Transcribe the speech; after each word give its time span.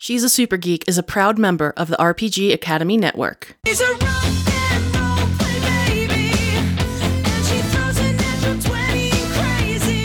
She's 0.00 0.22
a 0.22 0.28
Super 0.28 0.56
Geek 0.56 0.84
is 0.88 0.96
a 0.96 1.02
proud 1.02 1.38
member 1.40 1.74
of 1.76 1.88
the 1.88 1.96
RPG 1.96 2.52
Academy 2.52 2.96
Network. 2.96 3.56
She's 3.66 3.80
a 3.80 3.90
rock 3.94 3.98
and 4.00 4.94
roll 4.94 5.26
play 5.38 6.06
baby, 6.06 6.30
and 6.54 7.44
she 7.44 7.58
throws 7.62 7.98
a 7.98 8.12
natural 8.12 8.58
20 8.62 9.10
crazy. 9.34 10.04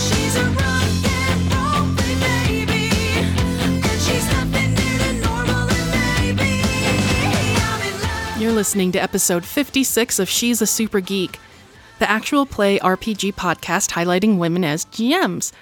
She's 0.00 0.34
a 0.36 0.44
rock 0.44 1.04
and 1.04 1.52
roll 1.52 1.94
play 1.94 2.64
baby, 2.64 2.88
and 3.84 4.00
she's 4.00 4.26
nothing 4.32 4.74
near 4.74 4.98
to 4.98 5.12
normal 5.20 5.68
and 5.68 6.36
maybe 6.38 6.64
I'm 7.60 7.82
in 7.82 8.00
love. 8.00 8.40
You're 8.40 8.52
listening 8.52 8.92
to 8.92 8.98
episode 9.02 9.44
56 9.44 10.20
of 10.20 10.28
She's 10.30 10.62
a 10.62 10.66
Super 10.66 11.00
Geek, 11.00 11.38
the 11.98 12.10
actual 12.10 12.46
play 12.46 12.78
RPG 12.78 13.34
podcast 13.34 13.90
highlighting 13.90 14.38
women 14.38 14.64
as 14.64 14.86
GMs. 14.86 15.52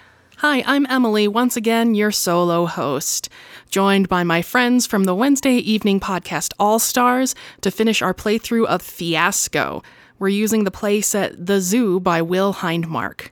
Hi, 0.41 0.65
I'm 0.67 0.87
Emily, 0.89 1.29
once 1.29 1.55
again, 1.59 1.95
your 1.95 2.11
solo 2.11 2.65
host, 2.65 3.29
joined 3.69 4.09
by 4.09 4.25
my 4.25 4.41
friends 4.41 4.87
from 4.87 5.05
the 5.05 5.15
Wednesday 5.15 5.57
evening 5.57 6.01
podcast 6.01 6.55
All 6.59 6.79
Stars 6.79 7.35
to 7.61 7.71
finish 7.71 8.01
our 8.01 8.15
playthrough 8.15 8.65
of 8.65 8.81
Fiasco. 8.81 9.83
We're 10.19 10.29
using 10.29 10.65
the 10.65 10.71
playset 10.71 11.35
The 11.45 11.61
Zoo 11.61 12.01
by 12.01 12.23
Will 12.23 12.55
Hindmarch. 12.55 13.29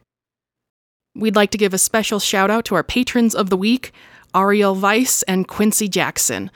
We'd 1.15 1.35
like 1.35 1.51
to 1.53 1.57
give 1.57 1.73
a 1.73 1.79
special 1.79 2.21
shout 2.21 2.51
out 2.51 2.67
to 2.67 2.75
our 2.75 2.83
patrons 2.83 3.35
of 3.35 3.49
the 3.49 3.57
week, 3.57 3.93
Ariel 4.37 4.75
Weiss 4.75 5.23
and 5.23 5.49
Quincy 5.49 5.89
Jackson. 5.89 6.51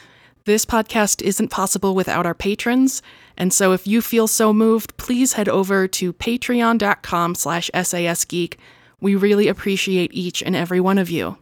This 0.45 0.67
podcast 0.67 1.23
isn't 1.23 1.49
possible 1.49 1.95
without 1.95 2.27
our 2.27 2.35
patrons, 2.35 3.01
and 3.39 3.55
so 3.55 3.73
if 3.73 3.87
you 3.87 4.03
feel 4.03 4.29
so 4.29 4.53
moved, 4.53 4.99
please 4.99 5.33
head 5.33 5.49
over 5.49 5.89
to 5.89 6.13
patreon.com 6.13 7.37
slash 7.37 7.71
sasgeek. 7.73 8.59
We 9.03 9.17
really 9.17 9.49
appreciate 9.49 10.15
each 10.15 10.45
and 10.45 10.55
every 10.55 10.79
one 10.79 10.97
of 10.97 11.11
you. 11.11 11.37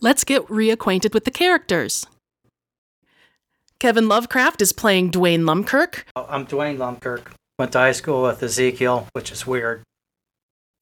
Let's 0.00 0.22
get 0.22 0.46
reacquainted 0.48 1.14
with 1.14 1.24
the 1.24 1.30
characters. 1.30 2.06
Kevin 3.80 4.06
Lovecraft 4.06 4.60
is 4.60 4.74
playing 4.74 5.12
Dwayne 5.12 5.44
Lumkirk. 5.44 6.04
I'm 6.14 6.46
Dwayne 6.46 6.76
Lumkirk. 6.76 7.32
Went 7.58 7.72
to 7.72 7.78
high 7.78 7.92
school 7.92 8.24
with 8.24 8.42
Ezekiel, 8.42 9.08
which 9.14 9.32
is 9.32 9.46
weird. 9.46 9.82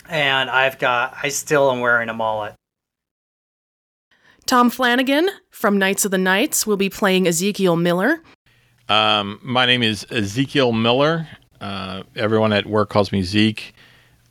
And 0.08 0.50
I've 0.50 0.80
got, 0.80 1.16
I 1.22 1.28
still 1.28 1.70
am 1.70 1.78
wearing 1.78 2.08
a 2.08 2.14
mullet. 2.14 2.54
Tom 4.46 4.70
Flanagan 4.70 5.28
from 5.50 5.78
Knights 5.78 6.04
of 6.04 6.10
the 6.10 6.18
Knights 6.18 6.66
will 6.66 6.76
be 6.76 6.90
playing 6.90 7.28
Ezekiel 7.28 7.76
Miller. 7.76 8.24
Um, 8.88 9.38
my 9.40 9.66
name 9.66 9.84
is 9.84 10.04
Ezekiel 10.10 10.72
Miller. 10.72 11.28
Uh, 11.60 12.02
everyone 12.16 12.52
at 12.52 12.66
work 12.66 12.90
calls 12.90 13.12
me 13.12 13.22
Zeke. 13.22 13.72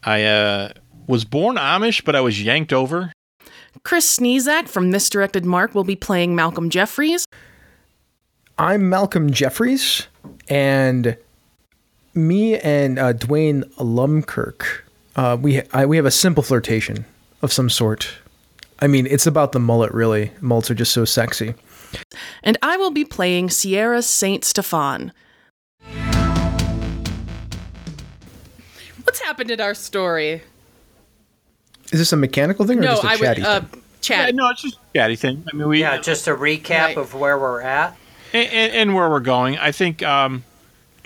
I 0.03 0.23
uh, 0.23 0.69
was 1.09 1.25
born 1.25 1.55
Amish, 1.55 2.05
but 2.05 2.15
I 2.15 2.21
was 2.21 2.41
yanked 2.41 2.71
over. 2.71 3.11
Chris 3.83 4.19
Sneezak 4.19 4.69
from 4.69 4.91
Misdirected 4.91 5.43
Mark 5.43 5.73
will 5.73 5.83
be 5.83 5.95
playing 5.95 6.35
Malcolm 6.35 6.69
Jeffries. 6.69 7.25
I'm 8.59 8.89
Malcolm 8.89 9.31
Jeffries, 9.31 10.07
and 10.47 11.17
me 12.13 12.59
and 12.59 12.99
uh, 12.99 13.13
Dwayne 13.13 13.63
Lumkirk, 13.75 14.81
uh, 15.15 15.35
we 15.41 15.63
I, 15.73 15.85
we 15.87 15.97
have 15.97 16.05
a 16.05 16.11
simple 16.11 16.43
flirtation 16.43 17.05
of 17.41 17.51
some 17.51 17.69
sort. 17.69 18.09
I 18.79 18.87
mean, 18.87 19.07
it's 19.07 19.25
about 19.25 19.51
the 19.51 19.59
mullet, 19.59 19.91
really. 19.91 20.31
Mullets 20.41 20.69
are 20.69 20.75
just 20.75 20.93
so 20.93 21.05
sexy. 21.05 21.55
And 22.43 22.57
I 22.61 22.77
will 22.77 22.91
be 22.91 23.03
playing 23.03 23.49
Sierra 23.49 24.03
Saint 24.03 24.45
Stefan. 24.45 25.11
What's 29.03 29.19
happened 29.21 29.49
in 29.49 29.59
our 29.59 29.73
story? 29.73 30.43
Is 31.91 31.99
this 31.99 32.13
a 32.13 32.17
mechanical 32.17 32.65
thing 32.67 32.79
or 32.79 32.81
no, 32.81 32.87
just 32.91 33.03
a 33.03 33.07
I 33.07 33.15
chatty 33.17 33.41
would 33.41 33.47
uh, 33.47 33.59
thing? 33.61 33.81
chat. 34.01 34.27
Yeah, 34.27 34.31
no, 34.35 34.49
it's 34.49 34.61
just 34.61 34.75
a 34.75 34.97
chatty 34.97 35.15
thing. 35.15 35.43
I 35.51 35.55
mean, 35.55 35.67
we 35.67 35.81
Yeah, 35.81 35.97
just 35.97 36.27
a 36.27 36.35
recap 36.35 36.69
Right. 36.69 36.97
of 36.97 37.13
where 37.13 37.37
we're 37.37 37.61
at. 37.61 37.95
and, 38.33 38.47
and, 38.51 38.73
and 38.73 38.95
where 38.95 39.09
we're 39.09 39.19
going. 39.19 39.57
I 39.57 39.71
think 39.71 40.03
um, 40.03 40.43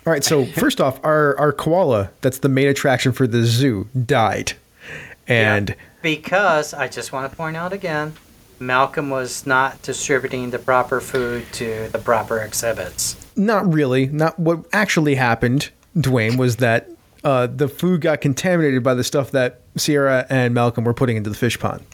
All 0.06 0.11
right, 0.11 0.23
so 0.23 0.45
first 0.59 0.81
off, 0.81 1.00
our 1.04 1.38
our 1.39 1.52
koala, 1.54 2.11
that's 2.22 2.39
the 2.39 2.50
main 2.50 2.67
attraction 2.67 3.11
for 3.14 3.27
the 3.27 3.43
zoo, 3.43 3.88
died, 4.05 4.54
and 5.27 5.76
Because 6.02 6.73
I 6.73 6.88
just 6.88 7.11
want 7.14 7.30
to 7.32 7.36
point 7.36 7.55
out 7.55 7.72
again, 7.73 8.14
Malcolm 8.60 9.10
was 9.10 9.45
not 9.48 9.82
distributing 9.82 10.49
the 10.52 10.60
proper 10.60 10.99
food 11.02 11.45
to 11.54 11.89
the 11.92 11.98
proper 11.99 12.39
exhibits. 12.39 13.16
not 13.36 13.72
really. 13.73 14.08
Not 14.08 14.38
what 14.38 14.66
actually 14.73 15.16
happened, 15.16 15.70
Dwayne, 15.98 16.38
was 16.38 16.58
that 16.58 16.89
uh, 17.23 17.48
the 17.48 17.67
food 17.67 18.02
got 18.02 18.22
contaminated 18.22 18.84
by 18.84 18.94
the 18.94 19.04
stuff 19.04 19.32
that 19.32 19.61
Sierra 19.78 20.26
and 20.30 20.54
Malcolm 20.54 20.84
were 20.84 20.94
putting 20.94 21.17
into 21.17 21.30
the 21.30 21.36
fish 21.36 21.60
pond. 21.60 21.86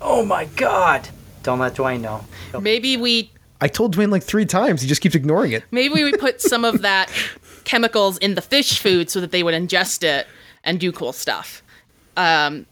Oh 0.00 0.24
my 0.24 0.46
god! 0.56 1.08
Don't 1.42 1.58
let 1.58 1.74
Dwayne 1.74 2.00
know. 2.00 2.24
Maybe 2.58 2.96
we 2.96 3.30
I 3.60 3.68
told 3.68 3.94
Dwayne 3.94 4.10
like 4.10 4.22
three 4.22 4.46
times. 4.46 4.80
He 4.82 4.88
just 4.88 5.00
keeps 5.02 5.14
ignoring 5.14 5.52
it. 5.52 5.64
maybe 5.70 6.02
we 6.02 6.12
put 6.12 6.40
some 6.40 6.64
of 6.64 6.82
that 6.82 7.10
chemicals 7.64 8.16
in 8.18 8.34
the 8.34 8.42
fish 8.42 8.78
food 8.78 9.10
so 9.10 9.20
that 9.20 9.32
they 9.32 9.42
would 9.42 9.54
ingest 9.54 10.02
it 10.02 10.26
and 10.64 10.80
do 10.80 10.90
cool 10.92 11.12
stuff. 11.12 11.62
Um, 12.16 12.66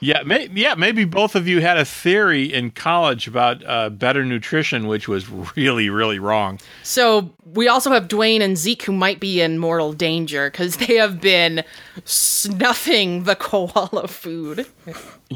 yeah, 0.00 0.22
may, 0.22 0.48
yeah, 0.52 0.74
maybe 0.74 1.04
both 1.04 1.34
of 1.34 1.48
you 1.48 1.60
had 1.60 1.76
a 1.78 1.84
theory 1.84 2.52
in 2.52 2.70
college 2.70 3.26
about 3.26 3.64
uh, 3.66 3.90
better 3.90 4.24
nutrition, 4.24 4.86
which 4.86 5.08
was 5.08 5.28
really, 5.56 5.90
really 5.90 6.18
wrong. 6.18 6.58
so 6.82 7.30
we 7.54 7.68
also 7.68 7.90
have 7.90 8.08
Dwayne 8.08 8.40
and 8.40 8.56
Zeke 8.56 8.82
who 8.82 8.92
might 8.92 9.20
be 9.20 9.40
in 9.40 9.58
mortal 9.58 9.92
danger 9.92 10.50
because 10.50 10.76
they 10.76 10.96
have 10.96 11.20
been 11.20 11.64
snuffing 12.04 13.24
the 13.24 13.36
koala 13.40 14.08
food. 14.08 14.66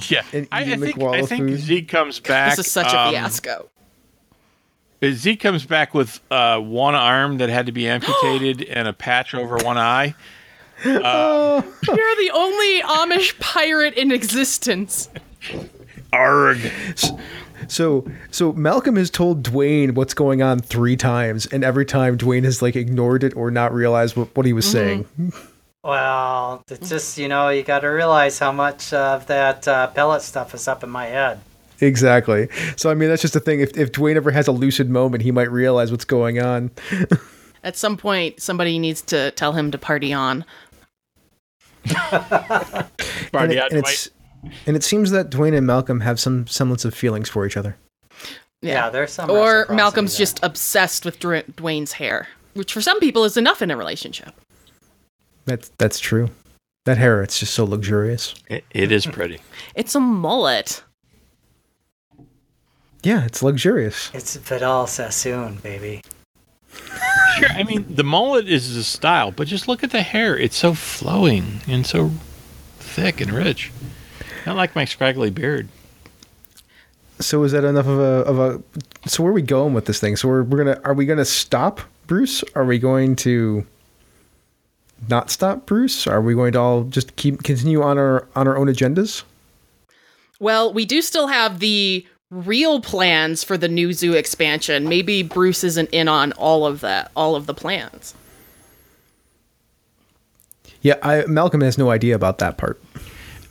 Yeah, 0.09 0.23
And 0.33 0.49
I, 0.53 0.63
I 0.63 0.77
think 0.77 1.03
I 1.03 1.23
think. 1.23 1.51
Zeke 1.53 1.89
comes 1.89 2.21
back. 2.21 2.57
This 2.57 2.67
is 2.67 2.73
such 2.73 2.93
a 2.93 3.01
um, 3.01 3.13
fiasco. 3.13 3.69
Zeke 5.11 5.41
comes 5.41 5.67
back 5.67 5.95
with 5.95 6.21
uh, 6.31 6.61
one 6.61 6.95
arm 6.95 7.39
that 7.39 7.49
had 7.49 7.67
to 7.67 7.73
be 7.73 7.89
amputated 7.89 8.63
and 8.71 8.87
a 8.87 8.93
patch 8.93 9.35
over 9.35 9.57
one 9.57 9.79
eye. 9.79 10.15
You're 10.85 11.63
the 12.17 12.31
only 12.35 12.83
Amish 12.83 13.39
pirate 13.39 13.95
in 13.95 14.13
existence. 14.13 15.09
Arg. 16.13 16.59
So, 17.69 18.07
so 18.31 18.53
Malcolm 18.53 18.97
has 18.97 19.11
told 19.11 19.43
Dwayne 19.43 19.95
what's 19.95 20.15
going 20.15 20.43
on 20.43 20.59
three 20.59 20.97
times, 20.97 21.47
and 21.47 21.65
every 21.65 21.87
time 21.87 22.19
Dwayne 22.19 22.45
has 22.45 22.61
like 22.61 22.77
ignored 22.77 23.25
it 23.25 23.35
or 23.37 23.51
not 23.51 23.73
realized 23.73 24.17
what, 24.17 24.35
what 24.37 24.47
he 24.47 24.53
was 24.53 24.71
saying. 24.71 25.07
Well, 25.85 26.63
it's 26.69 26.89
just, 26.89 27.19
you 27.19 27.29
know, 27.29 27.49
you 27.49 27.63
got 27.63 27.81
to 27.81 27.89
realize 27.89 28.39
how 28.39 28.53
much 28.53 28.93
of 28.93 29.27
that 29.27 29.67
uh, 29.67 29.89
pellet 29.89 30.23
stuff 30.23 30.55
is 30.55 30.69
up 30.69 30.85
in 30.85 30.91
my 30.91 31.07
head. 31.07 31.41
Exactly. 31.81 32.49
So, 32.77 32.91
I 32.91 32.95
mean, 32.95 33.09
that's 33.09 33.23
just 33.23 33.35
the 33.35 33.41
thing. 33.41 33.61
If 33.61 33.77
if 33.77 33.91
Dwayne 33.91 34.15
ever 34.15 34.31
has 34.31 34.47
a 34.47 34.53
lucid 34.53 34.89
moment, 34.89 35.25
he 35.25 35.33
might 35.33 35.51
realize 35.51 35.91
what's 35.91 36.05
going 36.05 36.41
on. 36.41 36.71
At 37.65 37.77
some 37.77 37.97
point, 37.97 38.41
somebody 38.41 38.79
needs 38.79 39.03
to 39.03 39.33
tell 39.33 39.53
him 39.53 39.71
to 39.73 39.79
party 39.79 40.13
on. 40.13 40.45
and, 43.33 43.53
it, 43.53 43.59
out, 43.59 43.71
and 43.73 43.81
it's 43.81 44.11
and 44.67 44.77
it 44.77 44.85
seems 44.85 45.11
that 45.11 45.31
Dwayne 45.31 45.57
and 45.57 45.67
Malcolm 45.67 46.01
have 46.01 46.19
some 46.19 46.47
semblance 46.47 46.85
of 46.85 46.95
feelings 46.95 47.29
for 47.29 47.47
each 47.47 47.57
other. 47.57 47.77
Yeah, 48.61 48.91
there's 48.91 49.13
some. 49.13 49.31
Or 49.31 49.67
Malcolm's 49.71 50.13
there. 50.13 50.19
just 50.21 50.41
obsessed 50.43 51.05
with 51.05 51.19
Dwayne's 51.19 51.93
hair, 51.93 52.29
which 52.55 52.73
for 52.73 52.81
some 52.81 53.01
people 53.01 53.25
is 53.25 53.37
enough 53.37 53.61
in 53.63 53.71
a 53.71 53.77
relationship. 53.77 54.33
That's 55.45 55.71
that's 55.79 55.99
true. 55.99 56.31
That 56.85 56.99
hair, 56.99 57.23
it's 57.23 57.39
just 57.39 57.55
so 57.55 57.65
luxurious. 57.65 58.35
It, 58.49 58.65
it 58.71 58.91
is 58.91 59.07
pretty. 59.07 59.41
It's 59.75 59.95
a 59.95 60.01
mullet. 60.01 60.83
Yeah, 63.03 63.25
it's 63.25 63.43
luxurious. 63.43 64.11
It's 64.13 64.37
Vidal 64.37 64.87
Sassoon, 64.87 65.57
baby. 65.57 66.03
Sure, 67.39 67.49
I 67.51 67.63
mean 67.63 67.87
the 67.89 68.05
mullet 68.05 68.49
is 68.49 68.75
the 68.75 68.85
style, 68.85 69.31
but 69.31 69.49
just 69.49 69.69
look 69.69 69.83
at 69.83 69.91
the 69.91 70.03
hair. 70.03 70.37
It's 70.37 70.57
so 70.57 70.75
flowing 70.75 71.61
and 71.67 71.87
so 71.87 72.11
thick 72.79 73.21
and 73.21 73.33
rich. 73.33 73.71
Not 74.47 74.57
like 74.57 74.75
my 74.75 74.85
scraggly 74.85 75.31
beard. 75.31 75.69
So 77.21 77.45
is 77.45 77.53
that 77.53 77.65
enough 77.65 77.87
of 77.87 77.99
a 77.99 78.03
of 78.03 78.39
a? 78.39 78.63
So 79.09 79.23
where 79.23 79.31
are 79.31 79.35
we 79.35 79.43
going 79.43 79.75
with 79.75 79.87
this 79.87 80.01
thing? 80.01 80.17
So 80.17 80.29
we're 80.29 80.43
we're 80.43 80.65
gonna 80.65 80.81
are 80.85 80.95
we 80.95 81.07
gonna 81.07 81.25
stop 81.25 81.81
Bruce? 82.07 82.43
Are 82.55 82.65
we 82.65 82.79
going 82.79 83.17
to 83.17 83.65
not 85.09 85.31
stop 85.31 85.67
Bruce? 85.67 86.07
Are 86.07 86.21
we 86.21 86.35
going 86.35 86.53
to 86.53 86.61
all 86.61 86.85
just 86.85 87.17
keep 87.17 87.43
continue 87.43 87.83
on 87.83 87.99
our 87.99 88.29
on 88.35 88.49
our 88.49 88.57
own 88.57 88.67
agendas? 88.67 89.23
Well, 90.41 90.73
we 90.73 90.85
do 90.85 91.03
still 91.03 91.29
have 91.29 91.61
the 91.61 92.05
real 92.33 92.81
plans 92.81 93.45
for 93.45 93.59
the 93.59 93.69
new 93.69 93.93
zoo 93.93 94.15
expansion. 94.15 94.89
Maybe 94.89 95.23
Bruce 95.23 95.63
isn't 95.63 95.91
in 95.91 96.09
on 96.09 96.33
all 96.33 96.67
of 96.67 96.81
that, 96.81 97.13
all 97.15 97.37
of 97.37 97.47
the 97.47 97.55
plans. 97.55 98.15
Yeah, 100.81 100.97
I, 101.03 101.27
Malcolm 101.27 101.61
has 101.61 101.79
no 101.79 101.91
idea 101.91 102.15
about 102.17 102.39
that 102.39 102.57
part. 102.57 102.83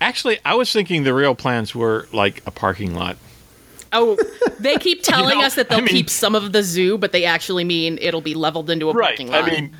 Actually, 0.01 0.39
I 0.43 0.55
was 0.55 0.73
thinking 0.73 1.03
the 1.03 1.13
real 1.13 1.35
plans 1.35 1.75
were 1.75 2.07
like 2.11 2.41
a 2.47 2.51
parking 2.51 2.95
lot. 2.95 3.17
Oh, 3.93 4.17
they 4.59 4.75
keep 4.77 5.03
telling 5.03 5.37
know, 5.37 5.45
us 5.45 5.55
that 5.55 5.69
they'll 5.69 5.77
I 5.77 5.81
mean- 5.81 5.89
keep 5.89 6.09
some 6.09 6.33
of 6.33 6.51
the 6.51 6.63
zoo, 6.63 6.97
but 6.97 7.11
they 7.11 7.23
actually 7.23 7.63
mean 7.63 7.99
it'll 8.01 8.19
be 8.19 8.33
leveled 8.33 8.69
into 8.69 8.89
a 8.89 8.93
parking 8.93 9.27
lot. 9.29 9.43
I 9.43 9.51
mean, 9.51 9.75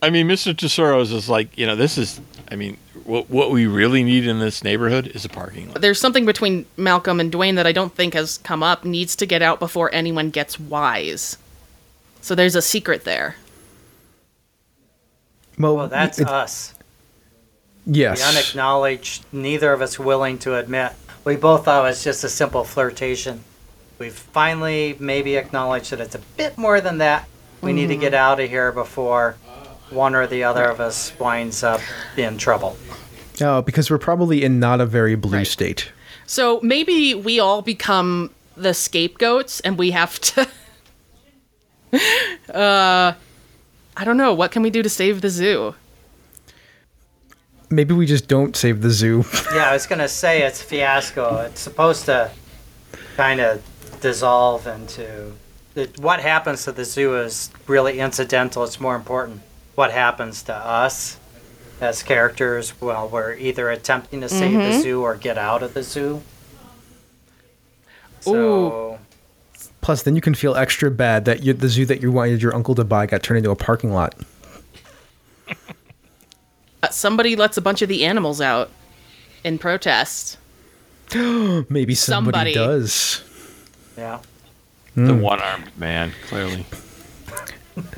I 0.00 0.10
mean, 0.10 0.28
Mr. 0.28 0.56
Tesoro 0.56 1.00
is 1.00 1.10
just 1.10 1.28
like, 1.28 1.56
you 1.58 1.66
know, 1.66 1.74
this 1.74 1.98
is, 1.98 2.20
I 2.50 2.56
mean, 2.56 2.76
what, 3.04 3.28
what 3.30 3.50
we 3.50 3.66
really 3.66 4.04
need 4.04 4.26
in 4.26 4.38
this 4.38 4.62
neighborhood 4.62 5.08
is 5.08 5.24
a 5.24 5.28
parking 5.28 5.68
lot. 5.68 5.80
There's 5.80 6.00
something 6.00 6.26
between 6.26 6.66
Malcolm 6.76 7.20
and 7.20 7.32
Dwayne 7.32 7.56
that 7.56 7.66
I 7.66 7.72
don't 7.72 7.92
think 7.92 8.14
has 8.14 8.38
come 8.38 8.62
up. 8.62 8.84
Needs 8.84 9.16
to 9.16 9.26
get 9.26 9.42
out 9.42 9.58
before 9.58 9.92
anyone 9.92 10.30
gets 10.30 10.60
wise. 10.60 11.36
So 12.20 12.34
there's 12.34 12.54
a 12.54 12.62
secret 12.62 13.04
there. 13.04 13.36
Well, 15.58 15.76
Well, 15.76 15.88
that's 15.88 16.20
it- 16.20 16.28
us. 16.28 16.74
yes. 17.86 18.20
The 18.20 18.28
unacknowledged, 18.28 19.24
neither 19.32 19.72
of 19.72 19.82
us 19.82 19.98
willing 19.98 20.38
to 20.40 20.56
admit. 20.56 20.92
We 21.24 21.36
both 21.36 21.64
thought 21.64 21.84
it 21.84 21.88
was 21.88 22.04
just 22.04 22.22
a 22.22 22.28
simple 22.28 22.62
flirtation. 22.62 23.42
We've 23.98 24.14
finally 24.14 24.96
maybe 25.00 25.36
acknowledged 25.36 25.90
that 25.90 26.00
it's 26.00 26.14
a 26.14 26.20
bit 26.36 26.56
more 26.56 26.80
than 26.80 26.98
that. 26.98 27.26
We 27.60 27.72
need 27.72 27.88
to 27.88 27.94
mm-hmm. 27.94 28.02
get 28.02 28.14
out 28.14 28.38
of 28.38 28.48
here 28.48 28.70
before 28.70 29.36
one 29.90 30.14
or 30.14 30.26
the 30.26 30.44
other 30.44 30.64
of 30.64 30.80
us 30.80 31.12
winds 31.18 31.62
up 31.62 31.80
in 32.16 32.38
trouble. 32.38 32.76
Oh, 33.40 33.62
because 33.62 33.90
we're 33.90 33.98
probably 33.98 34.44
in 34.44 34.58
not 34.58 34.80
a 34.80 34.86
very 34.86 35.14
blue 35.14 35.38
Right. 35.38 35.46
state. 35.46 35.90
So 36.26 36.60
maybe 36.62 37.14
we 37.14 37.40
all 37.40 37.62
become 37.62 38.30
the 38.56 38.74
scapegoats 38.74 39.60
and 39.60 39.78
we 39.78 39.92
have 39.92 40.18
to. 40.20 40.48
uh, 42.54 43.12
I 43.96 44.04
don't 44.04 44.16
know. 44.16 44.34
What 44.34 44.50
can 44.50 44.62
we 44.62 44.70
do 44.70 44.82
to 44.82 44.88
save 44.88 45.20
the 45.20 45.30
zoo? 45.30 45.74
Maybe 47.70 47.94
we 47.94 48.06
just 48.06 48.28
don't 48.28 48.56
save 48.56 48.80
the 48.82 48.90
zoo. 48.90 49.24
Yeah, 49.54 49.70
I 49.70 49.72
was 49.72 49.86
gonna 49.86 50.08
say 50.08 50.42
it's 50.42 50.62
fiasco. 50.62 51.38
It's 51.42 51.60
supposed 51.60 52.04
to 52.06 52.30
kind 53.16 53.40
of 53.40 53.62
dissolve 54.00 54.66
into 54.66 55.32
it, 55.74 55.98
what 55.98 56.20
happens 56.20 56.64
to 56.64 56.72
the 56.72 56.84
zoo 56.84 57.16
is 57.16 57.50
really 57.66 58.00
incidental. 58.00 58.64
It's 58.64 58.80
more 58.80 58.96
important 58.96 59.42
what 59.78 59.92
happens 59.92 60.42
to 60.42 60.52
us 60.52 61.18
as 61.80 62.02
characters 62.02 62.70
while 62.80 63.08
we're 63.08 63.34
either 63.34 63.70
attempting 63.70 64.20
to 64.20 64.28
save 64.28 64.58
the 64.58 64.72
zoo 64.80 65.02
or 65.02 65.14
get 65.14 65.38
out 65.38 65.62
of 65.62 65.72
the 65.72 65.84
zoo. 65.84 66.20
So 68.18 68.98
Plus, 69.80 70.02
then 70.02 70.16
you 70.16 70.20
can 70.20 70.34
feel 70.34 70.56
extra 70.56 70.90
bad 70.90 71.24
that 71.26 71.44
you, 71.44 71.52
the 71.52 71.68
zoo 71.68 71.86
that 71.86 72.02
you 72.02 72.10
wanted 72.10 72.42
your 72.42 72.52
uncle 72.56 72.74
to 72.74 72.82
buy 72.82 73.06
got 73.06 73.22
turned 73.22 73.38
into 73.38 73.50
a 73.52 73.56
parking 73.56 73.92
lot. 73.92 74.14
Uh, 76.80 76.88
somebody 76.90 77.34
lets 77.34 77.56
a 77.56 77.60
bunch 77.60 77.82
of 77.82 77.88
the 77.88 78.04
animals 78.04 78.40
out 78.40 78.70
in 79.42 79.58
protest. 79.58 80.38
Maybe 81.12 81.92
somebody, 81.96 82.52
Somebody. 82.52 82.54
does. 82.54 83.24
yeah. 83.96 84.20
The 84.94 85.14
Hmm. 85.14 85.20
one 85.20 85.40
armed 85.40 85.76
man, 85.76 86.12
clearly. 86.28 86.64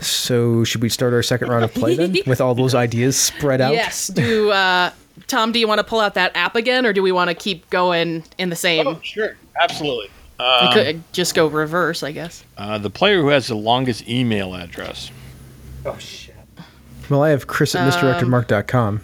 So, 0.00 0.65
should 0.65 0.82
we 0.82 0.88
start 0.88 1.12
our 1.12 1.23
second 1.23 1.49
round 1.49 1.65
of 1.65 1.75
play 1.75 1.94
then, 1.97 2.17
with 2.27 2.41
all 2.41 2.55
those 2.55 2.75
ideas 2.75 3.19
spread 3.19 3.61
out? 3.61 3.73
Yes. 3.73 4.09
Do 4.09 4.50
uh, 4.50 4.91
Tom? 5.27 5.53
Do 5.53 5.59
you 5.59 5.69
want 5.69 5.79
to 5.79 5.85
pull 5.85 6.00
out 6.00 6.15
that 6.15 6.32
app 6.35 6.56
again, 6.56 6.87
or 6.87 6.93
do 6.93 7.03
we 7.03 7.12
want 7.12 7.29
to 7.29 7.35
keep 7.35 7.69
going 7.71 8.25
in 8.38 8.50
the 8.50 8.56
same? 8.56 8.87
Oh, 8.87 9.00
sure. 9.03 9.37
Absolutely. 9.61 10.11
we 10.38 10.73
could 10.73 11.12
just 11.12 11.35
go 11.35 11.47
reverse, 11.47 12.03
I 12.03 12.12
guess. 12.12 12.44
Uh, 12.56 12.79
the 12.79 12.91
player 12.91 13.21
who 13.21 13.29
has 13.29 13.49
the 13.49 13.56
longest 13.56 14.09
email 14.09 14.55
address. 14.55 15.11
Oh 15.85 15.99
shit. 15.99 16.35
Well, 17.09 17.23
I 17.23 17.31
have 17.31 17.47
Chris 17.47 17.75
at 17.75 17.91
misdirectedmark.com. 17.93 19.00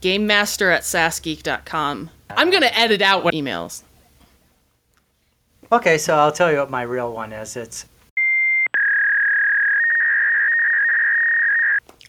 Game 0.00 0.26
Master 0.26 0.70
at 0.70 0.82
sassgeek.com. 0.82 2.10
I'm 2.30 2.50
gonna 2.50 2.70
edit 2.72 3.02
out 3.02 3.24
what 3.24 3.34
emails. 3.34 3.82
Okay, 5.72 5.98
so 5.98 6.14
I'll 6.14 6.32
tell 6.32 6.52
you 6.52 6.58
what 6.58 6.70
my 6.70 6.82
real 6.82 7.12
one 7.12 7.32
is. 7.32 7.56
It's 7.56 7.86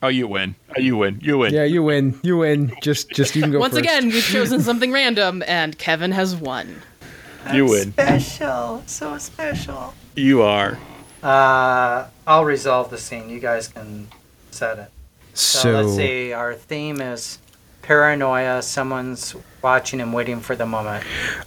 Oh, 0.05 0.09
you 0.09 0.27
win. 0.27 0.53
Oh, 0.77 0.79
you 0.79 0.97
win. 0.97 1.19
You 1.23 1.39
win. 1.39 1.51
Yeah, 1.51 1.63
you 1.63 1.81
win. 1.81 2.19
You 2.21 2.37
win. 2.37 2.71
Just, 2.83 3.09
just 3.09 3.35
you 3.35 3.41
can 3.41 3.51
go 3.51 3.57
Once 3.59 3.73
first. 3.73 3.83
again, 3.83 4.05
we've 4.09 4.23
chosen 4.23 4.61
something 4.69 4.91
random, 4.91 5.43
and 5.47 5.75
Kevin 5.79 6.11
has 6.11 6.35
won. 6.35 6.79
You 7.51 7.65
win. 7.65 7.91
special, 7.93 8.83
so 8.85 9.17
special. 9.17 9.95
You 10.15 10.43
are. 10.43 10.77
Uh, 11.23 12.05
I'll 12.27 12.45
resolve 12.45 12.91
the 12.91 12.99
scene. 12.99 13.29
You 13.31 13.39
guys 13.39 13.67
can 13.67 14.07
set 14.51 14.77
it. 14.77 14.91
So, 15.33 15.59
So, 15.59 15.81
let's 15.81 15.95
see. 15.95 16.33
Our 16.33 16.53
theme 16.53 17.01
is 17.01 17.39
paranoia. 17.81 18.61
Someone's 18.61 19.35
watching 19.63 20.01
and 20.01 20.13
waiting 20.13 20.39
for 20.39 20.55
the 20.55 20.67
moment. 20.67 21.03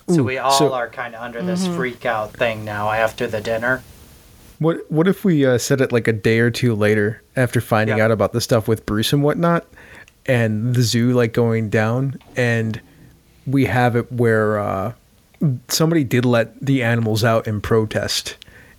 so 0.09 0.21
Ooh, 0.21 0.25
we 0.25 0.39
all 0.39 0.51
so- 0.51 0.73
are 0.75 0.89
kind 0.89 1.15
of 1.15 1.23
under 1.23 1.43
this 1.43 1.65
freak 1.69 2.05
out 2.05 2.33
thing 2.33 2.65
now 2.65 2.91
after 2.91 3.29
the 3.29 3.41
dinner. 3.41 3.85
What 4.59 4.91
what 4.91 5.07
if 5.09 5.25
we 5.25 5.45
uh, 5.47 5.59
set 5.59 5.81
it 5.81 5.93
like 5.93 6.09
a 6.09 6.13
day 6.13 6.39
or 6.41 6.51
two 6.51 6.75
later 6.75 7.23
after 7.37 7.61
finding 7.61 7.99
Yeah. 7.99 8.05
out 8.07 8.11
about 8.11 8.33
the 8.33 8.41
stuff 8.41 8.67
with 8.69 8.85
Bruce 8.87 9.13
and 9.13 9.23
whatnot, 9.23 9.67
and 10.27 10.75
the 10.75 10.83
zoo 10.83 11.13
like 11.13 11.33
going 11.33 11.69
down, 11.71 12.19
and 12.37 12.81
we 13.47 13.65
have 13.67 13.97
it 13.97 14.11
where 14.13 14.59
uh, 14.59 14.93
somebody 15.69 16.05
did 16.05 16.25
let 16.25 16.59
the 16.61 16.83
animals 16.83 17.25
out 17.25 17.47
in 17.47 17.61
protest, 17.61 18.37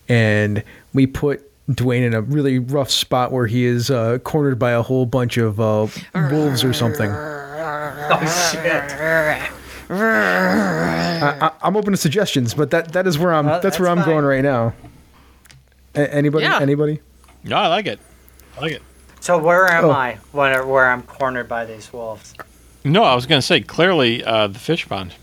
and 0.08 0.64
we 0.94 1.08
put 1.08 1.46
Dwayne 1.70 2.02
in 2.06 2.14
a 2.14 2.22
really 2.22 2.60
rough 2.60 2.90
spot 2.90 3.32
where 3.32 3.46
he 3.48 3.64
is 3.66 3.90
uh, 3.92 4.18
cornered 4.24 4.58
by 4.60 4.72
a 4.72 4.82
whole 4.82 5.06
bunch 5.06 5.38
of 5.38 5.60
uh, 5.60 5.88
wolves 6.16 6.64
or 6.64 6.74
something. 6.74 7.12
Oh 8.12 8.52
shit! 8.52 8.90
I, 9.92 11.52
I'm 11.62 11.76
open 11.78 11.92
to 11.92 11.98
suggestions, 11.98 12.54
but 12.54 12.72
that 12.72 12.94
that 12.94 13.06
is 13.08 13.20
where 13.20 13.34
I'm. 13.34 13.48
Uh, 13.48 13.60
that's, 13.60 13.80
where 13.80 13.90
I'm 13.90 14.04
going 14.04 14.26
right 14.26 14.42
now. 14.42 14.74
A- 16.00 16.14
anybody? 16.14 16.46
Yeah. 16.46 16.60
Anybody? 16.62 17.00
No, 17.44 17.58
I 17.58 17.68
like 17.68 17.86
it. 17.86 18.00
I 18.58 18.62
like 18.62 18.72
it. 18.74 18.82
So 19.20 19.38
where 19.38 19.68
am 19.70 19.86
Oh. 19.86 19.92
I 19.92 20.18
when 20.32 20.68
where 20.68 20.90
I'm 20.90 21.04
cornered 21.04 21.48
by 21.48 21.66
these 21.66 21.92
wolves? 21.92 22.34
No, 22.84 23.04
I 23.04 23.14
was 23.16 23.26
going 23.26 23.40
to 23.42 23.46
say 23.46 23.62
clearly 23.62 24.24
uh, 24.24 24.48
the 24.48 24.60
fish 24.60 24.88
pond. 24.88 25.14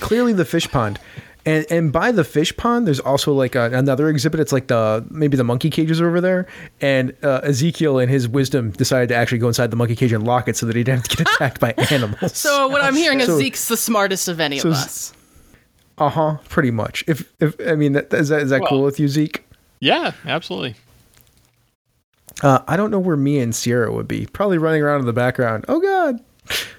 Clearly, 0.00 0.32
the 0.32 0.44
fish 0.46 0.70
pond, 0.70 0.98
and 1.44 1.66
and 1.70 1.92
by 1.92 2.10
the 2.10 2.24
fish 2.24 2.56
pond, 2.56 2.86
there's 2.86 3.00
also 3.00 3.32
like 3.34 3.54
a, 3.54 3.64
another 3.72 4.08
exhibit. 4.08 4.40
It's 4.40 4.52
like 4.52 4.68
the 4.68 5.04
maybe 5.10 5.36
the 5.36 5.44
monkey 5.44 5.68
cages 5.68 6.00
over 6.00 6.20
there, 6.22 6.46
and 6.80 7.14
uh, 7.22 7.40
Ezekiel, 7.42 7.98
in 7.98 8.08
his 8.08 8.26
wisdom, 8.28 8.70
decided 8.70 9.08
to 9.10 9.14
actually 9.14 9.38
go 9.38 9.48
inside 9.48 9.70
the 9.70 9.76
monkey 9.76 9.94
cage 9.96 10.12
and 10.12 10.24
lock 10.24 10.48
it 10.48 10.56
so 10.56 10.64
that 10.66 10.74
he 10.74 10.82
didn't 10.84 11.00
have 11.00 11.08
to 11.08 11.16
get 11.24 11.28
attacked 11.34 11.60
by 11.60 11.72
animals. 11.90 12.34
So 12.36 12.68
what 12.68 12.82
I'm 12.82 12.94
hearing 12.94 13.20
is 13.20 13.26
So- 13.26 13.36
Zeke's 13.38 13.68
the 13.68 13.76
smartest 13.76 14.26
of 14.28 14.40
any 14.40 14.58
so 14.58 14.68
of 14.70 14.74
us. 14.76 15.12
uh 15.98 16.08
huh, 16.08 16.36
pretty 16.48 16.70
much. 16.70 17.04
If 17.06 17.30
if 17.40 17.56
I 17.68 17.74
mean, 17.74 17.92
that, 17.92 18.12
is 18.14 18.28
that 18.30 18.40
is 18.42 18.50
that 18.50 18.62
cool 18.66 18.82
with 18.84 18.98
you, 18.98 19.08
Zeke? 19.08 19.44
Yeah, 19.80 20.12
absolutely. 20.26 20.74
Uh, 22.42 22.60
I 22.68 22.76
don't 22.76 22.90
know 22.90 22.98
where 22.98 23.16
me 23.16 23.38
and 23.40 23.54
Sierra 23.54 23.92
would 23.92 24.06
be. 24.08 24.26
Probably 24.26 24.58
running 24.58 24.82
around 24.82 25.00
in 25.00 25.06
the 25.06 25.12
background. 25.12 25.64
Oh 25.68 25.80
God. 25.80 26.20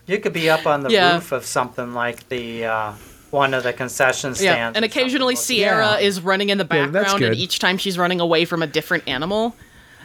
You 0.07 0.19
could 0.19 0.33
be 0.33 0.49
up 0.49 0.65
on 0.65 0.81
the 0.81 0.89
Yeah. 0.89 1.15
roof 1.15 1.31
of 1.31 1.45
something 1.45 1.93
like 1.93 2.27
the 2.29 2.65
uh, 2.65 2.93
one 3.31 3.53
of 3.53 3.63
the 3.63 3.73
concession 3.73 4.33
stands. 4.35 4.43
Yeah, 4.43 4.71
and 4.73 4.83
occasionally. 4.85 5.35
Sierra 5.35 5.93
Yeah. 5.93 6.07
is 6.07 6.21
running 6.21 6.49
in 6.49 6.57
the 6.57 6.63
Yeah, 6.69 6.87
background, 6.87 7.23
and 7.23 7.35
each 7.35 7.59
time 7.59 7.77
she's 7.77 7.97
running 7.97 8.19
away 8.19 8.45
from 8.45 8.63
a 8.63 8.67
different 8.67 9.03
animal, 9.07 9.55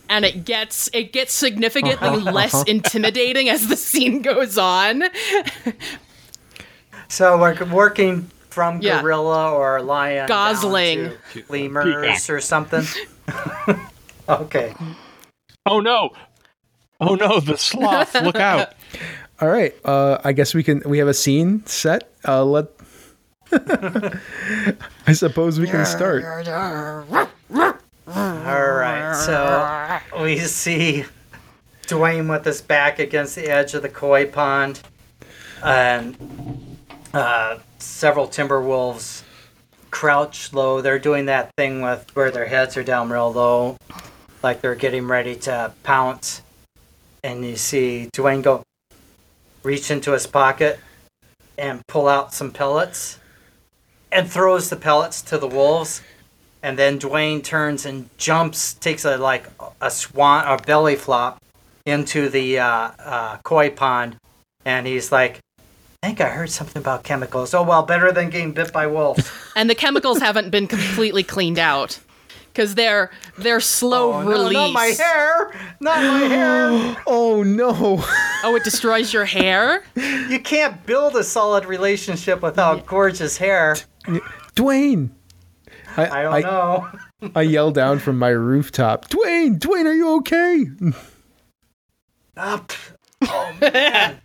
and 0.09 0.25
it 0.25 0.45
gets 0.45 0.91
it 0.93 1.13
gets 1.13 1.33
significantly 1.33 2.09
Uh-huh, 2.09 2.33
less 2.33 2.63
intimidating 2.65 3.49
as 3.49 3.69
the 3.69 3.77
scene 3.77 4.23
goes 4.23 4.59
on. 4.59 5.05
So 7.09 7.39
we're 7.39 7.65
working 7.67 8.31
from 8.55 8.81
Yeah. 8.81 9.03
gorilla 9.03 9.53
or 9.53 9.83
lion 9.83 10.29
Gosling. 10.29 11.11
to 11.33 11.45
lemurs 11.49 12.31
or 12.31 12.41
something. 12.41 12.85
okay. 14.29 14.73
Oh 15.67 15.81
no! 15.81 16.11
Oh 17.01 17.17
no! 17.17 17.41
The 17.41 17.59
sloth! 17.59 18.15
Look 18.15 18.37
out! 18.37 18.75
All 19.41 19.49
right. 19.49 19.75
Uh, 19.85 20.19
I 20.23 20.33
guess 20.33 20.55
we 20.55 20.63
can. 20.63 20.83
We 20.87 20.99
have 20.99 21.09
a 21.09 21.15
scene 21.15 21.67
set. 21.67 22.13
Uh, 22.27 22.45
let. 22.45 22.67
I 23.53 25.13
suppose 25.13 25.59
we 25.59 25.67
can 25.67 25.85
start. 25.85 26.25
All 26.25 27.27
right. 28.07 29.15
So 29.17 30.23
we 30.23 30.39
see 30.39 31.05
Dwayne 31.87 32.29
with 32.31 32.45
his 32.45 32.63
back 32.63 32.99
against 32.99 33.35
the 33.35 33.49
edge 33.49 33.75
of 33.75 33.83
the 33.83 33.89
koi 33.89 34.27
pond, 34.27 34.81
and 35.65 36.17
uh, 37.13 37.59
several 37.85 38.27
timber 38.27 38.61
wolves 38.61 39.23
crouch 39.91 40.53
low. 40.53 40.81
They're 40.81 40.99
doing 40.99 41.27
that 41.27 41.51
thing 41.57 41.83
with 41.83 42.11
where 42.15 42.31
their 42.31 42.47
heads 42.47 42.77
are 42.77 42.83
down 42.83 43.11
real 43.11 43.33
low, 43.33 43.77
like 44.43 44.61
they're 44.61 44.75
getting 44.75 45.07
ready 45.07 45.37
to 45.37 45.73
pounce. 45.83 46.43
And 47.23 47.45
you 47.45 47.57
see 47.57 48.11
Dwayne 48.13 48.43
go 48.43 48.65
reach 49.63 49.91
into 49.91 50.13
his 50.13 50.27
pocket 50.27 50.81
and 51.57 51.87
pull 51.87 52.09
out 52.09 52.35
some 52.35 52.51
pellets 52.51 53.19
and 54.11 54.31
throws 54.31 54.69
the 54.69 54.77
pellets 54.77 55.23
to 55.23 55.39
the 55.39 55.47
wolves. 55.47 56.03
And 56.63 56.79
then 56.79 56.99
Dwayne 56.99 57.45
turns 57.45 57.87
and 57.87 58.09
jumps, 58.17 58.75
takes 58.75 59.05
a 59.05 59.17
like 59.17 59.47
a 59.81 59.91
swan 59.91 60.45
a 60.47 60.61
belly 60.61 60.97
flop 60.97 61.39
into 61.87 62.29
the 62.29 62.59
uh, 62.59 62.91
uh, 62.99 63.37
koi 63.45 63.71
pond, 63.71 64.17
and 64.65 64.87
he's 64.87 65.13
like, 65.13 65.41
"I 66.05 66.09
think 66.09 66.21
I 66.21 66.29
heard 66.29 66.51
something 66.51 66.81
about 66.81 67.03
chemicals. 67.03 67.55
Oh 67.55 67.63
well, 67.63 67.83
better 67.83 68.13
than 68.13 68.29
getting 68.29 68.53
bit 68.53 68.73
by 68.73 68.87
wolves." 68.87 69.31
and 69.57 69.71
the 69.71 69.75
chemicals 69.75 70.19
haven't 70.21 70.51
been 70.51 70.67
completely 70.67 71.23
cleaned 71.23 71.59
out 71.59 71.99
because 72.53 72.75
they're 72.75 73.11
they're 73.39 73.59
slow 73.59 74.13
Oh, 74.13 74.23
no, 74.23 74.51
not 74.51 74.73
my 74.73 74.87
hair. 74.87 75.51
Not 75.81 75.97
my 75.97 76.19
hair. 76.27 76.97
Oh 77.07 77.43
no. 77.43 78.05
Oh, 78.47 78.55
it 78.57 78.63
destroys 78.63 79.11
your 79.15 79.25
hair. 79.25 79.83
You 79.95 80.39
can't 80.39 80.85
build 80.85 81.17
a 81.17 81.25
solid 81.25 81.65
relationship 81.65 82.43
without 82.43 82.85
gorgeous 82.85 83.39
hair. 83.39 83.77
Dwayne. 84.55 85.13
I, 85.97 86.07
I 86.07 86.23
don't 86.23 86.35
I, 86.35 86.41
know. 86.41 86.89
I 87.35 87.41
yell 87.41 87.71
down 87.71 88.01
from 88.01 88.19
my 88.19 88.29
rooftop. 88.29 89.09
Dwayne, 89.09 89.59
Dwayne, 89.59 89.87
are 89.87 89.95
you 89.95 90.17
okay? 90.17 90.67
Ah, 92.37 92.55
Up. 92.57 92.73
Oh 93.23 93.57
man. 93.63 94.21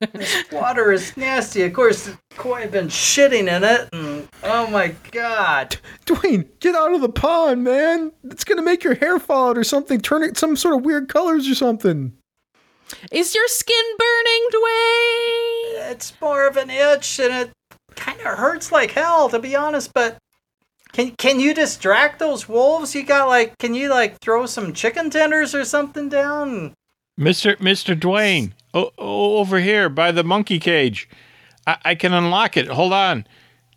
This 0.00 0.44
water 0.52 0.92
is 0.92 1.16
nasty. 1.16 1.62
Of 1.62 1.72
course, 1.72 2.10
Koi 2.36 2.62
had 2.62 2.70
been 2.70 2.88
shitting 2.88 3.48
in 3.48 3.64
it, 3.64 3.88
and 3.92 4.28
oh 4.42 4.66
my 4.68 4.94
god. 5.10 5.76
Dwayne, 6.04 6.48
get 6.60 6.74
out 6.74 6.92
of 6.92 7.00
the 7.00 7.08
pond, 7.08 7.64
man. 7.64 8.12
It's 8.24 8.44
gonna 8.44 8.62
make 8.62 8.84
your 8.84 8.94
hair 8.94 9.18
fall 9.18 9.50
out 9.50 9.58
or 9.58 9.64
something. 9.64 10.00
Turn 10.00 10.22
it 10.22 10.36
some 10.36 10.56
sort 10.56 10.76
of 10.76 10.84
weird 10.84 11.08
colors 11.08 11.48
or 11.48 11.54
something. 11.54 12.12
Is 13.10 13.34
your 13.34 13.48
skin 13.48 13.84
burning, 13.98 14.48
Dwayne? 14.52 15.90
It's 15.92 16.12
more 16.20 16.46
of 16.46 16.56
an 16.56 16.70
itch, 16.70 17.18
and 17.18 17.32
it 17.32 17.50
kind 17.94 18.20
of 18.20 18.38
hurts 18.38 18.70
like 18.70 18.92
hell, 18.92 19.28
to 19.30 19.38
be 19.38 19.56
honest. 19.56 19.94
But 19.94 20.18
can 20.92 21.12
can 21.16 21.40
you 21.40 21.54
distract 21.54 22.18
those 22.18 22.48
wolves? 22.48 22.94
You 22.94 23.02
got 23.02 23.28
like, 23.28 23.58
can 23.58 23.74
you 23.74 23.88
like 23.88 24.20
throw 24.20 24.46
some 24.46 24.72
chicken 24.72 25.10
tenders 25.10 25.54
or 25.54 25.64
something 25.64 26.08
down? 26.08 26.74
Mr. 27.18 27.56
Mr. 27.56 27.98
Dwayne, 27.98 28.52
o- 28.74 28.90
o- 28.98 29.36
over 29.38 29.58
here 29.60 29.88
by 29.88 30.12
the 30.12 30.22
monkey 30.24 30.58
cage. 30.58 31.08
I-, 31.66 31.78
I 31.84 31.94
can 31.94 32.12
unlock 32.12 32.56
it. 32.56 32.68
Hold 32.68 32.92
on. 32.92 33.26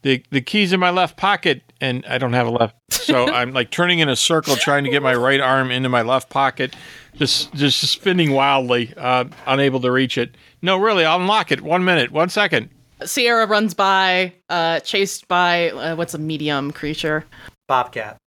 The 0.01 0.23
the 0.31 0.39
keys 0.41 0.71
in 0.71 0.79
my 0.79 0.91
left 0.91 1.17
pocket, 1.17 1.61
and 1.81 2.05
I 2.05 2.17
don't 2.17 2.31
have 2.33 2.47
a 2.47 2.51
left, 2.51 2.75
so 2.89 3.27
I'm 3.33 3.51
like 3.51 3.69
turning 3.69 3.99
in 3.99 4.07
a 4.07 4.15
circle, 4.15 4.55
trying 4.55 4.85
to 4.85 4.89
get 4.89 5.03
my 5.03 5.13
right 5.13 5.41
arm 5.41 5.71
into 5.71 5.89
my 5.89 6.03
left 6.03 6.29
pocket, 6.29 6.73
just 7.17 7.53
just 7.53 7.81
spinning 7.81 8.31
wildly, 8.31 8.93
uh, 8.95 9.25
unable 9.45 9.81
to 9.81 9.91
reach 9.91 10.17
it. 10.17 10.35
No, 10.61 10.77
really, 10.77 11.03
I'll 11.03 11.19
unlock 11.19 11.51
it. 11.51 11.59
One 11.61 11.83
minute, 11.83 12.11
one 12.11 12.29
second. 12.29 12.69
Sierra 13.03 13.45
runs 13.45 13.73
by, 13.73 14.33
uh, 14.49 14.81
chased 14.81 15.27
by 15.29 15.69
uh, 15.71 15.95
what's 15.95 16.13
a 16.13 16.17
medium 16.17 16.71
creature? 16.71 17.25
Bobcat. 17.67 18.17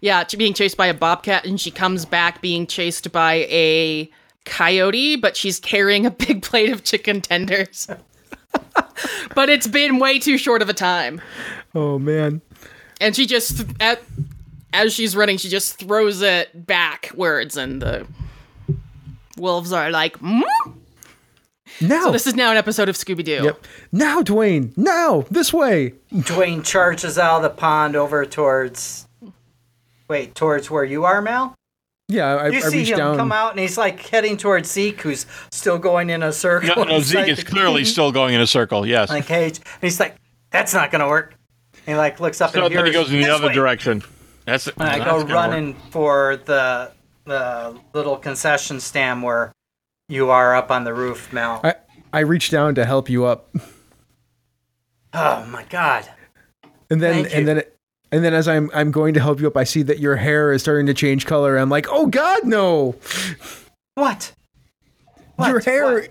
Yeah, 0.00 0.24
ch- 0.24 0.36
being 0.38 0.54
chased 0.54 0.76
by 0.76 0.86
a 0.86 0.94
bobcat, 0.94 1.44
and 1.46 1.60
she 1.60 1.70
comes 1.70 2.04
back 2.04 2.40
being 2.42 2.66
chased 2.66 3.10
by 3.12 3.46
a 3.50 4.10
coyote, 4.44 5.16
but 5.16 5.36
she's 5.36 5.58
carrying 5.58 6.06
a 6.06 6.10
big 6.10 6.42
plate 6.48 6.70
of 6.70 6.84
chicken 6.84 7.20
tenders. 7.20 7.88
but 9.34 9.48
it's 9.48 9.66
been 9.66 9.98
way 9.98 10.18
too 10.18 10.38
short 10.38 10.62
of 10.62 10.68
a 10.68 10.74
time, 10.74 11.20
Oh 11.74 11.98
man. 11.98 12.40
and 13.00 13.14
she 13.16 13.26
just 13.26 13.64
at 13.80 14.00
as 14.72 14.92
she's 14.92 15.16
running, 15.16 15.38
she 15.38 15.48
just 15.48 15.78
throws 15.78 16.20
it 16.22 16.66
backwards, 16.66 17.56
and 17.56 17.80
the 17.82 18.06
wolves 19.38 19.72
are 19.72 19.90
like, 19.90 20.18
mm? 20.20 20.42
Now. 21.80 22.04
"So 22.04 22.12
this 22.12 22.26
is 22.26 22.34
now 22.34 22.50
an 22.50 22.56
episode 22.56 22.88
of 22.88 22.94
Scooby 22.96 23.24
Doo." 23.24 23.40
yep. 23.44 23.66
Now, 23.92 24.22
Dwayne. 24.22 24.76
Now, 24.76 25.24
this 25.30 25.52
way. 25.52 25.94
Dwayne 26.12 26.64
charges 26.64 27.18
out 27.18 27.36
of 27.38 27.42
the 27.42 27.50
pond 27.50 27.96
over 27.96 28.24
towards. 28.24 29.05
Wait, 30.08 30.34
towards 30.34 30.70
where 30.70 30.84
you 30.84 31.04
are, 31.04 31.20
Mal? 31.20 31.54
Yeah, 32.08 32.36
I, 32.36 32.48
You 32.48 32.58
I 32.58 32.60
see 32.60 32.78
reach 32.78 32.90
him 32.90 32.98
down. 32.98 33.16
come 33.16 33.32
out, 33.32 33.50
and 33.50 33.58
he's 33.60 33.76
like 33.76 33.98
heading 34.08 34.36
towards 34.36 34.70
Zeke, 34.70 35.00
who's 35.00 35.26
still 35.50 35.78
going 35.78 36.10
in 36.10 36.22
a 36.22 36.32
circle. 36.32 36.68
No, 36.76 36.84
no, 36.84 36.94
inside 36.96 37.26
Zeke 37.26 37.38
is 37.38 37.44
clearly 37.44 37.84
still 37.94 38.12
going 38.12 38.34
in 38.34 38.40
a 38.40 38.46
circle. 38.46 38.86
Yes. 38.86 39.10
in 39.10 39.16
a 39.16 39.22
cage. 39.22 39.58
And 39.58 39.82
he's 39.82 39.98
like, 39.98 40.14
"That's 40.50 40.72
not 40.72 40.92
gonna 40.92 41.08
work." 41.08 41.34
And 41.86 41.94
he 41.94 41.96
like 41.96 42.20
looks 42.20 42.40
up 42.40 42.52
So 42.52 42.64
and 42.64 42.72
then 42.74 42.84
hears 42.84 42.88
he 42.88 43.02
goes 43.02 43.12
in 43.12 43.20
the 43.22 43.34
other 43.34 43.48
way." 43.48 43.54
direction. 43.54 44.02
That's. 44.44 44.68
And 44.68 44.82
I 44.84 44.98
go 44.98 45.22
gonna 45.22 45.34
running 45.34 45.74
for 45.90 46.36
the 46.44 46.92
the 47.24 47.76
little 47.92 48.16
concession 48.16 48.78
stand 48.78 49.24
where 49.24 49.50
you 50.08 50.30
are 50.30 50.54
up 50.54 50.70
on 50.70 50.84
the 50.84 50.94
roof, 50.94 51.32
Mel. 51.32 51.60
I, 51.64 51.74
I 52.12 52.20
reach 52.20 52.50
down 52.50 52.76
to 52.76 52.84
help 52.84 53.10
you 53.10 53.24
up. 53.24 53.52
Oh 55.12 55.44
my 55.46 55.64
god. 55.64 56.08
And 56.88 57.02
then 57.02 57.14
Thank 57.24 57.30
you. 57.32 57.38
and 57.38 57.48
then 57.48 57.62
and 58.16 58.24
then 58.24 58.32
as 58.34 58.48
I'm 58.48 58.70
I'm 58.74 58.90
going 58.90 59.14
to 59.14 59.20
help 59.20 59.40
you 59.40 59.46
up, 59.46 59.56
I 59.56 59.64
see 59.64 59.82
that 59.82 59.98
your 59.98 60.16
hair 60.16 60.52
is 60.52 60.62
starting 60.62 60.86
to 60.86 60.94
change 60.94 61.26
color. 61.26 61.56
I'm 61.58 61.68
like, 61.68 61.86
oh 61.90 62.06
God, 62.06 62.44
no! 62.44 62.94
What? 63.94 64.32
What? 65.36 65.48
your 65.48 65.60
hair, 65.60 65.94
What? 66.00 66.08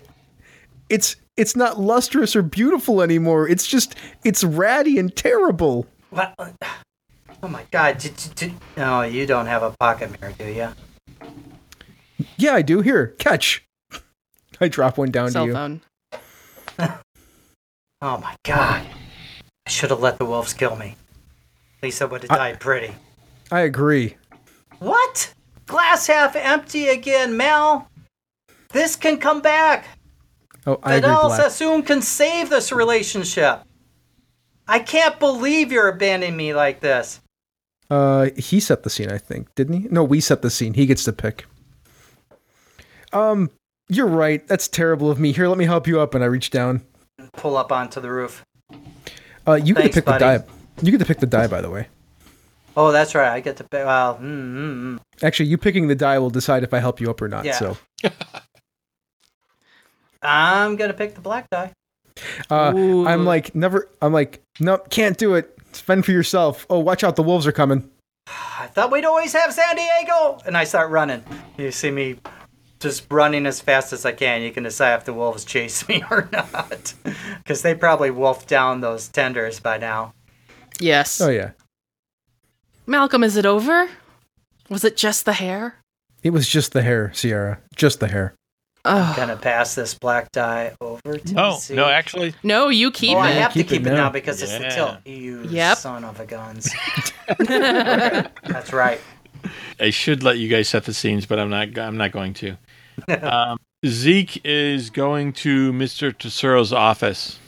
it's 0.88 1.16
it's 1.36 1.56
not 1.56 1.80
lustrous 1.80 2.36
or 2.36 2.42
beautiful 2.42 3.02
anymore. 3.02 3.48
It's 3.48 3.66
just 3.66 3.94
it's 4.24 4.44
ratty 4.44 4.98
and 4.98 5.14
terrible. 5.14 5.86
What? 6.10 6.34
Oh 7.42 7.48
my 7.48 7.64
god. 7.70 7.98
Did, 7.98 8.16
did, 8.16 8.34
did- 8.34 8.52
No, 8.76 9.02
you 9.02 9.26
don't 9.26 9.46
have 9.46 9.62
a 9.62 9.72
pocket 9.78 10.18
mirror, 10.20 10.32
do 10.38 10.46
you? 10.46 10.68
Yeah, 12.38 12.54
I 12.54 12.62
do. 12.62 12.80
Here, 12.80 13.08
catch. 13.18 13.66
I 14.60 14.68
drop 14.68 14.96
one 14.96 15.10
down 15.10 15.30
Cell 15.30 15.44
to 15.44 15.48
you. 15.48 15.54
phone. 15.54 15.80
Oh 18.02 18.18
my 18.18 18.34
god. 18.44 18.86
I 19.66 19.70
should 19.70 19.88
have 19.90 20.00
let 20.00 20.18
the 20.18 20.26
wolves 20.26 20.52
kill 20.52 20.76
me. 20.76 20.96
Lisa 21.82 22.06
would 22.06 22.22
have 22.22 22.30
I- 22.30 22.36
died 22.36 22.60
pretty. 22.60 22.94
I 23.50 23.60
agree. 23.60 24.16
What? 24.78 25.32
Glass 25.66 26.06
half 26.06 26.34
empty 26.36 26.88
again, 26.88 27.36
Mel. 27.36 27.88
This 28.72 28.96
can 28.96 29.18
come 29.18 29.40
back. 29.40 29.86
Oh, 30.66 30.78
I 30.82 30.96
agree. 30.96 31.08
Vidal. 31.08 31.30
Sassoon 31.30 31.82
can 31.82 32.02
save 32.02 32.50
this 32.50 32.72
relationship. 32.72 33.60
I 34.66 34.80
can't 34.80 35.18
believe 35.20 35.70
you're 35.70 35.88
abandoning 35.88 36.36
me 36.36 36.54
like 36.54 36.80
this. 36.80 37.20
Uh, 37.88 38.30
he 38.36 38.58
set 38.58 38.82
the 38.82 38.90
scene, 38.90 39.10
I 39.12 39.18
think, 39.18 39.54
didn't 39.54 39.80
he? 39.80 39.88
No, 39.90 40.02
we 40.02 40.20
set 40.20 40.42
the 40.42 40.50
scene. 40.50 40.74
He 40.74 40.86
gets 40.86 41.04
to 41.04 41.12
pick. 41.12 41.46
Um, 43.12 43.48
you're 43.88 44.08
right. 44.08 44.46
That's 44.48 44.66
terrible 44.66 45.08
of 45.08 45.20
me. 45.20 45.30
Here, 45.30 45.46
let 45.46 45.56
me 45.56 45.64
help 45.66 45.86
you 45.86 46.00
up. 46.00 46.14
And 46.16 46.24
I 46.24 46.26
reach 46.26 46.50
down. 46.50 46.84
Pull 47.34 47.56
up 47.56 47.70
onto 47.70 48.00
the 48.00 48.10
roof. 48.10 48.44
Uh, 49.46 49.54
you 49.54 49.72
get 49.74 49.84
to 49.84 49.88
pick 49.90 50.04
buddy. 50.04 50.18
the 50.24 50.38
die. 50.38 50.44
You 50.82 50.90
get 50.90 50.98
to 50.98 51.06
pick 51.06 51.18
the 51.18 51.26
die, 51.26 51.46
by 51.46 51.60
the 51.60 51.70
way. 51.70 51.88
Oh, 52.76 52.92
that's 52.92 53.14
right. 53.14 53.32
I 53.32 53.40
get 53.40 53.56
to 53.56 53.64
pick. 53.64 53.84
Well, 53.84 54.16
mm, 54.16 54.22
mm, 54.22 54.82
mm. 54.96 55.00
Actually, 55.22 55.48
you 55.48 55.56
picking 55.56 55.88
the 55.88 55.94
die 55.94 56.18
will 56.18 56.30
decide 56.30 56.62
if 56.62 56.74
I 56.74 56.78
help 56.78 57.00
you 57.00 57.08
up 57.08 57.22
or 57.22 57.28
not. 57.28 57.44
Yeah. 57.46 57.52
So, 57.52 57.78
I'm 60.22 60.76
gonna 60.76 60.92
pick 60.92 61.14
the 61.14 61.20
black 61.22 61.48
die. 61.50 61.72
uh, 62.50 62.74
I'm 63.06 63.24
like 63.24 63.54
never. 63.54 63.88
I'm 64.02 64.12
like, 64.12 64.42
nope, 64.60 64.90
can't 64.90 65.16
do 65.16 65.34
it. 65.34 65.56
Spend 65.72 66.04
for 66.04 66.12
yourself. 66.12 66.66
Oh, 66.68 66.78
watch 66.78 67.02
out! 67.02 67.16
The 67.16 67.22
wolves 67.22 67.46
are 67.46 67.52
coming. 67.52 67.88
I 68.26 68.66
thought 68.66 68.90
we'd 68.90 69.04
always 69.04 69.32
have 69.32 69.54
San 69.54 69.76
Diego. 69.76 70.38
And 70.44 70.56
I 70.56 70.64
start 70.64 70.90
running. 70.90 71.24
You 71.56 71.70
see 71.70 71.90
me 71.90 72.18
just 72.80 73.06
running 73.10 73.46
as 73.46 73.60
fast 73.60 73.92
as 73.94 74.04
I 74.04 74.12
can. 74.12 74.42
You 74.42 74.50
can 74.52 74.64
decide 74.64 74.96
if 74.96 75.04
the 75.06 75.14
wolves 75.14 75.44
chase 75.46 75.88
me 75.88 76.02
or 76.10 76.28
not, 76.30 76.92
because 77.38 77.62
they 77.62 77.74
probably 77.74 78.10
wolfed 78.10 78.48
down 78.48 78.82
those 78.82 79.08
tenders 79.08 79.60
by 79.60 79.78
now. 79.78 80.12
Yes. 80.80 81.20
Oh 81.20 81.30
yeah, 81.30 81.50
Malcolm, 82.86 83.22
is 83.24 83.36
it 83.36 83.46
over? 83.46 83.88
Was 84.68 84.84
it 84.84 84.96
just 84.96 85.24
the 85.24 85.32
hair? 85.32 85.76
it 86.22 86.30
was 86.30 86.48
just 86.48 86.72
the 86.72 86.82
hair, 86.82 87.12
Sierra. 87.14 87.58
Just 87.76 88.00
the 88.00 88.08
hair. 88.08 88.34
Oh 88.84 89.14
Gonna 89.16 89.36
pass 89.36 89.74
this 89.74 89.94
black 89.94 90.30
die 90.32 90.74
over 90.80 91.18
to 91.18 91.34
Oh 91.36 91.58
Zeke. 91.58 91.76
no, 91.76 91.86
actually, 91.88 92.34
no, 92.42 92.68
you 92.68 92.90
keep 92.90 93.16
Oh, 93.16 93.20
I 93.20 93.30
it. 93.32 93.40
have 93.42 93.52
keep 93.52 93.66
to 93.68 93.74
keep 93.78 93.86
it 93.86 93.90
now. 93.90 93.96
now 93.96 94.10
because 94.10 94.42
it's 94.42 94.52
the 94.52 94.68
tilt. 94.68 94.98
You 95.04 95.42
Yep. 95.48 95.78
son 95.78 96.04
of 96.04 96.20
a 96.20 96.26
guns. 96.26 96.72
That's 97.38 98.72
right. 98.72 99.00
I 99.80 99.90
should 99.90 100.22
let 100.22 100.38
you 100.38 100.48
guys 100.48 100.68
set 100.68 100.84
the 100.84 100.94
scenes, 100.94 101.26
but 101.26 101.38
I'm 101.38 101.50
not. 101.50 101.76
I'm 101.78 101.96
not 101.96 102.12
going 102.12 102.34
to. 102.34 102.56
um, 103.22 103.58
Zeke 103.84 104.40
is 104.44 104.90
going 104.90 105.32
to 105.34 105.72
Mr. 105.72 106.12
Tesoro's 106.16 106.72
office. 106.72 107.38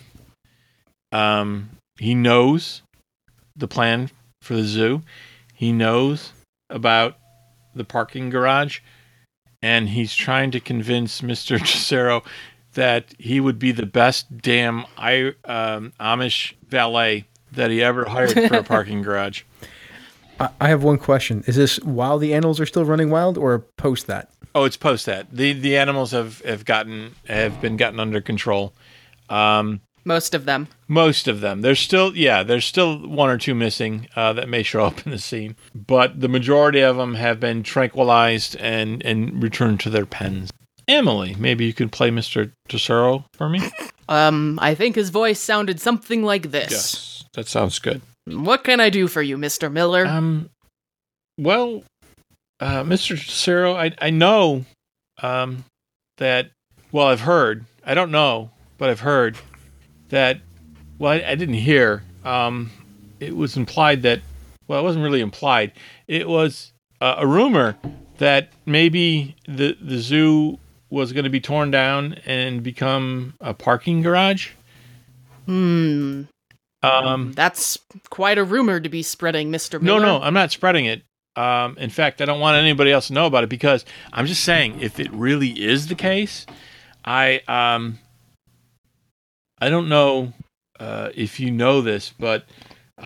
Um, 1.13 1.71
he 1.99 2.15
knows 2.15 2.83
the 3.59 3.69
plan 3.69 4.11
for 4.43 4.55
the 4.55 4.65
zoo. 4.65 5.03
He 5.55 5.73
knows 5.73 6.33
about 6.71 7.19
the 7.75 7.85
parking 7.85 8.31
garage, 8.31 8.81
and 9.63 9.89
he's 9.89 10.15
trying 10.15 10.51
to 10.53 10.61
convince 10.61 11.21
Mr. 11.21 11.59
Tesoro 11.59 12.23
that 12.75 13.15
he 13.19 13.41
would 13.41 13.59
be 13.59 13.73
the 13.73 13.87
best 13.87 14.39
damn 14.39 14.85
I, 14.97 15.35
um, 15.45 15.93
Amish 16.01 16.55
valet 16.69 17.27
that 17.53 17.71
he 17.71 17.83
ever 17.83 18.05
hired 18.05 18.33
for 18.33 18.57
a 18.57 18.63
parking 18.63 19.03
garage. 19.03 19.43
I, 20.39 20.51
I 20.61 20.69
have 20.69 20.85
one 20.85 20.99
question. 20.99 21.43
Is 21.47 21.57
this 21.57 21.79
while 21.81 22.19
the 22.19 22.35
animals 22.35 22.61
are 22.61 22.67
still 22.67 22.85
running 22.85 23.11
wild 23.11 23.39
or 23.39 23.61
post 23.77 24.07
that? 24.07 24.31
Oh, 24.55 24.65
it's 24.65 24.77
post 24.77 25.07
that. 25.07 25.27
The 25.33 25.53
the 25.53 25.77
animals 25.77 26.13
have, 26.13 26.41
have 26.43 26.65
gotten 26.65 27.15
have 27.27 27.61
been 27.61 27.77
gotten 27.77 28.01
under 28.01 28.21
control. 28.21 28.75
Um, 29.29 29.81
Most 30.09 30.35
of 30.35 30.45
them. 30.47 30.69
most 30.89 31.29
of 31.29 31.41
them. 31.41 31.61
There's 31.61 31.79
still 31.79 32.17
yeah, 32.17 32.43
there's 32.43 32.65
still 32.65 33.07
one 33.07 33.29
or 33.31 33.37
two 33.39 33.55
missing 33.55 34.09
uh, 34.17 34.33
that 34.33 34.49
may 34.49 34.63
show 34.63 34.85
up 34.89 35.05
in 35.07 35.13
the 35.13 35.19
scene, 35.19 35.55
but 35.75 36.21
the 36.21 36.29
majority 36.29 36.81
of 36.81 36.97
them 36.97 37.15
have 37.15 37.39
been 37.39 37.63
tranquilized 37.63 38.57
and 38.57 39.05
and 39.05 39.43
returned 39.43 39.81
to 39.81 39.91
their 39.91 40.07
pens. 40.07 40.51
Emily, 40.89 41.37
maybe 41.39 41.67
you 41.67 41.75
could 41.75 41.93
play 41.93 42.11
Mr. 42.11 42.51
Tesoro 42.69 43.25
for 43.35 43.49
me. 43.49 43.61
Um, 44.11 44.59
I 44.63 44.75
think 44.75 44.97
his 44.97 45.11
voice 45.11 45.39
sounded 45.39 45.79
something 45.83 46.23
like 46.23 46.51
this. 46.51 46.71
yes, 46.71 47.25
that 47.35 47.47
sounds 47.47 47.79
good. 47.79 48.01
What 48.25 48.65
can 48.65 48.81
I 48.81 48.89
do 48.89 49.07
for 49.07 49.21
you, 49.21 49.37
Mr. 49.37 49.71
Miller? 49.71 50.07
Um, 50.07 50.49
Well, 51.37 51.83
uh, 52.59 52.85
Mr. 52.85 53.19
Cicero, 53.19 53.75
I 53.77 53.93
I 54.01 54.09
know 54.09 54.65
um, 55.23 55.65
that. 56.17 56.53
Well, 56.91 57.09
I've 57.09 57.21
heard. 57.21 57.67
I 57.85 57.93
don't 57.93 58.11
know, 58.11 58.51
but 58.79 58.89
I've 58.89 59.01
heard 59.01 59.37
that. 60.09 60.41
Well, 60.99 61.13
I, 61.13 61.31
I 61.31 61.35
didn't 61.35 61.55
hear. 61.55 62.03
Um, 62.25 62.71
it 63.21 63.37
was 63.37 63.57
implied 63.57 64.03
that. 64.03 64.21
Well, 64.67 64.81
it 64.81 64.83
wasn't 64.83 65.05
really 65.05 65.21
implied. 65.21 65.73
It 66.07 66.29
was 66.29 66.73
uh, 67.01 67.17
a 67.19 67.27
rumor 67.27 67.77
that 68.19 68.53
maybe 68.67 69.37
the 69.47 69.77
the 69.81 69.99
zoo 69.99 70.59
was 70.91 71.13
going 71.13 71.25
to 71.25 71.31
be 71.31 71.41
torn 71.41 71.71
down 71.71 72.15
and 72.25 72.63
become 72.63 73.35
a 73.41 73.55
parking 73.55 74.03
garage. 74.03 74.51
Hmm. 75.47 76.23
Um, 76.83 77.33
That's 77.33 77.79
quite 78.11 78.39
a 78.39 78.45
rumor 78.45 78.81
to 78.81 78.89
be 78.89 79.03
spreading, 79.03 79.51
Mr. 79.51 79.83
No, 79.83 79.99
no, 79.99 80.21
I'm 80.21 80.35
not 80.35 80.53
spreading 80.53 80.85
it. 80.85 81.03
Um, 81.37 81.77
in 81.79 81.91
fact, 81.91 82.21
I 82.21 82.25
don't 82.25 82.41
want 82.41 82.57
anybody 82.57 82.91
else 82.91 83.09
to 83.09 83.13
know 83.13 83.27
about 83.27 83.45
it 83.45 83.51
because 83.51 83.85
I'm 84.13 84.27
just 84.27 84.45
saying 84.45 84.81
if 84.81 84.99
it 84.99 85.11
really 85.13 85.51
is 85.51 85.89
the 85.89 85.95
case, 85.95 86.47
I 87.05 87.41
um, 87.47 87.99
I 89.61 89.69
don't 89.69 89.89
know 89.89 90.33
uh, 90.79 91.11
if 91.15 91.41
you 91.41 91.51
know 91.51 91.81
this, 91.81 92.13
but 92.19 92.45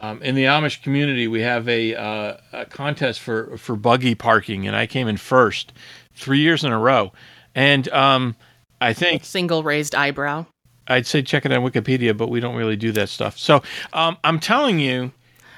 um, 0.00 0.22
in 0.22 0.34
the 0.34 0.44
Amish 0.44 0.82
community, 0.82 1.28
we 1.28 1.40
have 1.42 1.68
a, 1.68 1.94
uh, 1.94 2.36
a 2.52 2.64
contest 2.66 3.20
for 3.20 3.56
for 3.58 3.76
buggy 3.76 4.14
parking, 4.14 4.66
and 4.66 4.74
I 4.76 4.86
came 4.86 5.08
in 5.08 5.16
first 5.16 5.72
three 6.14 6.40
years 6.40 6.64
in 6.64 6.72
a 6.72 6.78
row. 6.78 7.12
And 7.54 7.88
um, 7.88 8.36
I 8.80 8.92
think 8.92 9.24
Single 9.24 9.62
raised 9.62 9.94
eyebrow. 9.94 10.46
I'd 10.88 11.06
say 11.06 11.22
check 11.22 11.44
it 11.44 11.52
on 11.52 11.62
Wikipedia, 11.62 12.16
but 12.16 12.28
we 12.28 12.40
don't 12.40 12.56
really 12.56 12.76
do 12.76 12.92
that 12.92 13.08
stuff. 13.08 13.38
So 13.38 13.62
um, 13.92 14.16
I'm 14.24 14.40
telling 14.40 14.80
you 14.80 15.12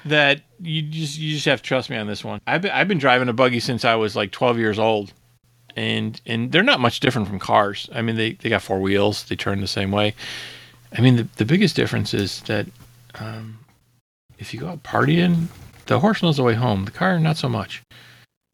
that 0.05 0.41
you 0.59 0.81
just 0.83 1.17
you 1.17 1.33
just 1.33 1.45
have 1.45 1.61
to 1.61 1.67
trust 1.67 1.89
me 1.89 1.97
on 1.97 2.07
this 2.07 2.23
one. 2.23 2.39
I've 2.45 2.61
been, 2.61 2.71
I've 2.71 2.87
been 2.87 2.99
driving 2.99 3.29
a 3.29 3.33
buggy 3.33 3.59
since 3.59 3.83
I 3.85 3.95
was 3.95 4.15
like 4.15 4.31
12 4.31 4.57
years 4.59 4.79
old, 4.79 5.13
and 5.75 6.19
and 6.25 6.51
they're 6.51 6.63
not 6.63 6.79
much 6.79 6.99
different 6.99 7.27
from 7.27 7.39
cars. 7.39 7.89
I 7.93 8.01
mean, 8.01 8.15
they 8.15 8.33
they 8.33 8.49
got 8.49 8.61
four 8.61 8.79
wheels, 8.79 9.23
they 9.23 9.35
turn 9.35 9.61
the 9.61 9.67
same 9.67 9.91
way. 9.91 10.13
I 10.97 11.01
mean, 11.01 11.17
the 11.17 11.27
the 11.37 11.45
biggest 11.45 11.75
difference 11.75 12.13
is 12.13 12.41
that 12.41 12.67
um, 13.15 13.59
if 14.37 14.53
you 14.53 14.59
go 14.59 14.67
out 14.69 14.83
partying, 14.83 15.47
the 15.87 15.99
horse 15.99 16.23
knows 16.23 16.37
the 16.37 16.43
way 16.43 16.53
home. 16.53 16.85
The 16.85 16.91
car, 16.91 17.19
not 17.19 17.37
so 17.37 17.49
much. 17.49 17.83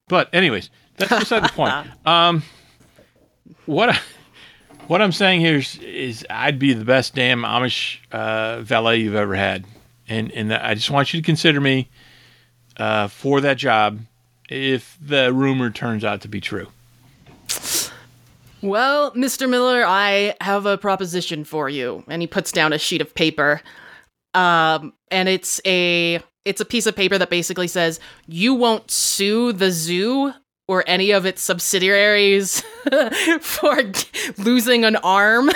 But 0.07 0.33
anyways, 0.33 0.69
that's 0.98 1.19
beside 1.19 1.43
the 1.43 1.50
point. 1.53 1.74
Um, 2.05 2.43
what 3.65 3.89
I, 3.89 4.00
what 4.88 5.01
I'm 5.01 5.12
saying 5.12 5.41
here 5.41 5.57
is, 5.57 5.77
is 5.79 6.25
I'd 6.29 6.60
be 6.60 6.74
the 6.74 6.86
best 6.86 7.15
damn 7.15 7.43
Amish 7.43 8.00
uh, 8.12 8.62
valet 8.62 8.98
you've 8.98 9.15
ever 9.15 9.36
had, 9.36 9.65
and 10.07 10.31
and 10.31 10.53
I 10.53 10.74
just 10.74 10.91
want 10.91 11.13
you 11.13 11.21
to 11.21 11.25
consider 11.25 11.62
me 11.62 11.89
uh, 12.77 13.07
for 13.07 13.41
that 13.41 13.57
job 13.57 14.00
if 14.50 14.98
the 15.01 15.33
rumor 15.33 15.69
turns 15.69 16.03
out 16.03 16.21
to 16.21 16.27
be 16.27 16.41
true. 16.41 16.67
Well, 18.61 19.11
Mr. 19.11 19.49
Miller, 19.49 19.83
I 19.85 20.35
have 20.41 20.65
a 20.65 20.77
proposition 20.77 21.43
for 21.43 21.69
you. 21.69 22.03
And 22.07 22.21
he 22.21 22.27
puts 22.27 22.51
down 22.51 22.73
a 22.73 22.77
sheet 22.77 23.01
of 23.01 23.13
paper. 23.15 23.61
Um, 24.33 24.93
and 25.09 25.27
it's 25.27 25.59
a 25.65 26.19
it's 26.45 26.61
a 26.61 26.65
piece 26.65 26.85
of 26.85 26.95
paper 26.95 27.17
that 27.17 27.29
basically 27.29 27.67
says 27.67 27.99
you 28.27 28.53
won't 28.53 28.89
sue 28.89 29.51
the 29.51 29.71
zoo 29.71 30.33
or 30.67 30.83
any 30.87 31.11
of 31.11 31.25
its 31.25 31.41
subsidiaries 31.41 32.61
for 33.41 33.83
g- 33.83 34.07
losing 34.37 34.85
an 34.85 34.95
arm 34.97 35.51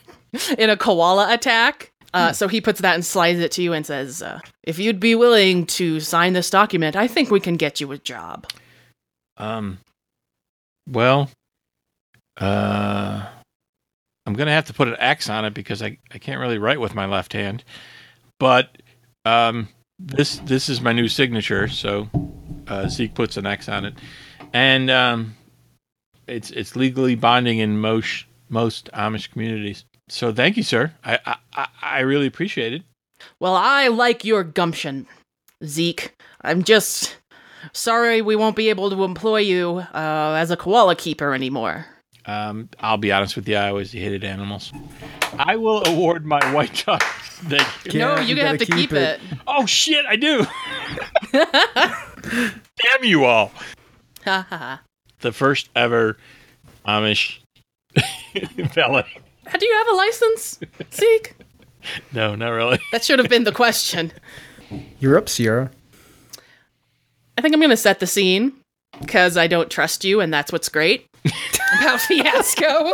in 0.58 0.70
a 0.70 0.76
koala 0.76 1.32
attack. 1.32 1.90
Uh, 2.14 2.32
so 2.32 2.48
he 2.48 2.60
puts 2.60 2.80
that 2.80 2.94
and 2.94 3.04
slides 3.04 3.38
it 3.40 3.52
to 3.52 3.62
you 3.62 3.72
and 3.72 3.84
says, 3.84 4.22
uh, 4.22 4.40
"If 4.62 4.78
you'd 4.78 5.00
be 5.00 5.14
willing 5.14 5.66
to 5.66 6.00
sign 6.00 6.32
this 6.32 6.48
document, 6.50 6.96
I 6.96 7.06
think 7.06 7.30
we 7.30 7.40
can 7.40 7.56
get 7.56 7.80
you 7.80 7.92
a 7.92 7.98
job." 7.98 8.46
Um, 9.36 9.78
well, 10.88 11.30
uh, 12.38 13.26
I'm 14.26 14.34
gonna 14.34 14.52
have 14.52 14.66
to 14.66 14.72
put 14.74 14.88
an 14.88 14.96
X 14.98 15.28
on 15.28 15.44
it 15.44 15.54
because 15.54 15.82
I, 15.82 15.98
I 16.12 16.18
can't 16.18 16.40
really 16.40 16.58
write 16.58 16.80
with 16.80 16.94
my 16.94 17.06
left 17.06 17.32
hand. 17.32 17.64
But 18.38 18.76
um, 19.24 19.68
this 19.98 20.38
this 20.44 20.68
is 20.68 20.80
my 20.80 20.92
new 20.92 21.08
signature, 21.08 21.68
so 21.68 22.08
uh, 22.68 22.88
Zeke 22.88 23.14
puts 23.14 23.36
an 23.36 23.46
X 23.46 23.68
on 23.68 23.84
it, 23.84 23.94
and 24.52 24.90
um, 24.90 25.34
it's 26.26 26.50
it's 26.50 26.76
legally 26.76 27.14
binding 27.14 27.58
in 27.58 27.80
most 27.80 28.26
most 28.48 28.90
Amish 28.92 29.30
communities. 29.30 29.84
So 30.08 30.32
thank 30.32 30.56
you, 30.56 30.62
sir. 30.62 30.92
I 31.04 31.18
I, 31.26 31.36
I- 31.54 31.68
I 31.82 32.00
really 32.00 32.26
appreciate 32.26 32.72
it. 32.72 32.82
Well, 33.40 33.54
I 33.56 33.88
like 33.88 34.24
your 34.24 34.44
gumption, 34.44 35.06
Zeke. 35.64 36.14
I'm 36.42 36.62
just 36.62 37.16
sorry 37.72 38.22
we 38.22 38.36
won't 38.36 38.54
be 38.54 38.68
able 38.68 38.90
to 38.90 39.02
employ 39.02 39.38
you 39.40 39.78
uh, 39.92 40.34
as 40.38 40.52
a 40.52 40.56
koala 40.56 40.94
keeper 40.94 41.34
anymore. 41.34 41.86
Um, 42.28 42.68
I'll 42.78 42.98
be 42.98 43.10
honest 43.10 43.36
with 43.36 43.48
you, 43.48 43.56
I 43.56 43.70
always 43.70 43.90
hated 43.90 44.22
animals. 44.22 44.70
I 45.38 45.56
will 45.56 45.82
award 45.86 46.26
my 46.26 46.52
white 46.52 46.84
duck. 46.84 47.02
Thank 47.24 47.94
you. 47.94 48.00
Yeah, 48.00 48.16
no, 48.16 48.20
you 48.20 48.28
you 48.28 48.36
gotta 48.36 48.48
have 48.48 48.58
to 48.58 48.66
keep 48.66 48.90
keep 48.90 48.92
it. 48.92 49.18
it. 49.18 49.38
Oh 49.46 49.64
shit, 49.64 50.04
I 50.06 50.16
do. 50.16 50.46
Damn 51.32 53.04
you 53.04 53.24
all. 53.24 53.50
Ha 54.26 54.46
ha 54.50 54.56
ha. 54.58 54.82
The 55.20 55.32
first 55.32 55.70
ever 55.74 56.18
Amish 56.86 57.38
valet. 58.74 59.06
Do 59.58 59.66
you 59.66 59.74
have 59.78 59.88
a 59.88 59.96
license, 59.96 60.60
Zeke? 60.92 61.34
No, 62.12 62.34
not 62.34 62.50
really. 62.50 62.78
That 62.92 63.04
should 63.04 63.20
have 63.20 63.30
been 63.30 63.44
the 63.44 63.52
question. 63.52 64.12
You're 65.00 65.16
up, 65.16 65.30
Sierra. 65.30 65.70
I 67.38 67.40
think 67.40 67.54
I'm 67.54 67.60
going 67.60 67.70
to 67.70 67.76
set 67.76 68.00
the 68.00 68.06
scene 68.06 68.52
because 69.00 69.38
I 69.38 69.46
don't 69.46 69.70
trust 69.70 70.04
you, 70.04 70.20
and 70.20 70.34
that's 70.34 70.52
what's 70.52 70.68
great 70.68 71.07
about 71.80 72.00
Fiasco. 72.00 72.92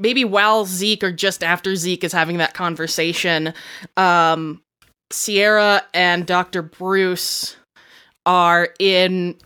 Maybe 0.00 0.24
while 0.24 0.64
Zeke 0.64 1.04
or 1.04 1.12
just 1.12 1.42
after 1.42 1.74
Zeke 1.74 2.04
is 2.04 2.12
having 2.12 2.38
that 2.38 2.54
conversation, 2.54 3.52
um, 3.96 4.62
Sierra 5.10 5.82
and 5.94 6.26
Dr. 6.26 6.62
Bruce 6.62 7.56
are 8.26 8.68
in 8.78 9.36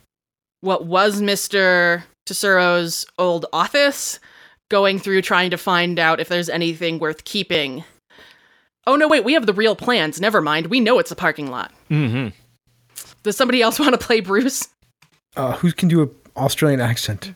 what 0.60 0.86
was 0.86 1.20
Mr. 1.20 2.02
Tesoro's 2.26 3.06
old 3.18 3.46
office, 3.52 4.18
going 4.70 4.98
through 4.98 5.22
trying 5.22 5.50
to 5.50 5.58
find 5.58 5.98
out 5.98 6.20
if 6.20 6.28
there's 6.28 6.48
anything 6.48 6.98
worth 6.98 7.24
keeping. 7.24 7.84
Oh, 8.86 8.96
no, 8.96 9.06
wait, 9.06 9.24
we 9.24 9.34
have 9.34 9.46
the 9.46 9.52
real 9.52 9.76
plans. 9.76 10.20
Never 10.20 10.40
mind. 10.40 10.66
We 10.66 10.80
know 10.80 10.98
it's 10.98 11.10
a 11.10 11.16
parking 11.16 11.50
lot. 11.50 11.72
Mm-hmm. 11.90 12.28
Does 13.22 13.36
somebody 13.36 13.62
else 13.62 13.78
want 13.78 13.92
to 13.92 14.04
play 14.04 14.20
Bruce? 14.20 14.68
Uh, 15.36 15.52
who 15.52 15.72
can 15.72 15.88
do 15.88 16.02
an 16.02 16.10
Australian 16.36 16.80
accent? 16.80 17.34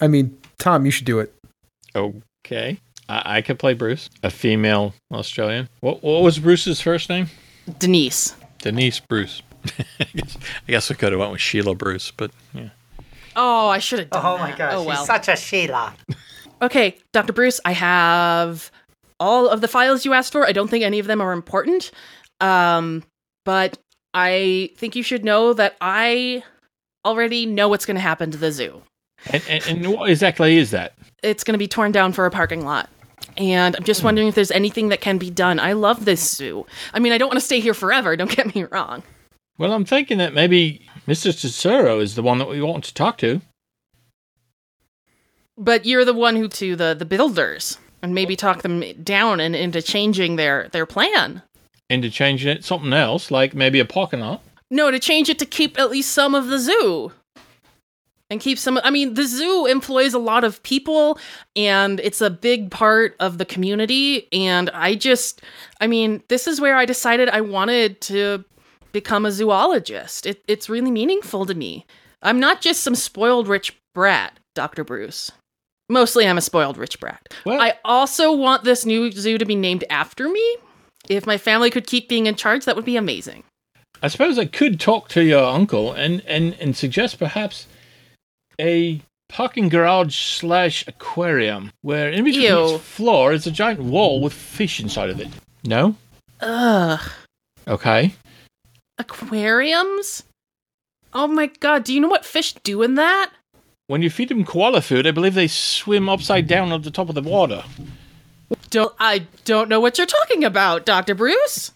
I 0.00 0.08
mean, 0.08 0.36
Tom, 0.58 0.84
you 0.84 0.90
should 0.90 1.06
do 1.06 1.20
it. 1.20 1.34
Okay. 1.94 2.78
I, 3.08 3.36
I 3.36 3.42
could 3.42 3.58
play 3.58 3.74
Bruce, 3.74 4.10
a 4.22 4.30
female 4.30 4.94
Australian. 5.12 5.68
What, 5.80 6.02
what 6.02 6.22
was 6.22 6.38
Bruce's 6.38 6.80
first 6.80 7.08
name? 7.08 7.28
Denise. 7.78 8.34
Denise 8.58 9.00
Bruce. 9.00 9.42
I 10.00 10.04
guess 10.14 10.36
I 10.36 10.70
guess 10.72 10.90
I 10.90 10.94
could 10.94 11.12
have 11.12 11.18
went 11.20 11.32
with 11.32 11.40
Sheila 11.40 11.74
Bruce, 11.74 12.10
but 12.10 12.30
yeah. 12.52 12.68
Oh, 13.36 13.68
I 13.68 13.78
should 13.78 13.98
have 14.00 14.10
done 14.10 14.22
Oh 14.24 14.38
my 14.38 14.50
that. 14.50 14.58
gosh, 14.58 14.72
Oh, 14.74 14.82
well. 14.82 14.96
she's 14.98 15.06
such 15.06 15.28
a 15.28 15.36
Sheila. 15.36 15.94
Okay, 16.62 16.96
Dr. 17.12 17.32
Bruce, 17.32 17.60
I 17.64 17.72
have 17.72 18.70
all 19.18 19.48
of 19.48 19.60
the 19.60 19.68
files 19.68 20.04
you 20.04 20.12
asked 20.12 20.32
for. 20.32 20.46
I 20.46 20.52
don't 20.52 20.68
think 20.68 20.84
any 20.84 20.98
of 20.98 21.06
them 21.06 21.20
are 21.20 21.32
important. 21.32 21.90
Um, 22.40 23.02
but 23.44 23.78
I 24.12 24.70
think 24.76 24.96
you 24.96 25.02
should 25.02 25.24
know 25.24 25.52
that 25.54 25.76
I 25.80 26.42
already 27.04 27.46
know 27.46 27.68
what's 27.68 27.86
going 27.86 27.96
to 27.96 28.00
happen 28.00 28.30
to 28.30 28.38
the 28.38 28.52
zoo. 28.52 28.82
And, 29.30 29.42
and, 29.48 29.66
and 29.66 29.92
what 29.92 30.10
exactly 30.10 30.58
is 30.58 30.70
that? 30.72 30.94
It's 31.22 31.44
going 31.44 31.54
to 31.54 31.58
be 31.58 31.68
torn 31.68 31.92
down 31.92 32.12
for 32.12 32.26
a 32.26 32.30
parking 32.30 32.64
lot. 32.64 32.88
And 33.36 33.74
I'm 33.76 33.84
just 33.84 34.00
hmm. 34.00 34.06
wondering 34.06 34.28
if 34.28 34.34
there's 34.34 34.50
anything 34.50 34.88
that 34.88 35.00
can 35.00 35.18
be 35.18 35.30
done. 35.30 35.58
I 35.58 35.72
love 35.72 36.04
this 36.04 36.36
zoo. 36.36 36.66
I 36.92 36.98
mean, 36.98 37.12
I 37.12 37.18
don't 37.18 37.28
want 37.28 37.40
to 37.40 37.44
stay 37.46 37.60
here 37.60 37.74
forever, 37.74 38.16
don't 38.16 38.30
get 38.30 38.54
me 38.54 38.64
wrong. 38.64 39.02
Well, 39.56 39.72
I'm 39.72 39.84
thinking 39.84 40.18
that 40.18 40.34
maybe 40.34 40.86
Mr. 41.06 41.32
Cicero 41.32 42.00
is 42.00 42.16
the 42.16 42.22
one 42.22 42.38
that 42.38 42.48
we 42.48 42.60
want 42.60 42.84
to 42.84 42.94
talk 42.94 43.18
to. 43.18 43.40
But 45.56 45.86
you're 45.86 46.04
the 46.04 46.12
one 46.12 46.34
who 46.34 46.48
to 46.48 46.74
the 46.74 46.96
the 46.98 47.04
builders 47.04 47.78
and 48.02 48.14
maybe 48.14 48.34
talk 48.34 48.62
them 48.62 48.82
down 49.04 49.38
and 49.38 49.54
into 49.54 49.80
changing 49.80 50.34
their 50.36 50.68
their 50.72 50.86
plan. 50.86 51.42
Into 51.88 52.10
changing 52.10 52.50
it 52.50 52.64
something 52.64 52.92
else, 52.92 53.30
like 53.30 53.54
maybe 53.54 53.78
a 53.78 53.84
parking 53.84 54.20
lot. 54.20 54.42
No, 54.74 54.90
to 54.90 54.98
change 54.98 55.28
it 55.28 55.38
to 55.38 55.46
keep 55.46 55.78
at 55.78 55.88
least 55.88 56.10
some 56.10 56.34
of 56.34 56.48
the 56.48 56.58
zoo. 56.58 57.12
And 58.28 58.40
keep 58.40 58.58
some 58.58 58.80
I 58.82 58.90
mean, 58.90 59.14
the 59.14 59.24
zoo 59.24 59.66
employs 59.66 60.14
a 60.14 60.18
lot 60.18 60.42
of 60.42 60.60
people 60.64 61.16
and 61.54 62.00
it's 62.00 62.20
a 62.20 62.28
big 62.28 62.72
part 62.72 63.14
of 63.20 63.38
the 63.38 63.44
community 63.44 64.26
and 64.32 64.70
I 64.70 64.96
just 64.96 65.42
I 65.80 65.86
mean, 65.86 66.24
this 66.28 66.48
is 66.48 66.60
where 66.60 66.76
I 66.76 66.86
decided 66.86 67.28
I 67.28 67.40
wanted 67.40 68.00
to 68.02 68.44
become 68.90 69.24
a 69.24 69.30
zoologist. 69.30 70.26
It, 70.26 70.42
it's 70.48 70.68
really 70.68 70.90
meaningful 70.90 71.46
to 71.46 71.54
me. 71.54 71.86
I'm 72.20 72.40
not 72.40 72.60
just 72.60 72.82
some 72.82 72.96
spoiled 72.96 73.46
rich 73.46 73.76
brat, 73.94 74.40
Dr. 74.56 74.82
Bruce. 74.82 75.30
Mostly 75.88 76.26
I'm 76.26 76.38
a 76.38 76.40
spoiled 76.40 76.78
rich 76.78 76.98
brat. 76.98 77.32
Well- 77.46 77.60
I 77.60 77.74
also 77.84 78.32
want 78.32 78.64
this 78.64 78.84
new 78.84 79.12
zoo 79.12 79.38
to 79.38 79.44
be 79.44 79.54
named 79.54 79.84
after 79.88 80.28
me. 80.28 80.56
If 81.08 81.26
my 81.26 81.38
family 81.38 81.70
could 81.70 81.86
keep 81.86 82.08
being 82.08 82.26
in 82.26 82.34
charge, 82.34 82.64
that 82.64 82.74
would 82.74 82.84
be 82.84 82.96
amazing. 82.96 83.44
I 84.04 84.08
suppose 84.08 84.38
I 84.38 84.44
could 84.44 84.78
talk 84.78 85.08
to 85.08 85.24
your 85.24 85.42
uncle 85.42 85.90
and, 85.94 86.20
and, 86.26 86.52
and 86.60 86.76
suggest 86.76 87.18
perhaps 87.18 87.66
a 88.60 89.00
parking 89.30 89.70
garage 89.70 90.14
slash 90.14 90.86
aquarium 90.86 91.70
where 91.80 92.10
in 92.10 92.22
between 92.22 92.42
Ew. 92.42 92.74
each 92.74 92.82
floor 92.82 93.32
is 93.32 93.46
a 93.46 93.50
giant 93.50 93.80
wall 93.80 94.20
with 94.20 94.34
fish 94.34 94.78
inside 94.78 95.08
of 95.08 95.20
it. 95.20 95.28
No? 95.64 95.96
Ugh. 96.42 97.00
Okay. 97.66 98.14
Aquariums? 98.98 100.24
Oh 101.14 101.26
my 101.26 101.46
god, 101.60 101.84
do 101.84 101.94
you 101.94 102.00
know 102.02 102.08
what 102.08 102.26
fish 102.26 102.52
do 102.62 102.82
in 102.82 102.96
that? 102.96 103.30
When 103.86 104.02
you 104.02 104.10
feed 104.10 104.28
them 104.28 104.44
koala 104.44 104.82
food, 104.82 105.06
I 105.06 105.12
believe 105.12 105.32
they 105.32 105.48
swim 105.48 106.10
upside 106.10 106.46
down 106.46 106.72
at 106.72 106.82
the 106.82 106.90
top 106.90 107.08
of 107.08 107.14
the 107.14 107.22
water. 107.22 107.64
Don't 108.68 108.94
I 109.00 109.26
don't 109.46 109.70
know 109.70 109.80
what 109.80 109.96
you're 109.96 110.06
talking 110.06 110.44
about, 110.44 110.84
Dr. 110.84 111.14
Bruce. 111.14 111.72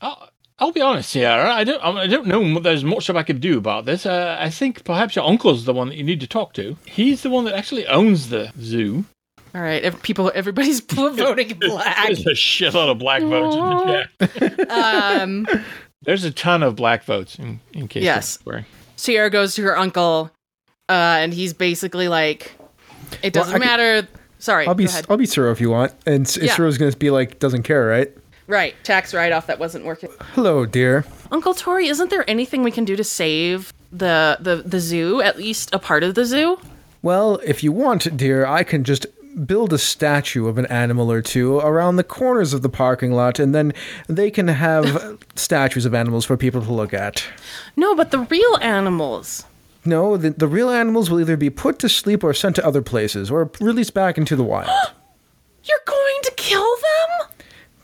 I'll, 0.00 0.31
I'll 0.62 0.70
be 0.72 0.80
honest, 0.80 1.10
Sierra. 1.10 1.52
I 1.52 1.64
don't. 1.64 1.82
I 1.82 2.06
don't 2.06 2.26
know. 2.28 2.60
There's 2.60 2.84
much 2.84 3.08
that 3.08 3.16
I 3.16 3.24
could 3.24 3.40
do 3.40 3.58
about 3.58 3.84
this. 3.84 4.06
Uh, 4.06 4.36
I 4.38 4.48
think 4.48 4.84
perhaps 4.84 5.16
your 5.16 5.24
uncle's 5.26 5.64
the 5.64 5.74
one 5.74 5.88
that 5.88 5.96
you 5.96 6.04
need 6.04 6.20
to 6.20 6.26
talk 6.28 6.52
to. 6.54 6.76
He's 6.86 7.22
the 7.22 7.30
one 7.30 7.44
that 7.46 7.54
actually 7.54 7.84
owns 7.88 8.28
the 8.28 8.52
zoo. 8.60 9.04
All 9.54 9.60
right, 9.60 9.82
if 9.82 10.00
people 10.02 10.30
everybody's 10.34 10.78
voting 10.92 11.58
black. 11.60 12.06
There's 12.06 12.26
a 12.26 12.30
shitload 12.30 12.90
of 12.92 12.98
black 12.98 13.22
votes 13.22 13.56
in 13.56 14.40
the 14.40 14.58
chat. 14.60 14.70
Um 14.70 15.46
There's 16.04 16.24
a 16.24 16.30
ton 16.30 16.62
of 16.62 16.74
black 16.76 17.04
votes 17.04 17.38
in, 17.38 17.60
in 17.72 17.86
case. 17.88 18.02
Yes. 18.04 18.38
you're. 18.46 18.64
Sierra 18.96 19.30
goes 19.30 19.54
to 19.56 19.62
her 19.62 19.76
uncle, 19.78 20.30
uh, 20.88 20.92
and 20.92 21.32
he's 21.34 21.52
basically 21.54 22.06
like, 22.08 22.56
"It 23.22 23.32
doesn't 23.32 23.54
I 23.54 23.58
could- 23.58 23.66
matter." 23.66 24.08
Sorry, 24.38 24.66
I'll 24.66 24.74
be 24.74 24.84
go 24.86 24.90
ahead. 24.90 25.06
I'll 25.08 25.16
be 25.16 25.26
Suro 25.26 25.52
if 25.52 25.60
you 25.60 25.70
want, 25.70 25.92
and 26.06 26.26
S- 26.26 26.36
Yeah. 26.36 26.54
Suro's 26.56 26.76
gonna 26.78 26.90
be 26.96 27.10
like 27.10 27.38
doesn't 27.38 27.62
care, 27.64 27.86
right? 27.86 28.12
Right. 28.52 28.74
Tax 28.84 29.12
write-off 29.12 29.46
that 29.48 29.58
wasn't 29.58 29.84
working. 29.84 30.10
Hello, 30.34 30.64
dear. 30.64 31.04
Uncle 31.32 31.54
Tori, 31.54 31.88
isn't 31.88 32.10
there 32.10 32.28
anything 32.30 32.62
we 32.62 32.70
can 32.70 32.84
do 32.84 32.94
to 32.94 33.02
save 33.02 33.72
the 33.90 34.36
the 34.40 34.56
the 34.64 34.78
zoo? 34.78 35.20
At 35.20 35.36
least 35.36 35.70
a 35.72 35.78
part 35.78 36.04
of 36.04 36.14
the 36.14 36.24
zoo. 36.24 36.58
Well, 37.02 37.40
if 37.42 37.64
you 37.64 37.72
want, 37.72 38.16
dear, 38.16 38.46
I 38.46 38.62
can 38.62 38.84
just 38.84 39.06
build 39.46 39.72
a 39.72 39.78
statue 39.78 40.46
of 40.46 40.58
an 40.58 40.66
animal 40.66 41.10
or 41.10 41.22
two 41.22 41.58
around 41.58 41.96
the 41.96 42.04
corners 42.04 42.52
of 42.52 42.62
the 42.62 42.68
parking 42.68 43.12
lot, 43.12 43.38
and 43.38 43.54
then 43.54 43.72
they 44.06 44.30
can 44.30 44.48
have 44.48 45.18
statues 45.34 45.84
of 45.86 45.94
animals 45.94 46.24
for 46.24 46.36
people 46.36 46.62
to 46.62 46.72
look 46.72 46.94
at. 46.94 47.24
No, 47.74 47.96
but 47.96 48.10
the 48.10 48.20
real 48.20 48.58
animals. 48.60 49.44
No, 49.84 50.16
the, 50.16 50.30
the 50.30 50.46
real 50.46 50.70
animals 50.70 51.10
will 51.10 51.20
either 51.20 51.36
be 51.36 51.50
put 51.50 51.78
to 51.80 51.88
sleep 51.88 52.22
or 52.22 52.32
sent 52.34 52.56
to 52.56 52.64
other 52.64 52.82
places, 52.82 53.30
or 53.30 53.50
released 53.60 53.94
back 53.94 54.16
into 54.18 54.36
the 54.36 54.44
wild. 54.44 54.68
You're 55.64 55.78
going 55.86 56.18
to 56.24 56.31
kill 56.31 56.31
them? 56.31 56.31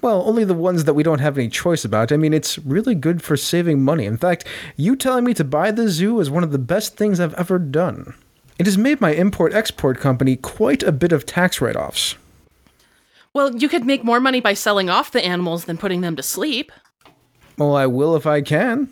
Well, 0.00 0.22
only 0.26 0.44
the 0.44 0.54
ones 0.54 0.84
that 0.84 0.94
we 0.94 1.02
don't 1.02 1.18
have 1.18 1.36
any 1.36 1.48
choice 1.48 1.84
about. 1.84 2.12
I 2.12 2.16
mean, 2.16 2.32
it's 2.32 2.58
really 2.58 2.94
good 2.94 3.22
for 3.22 3.36
saving 3.36 3.82
money. 3.82 4.04
In 4.06 4.16
fact, 4.16 4.46
you 4.76 4.94
telling 4.94 5.24
me 5.24 5.34
to 5.34 5.44
buy 5.44 5.70
the 5.70 5.88
zoo 5.88 6.20
is 6.20 6.30
one 6.30 6.44
of 6.44 6.52
the 6.52 6.58
best 6.58 6.96
things 6.96 7.18
I've 7.18 7.34
ever 7.34 7.58
done. 7.58 8.14
It 8.58 8.66
has 8.66 8.78
made 8.78 9.00
my 9.00 9.10
import 9.12 9.54
export 9.54 9.98
company 9.98 10.36
quite 10.36 10.82
a 10.82 10.92
bit 10.92 11.12
of 11.12 11.26
tax 11.26 11.60
write 11.60 11.76
offs. 11.76 12.16
Well, 13.32 13.56
you 13.56 13.68
could 13.68 13.84
make 13.84 14.04
more 14.04 14.20
money 14.20 14.40
by 14.40 14.54
selling 14.54 14.88
off 14.88 15.10
the 15.10 15.24
animals 15.24 15.64
than 15.64 15.78
putting 15.78 16.00
them 16.00 16.16
to 16.16 16.22
sleep. 16.22 16.72
Well, 17.56 17.76
I 17.76 17.86
will 17.86 18.16
if 18.16 18.26
I 18.26 18.40
can. 18.40 18.88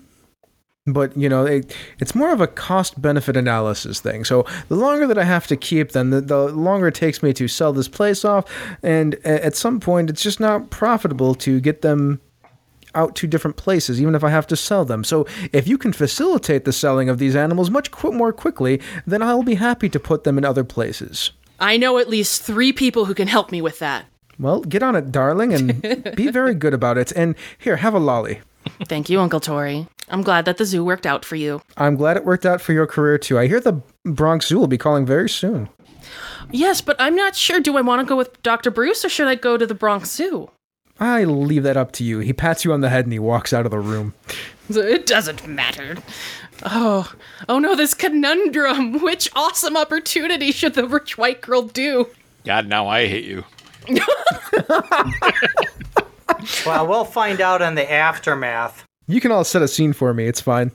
But, 0.87 1.17
you 1.17 1.29
know, 1.29 1.45
it, 1.45 1.75
it's 1.99 2.15
more 2.15 2.33
of 2.33 2.41
a 2.41 2.47
cost 2.47 3.01
benefit 3.03 3.37
analysis 3.37 4.01
thing. 4.01 4.25
So 4.25 4.47
the 4.69 4.77
longer 4.77 5.07
that 5.07 5.19
I 5.19 5.25
have 5.25 5.47
to 5.49 5.57
keep 5.57 5.93
them, 5.93 6.11
the, 6.11 6.21
the 6.21 6.49
longer 6.49 6.89
it 6.89 6.95
takes 6.95 7.23
me 7.23 7.33
to 7.35 7.49
sell 7.49 7.73
this 7.73 7.89
place 7.89 8.25
off. 8.25 8.45
And 8.83 9.15
at 9.25 9.57
some 9.57 9.81
point, 9.81 10.11
it's 10.11 10.23
just 10.23 10.39
not 10.39 10.71
profitable 10.71 11.35
to 11.37 11.61
get 11.61 11.83
them 11.83 12.21
out 12.95 13.15
to 13.17 13.27
different 13.27 13.57
places, 13.57 14.01
even 14.01 14.15
if 14.15 14.25
I 14.25 14.31
have 14.31 14.47
to 14.49 14.57
sell 14.57 14.85
them. 14.85 15.05
So 15.05 15.27
if 15.53 15.69
you 15.69 15.77
can 15.79 15.93
facilitate 15.93 16.65
the 16.65 16.73
selling 16.73 17.09
of 17.09 17.19
these 17.19 17.37
animals 17.37 17.71
much 17.71 17.91
qu- 17.91 18.13
more 18.13 18.33
quickly, 18.33 18.81
then 19.07 19.23
I'll 19.23 19.43
be 19.43 19.57
happy 19.57 19.89
to 19.91 20.01
put 20.01 20.25
them 20.25 20.39
in 20.39 20.45
other 20.45 20.65
places. 20.65 21.33
I 21.61 21.77
know 21.77 21.99
at 21.99 22.09
least 22.09 22.43
three 22.43 22.73
people 22.73 23.05
who 23.05 23.15
can 23.15 23.29
help 23.29 23.53
me 23.53 23.61
with 23.61 23.79
that. 23.79 24.07
Well, 24.39 24.61
get 24.61 24.83
on 24.83 24.97
it, 24.97 25.13
darling, 25.13 25.53
and 25.55 25.83
be 26.17 26.31
very 26.31 26.55
good 26.63 26.75
about 26.75 26.99
it. 26.99 27.13
And 27.13 27.35
here, 27.59 27.77
have 27.77 27.95
a 27.95 27.99
lolly. 27.99 28.41
Thank 28.85 29.09
you, 29.09 29.21
Uncle 29.21 29.41
Tori. 29.41 29.87
I'm 30.09 30.23
glad 30.23 30.45
that 30.45 30.57
the 30.57 30.65
zoo 30.65 30.85
worked 30.85 31.07
out 31.07 31.25
for 31.25 31.37
you. 31.37 31.63
I'm 31.77 31.97
glad 31.97 32.17
it 32.17 32.25
worked 32.25 32.47
out 32.47 32.61
for 32.61 32.73
your 32.73 32.87
career 32.87 33.19
too. 33.19 33.39
I 33.39 33.47
hear 33.49 33.61
the 33.61 33.83
Bronx 34.05 34.47
Zoo 34.47 34.59
will 34.59 34.67
be 34.69 34.79
calling 34.79 35.05
very 35.05 35.29
soon. 35.29 35.69
Yes, 36.53 36.81
but 36.81 36.97
I'm 37.01 37.17
not 37.17 37.35
sure. 37.35 37.61
Do 37.61 37.77
I 37.77 37.81
want 37.81 38.01
to 38.01 38.07
go 38.09 38.17
with 38.17 38.41
Dr. 38.43 38.71
Bruce 38.71 39.05
or 39.05 39.09
should 39.09 39.27
I 39.27 39.35
go 39.35 39.57
to 39.57 39.67
the 39.67 39.75
Bronx 39.75 40.11
Zoo? 40.11 40.51
I 41.01 41.25
leave 41.25 41.65
that 41.65 41.77
up 41.77 41.93
to 41.93 42.05
you. 42.05 42.21
He 42.21 42.33
pats 42.33 42.65
you 42.65 42.73
on 42.73 42.81
the 42.81 42.89
head 42.89 43.05
and 43.05 43.13
he 43.13 43.19
walks 43.19 43.53
out 43.53 43.65
of 43.67 43.71
the 43.71 43.79
room. 43.81 44.15
It 44.69 45.07
doesn't 45.07 45.47
matter. 45.47 45.97
Oh, 46.65 47.13
oh 47.49 47.61
no, 47.61 47.77
this 47.77 47.95
conundrum. 47.95 49.01
Which 49.01 49.31
awesome 49.37 49.77
opportunity 49.77 50.51
should 50.51 50.75
the 50.75 50.89
rich 50.89 51.17
white 51.17 51.41
girl 51.41 51.63
do? 51.63 52.09
God, 52.45 52.67
now 52.67 52.89
I 52.89 53.07
hate 53.07 53.25
you. 53.25 53.45
Well, 56.67 56.87
we'll 56.87 57.05
find 57.05 57.41
out 57.41 57.63
in 57.63 57.75
the 57.77 57.91
aftermath. 57.91 58.86
You 59.07 59.21
can 59.21 59.31
all 59.33 59.45
set 59.45 59.63
a 59.63 59.69
scene 59.69 59.93
for 59.93 60.13
me. 60.13 60.27
It's 60.27 60.41
fine. 60.41 60.73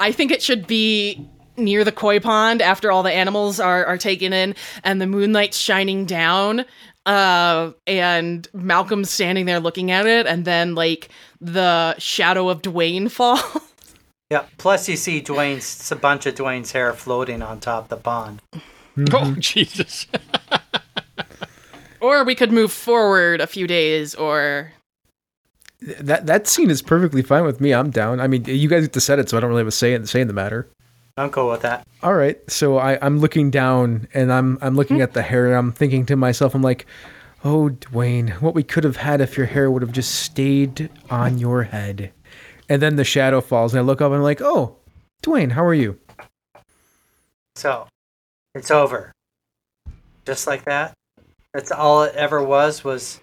I 0.00 0.12
think 0.12 0.30
it 0.30 0.42
should 0.42 0.66
be 0.66 1.26
near 1.56 1.84
the 1.84 1.92
koi 1.92 2.20
pond 2.20 2.62
after 2.62 2.90
all 2.90 3.02
the 3.02 3.12
animals 3.12 3.60
are, 3.60 3.84
are 3.84 3.98
taken 3.98 4.32
in 4.32 4.54
and 4.84 5.00
the 5.00 5.06
moonlight's 5.06 5.56
shining 5.56 6.04
down. 6.04 6.64
Uh, 7.06 7.72
and 7.86 8.46
Malcolm's 8.52 9.10
standing 9.10 9.46
there 9.46 9.60
looking 9.60 9.90
at 9.90 10.06
it, 10.06 10.26
and 10.26 10.44
then 10.44 10.74
like 10.74 11.08
the 11.40 11.96
shadow 11.98 12.50
of 12.50 12.60
Dwayne 12.60 13.10
fall. 13.10 13.40
Yeah. 14.30 14.44
Plus, 14.58 14.88
you 14.90 14.96
see 14.96 15.22
Dwayne's 15.22 15.90
a 15.90 15.96
bunch 15.96 16.26
of 16.26 16.34
Dwayne's 16.34 16.72
hair 16.72 16.92
floating 16.92 17.40
on 17.40 17.60
top 17.60 17.84
of 17.84 17.88
the 17.88 17.96
pond. 17.96 18.42
Oh 19.10 19.34
Jesus! 19.38 20.06
or 22.00 22.24
we 22.24 22.34
could 22.34 22.52
move 22.52 22.72
forward 22.72 23.40
a 23.40 23.46
few 23.46 23.66
days, 23.66 24.14
or 24.14 24.72
That 25.80 26.26
that 26.26 26.46
scene 26.46 26.70
is 26.70 26.82
perfectly 26.82 27.22
fine 27.22 27.44
with 27.44 27.60
me. 27.60 27.72
I'm 27.72 27.90
down. 27.90 28.20
I 28.20 28.26
mean, 28.26 28.44
you 28.44 28.68
guys 28.68 28.82
get 28.82 28.92
to 28.94 29.00
set 29.00 29.18
it, 29.18 29.28
so 29.28 29.36
I 29.36 29.40
don't 29.40 29.50
really 29.50 29.60
have 29.60 29.68
a 29.68 29.72
say 29.72 29.94
in, 29.94 30.06
say 30.06 30.20
in 30.20 30.26
the 30.26 30.34
matter. 30.34 30.68
I'm 31.16 31.30
cool 31.30 31.50
with 31.50 31.62
that. 31.62 31.86
All 32.02 32.14
right. 32.14 32.38
So 32.48 32.78
I, 32.78 32.96
I'm 33.04 33.18
looking 33.18 33.50
down 33.50 34.06
and 34.14 34.32
I'm 34.32 34.58
I'm 34.60 34.76
looking 34.76 35.00
at 35.00 35.14
the 35.14 35.22
hair 35.22 35.46
and 35.46 35.54
I'm 35.56 35.72
thinking 35.72 36.06
to 36.06 36.16
myself, 36.16 36.54
I'm 36.54 36.62
like, 36.62 36.86
oh 37.44 37.70
Dwayne, 37.70 38.30
what 38.40 38.54
we 38.54 38.62
could 38.62 38.84
have 38.84 38.96
had 38.96 39.20
if 39.20 39.36
your 39.36 39.46
hair 39.46 39.70
would 39.70 39.82
have 39.82 39.92
just 39.92 40.14
stayed 40.14 40.90
on 41.10 41.38
your 41.38 41.64
head. 41.64 42.12
And 42.68 42.80
then 42.80 42.96
the 42.96 43.04
shadow 43.04 43.40
falls 43.40 43.72
and 43.72 43.80
I 43.80 43.82
look 43.82 44.00
up 44.00 44.06
and 44.06 44.16
I'm 44.16 44.22
like, 44.22 44.40
oh, 44.40 44.76
Dwayne, 45.22 45.52
how 45.52 45.64
are 45.64 45.74
you? 45.74 45.98
So, 47.56 47.88
it's 48.54 48.70
over. 48.70 49.12
Just 50.24 50.46
like 50.46 50.64
that. 50.66 50.92
That's 51.52 51.72
all 51.72 52.04
it 52.04 52.14
ever 52.14 52.42
was. 52.42 52.84
Was 52.84 53.20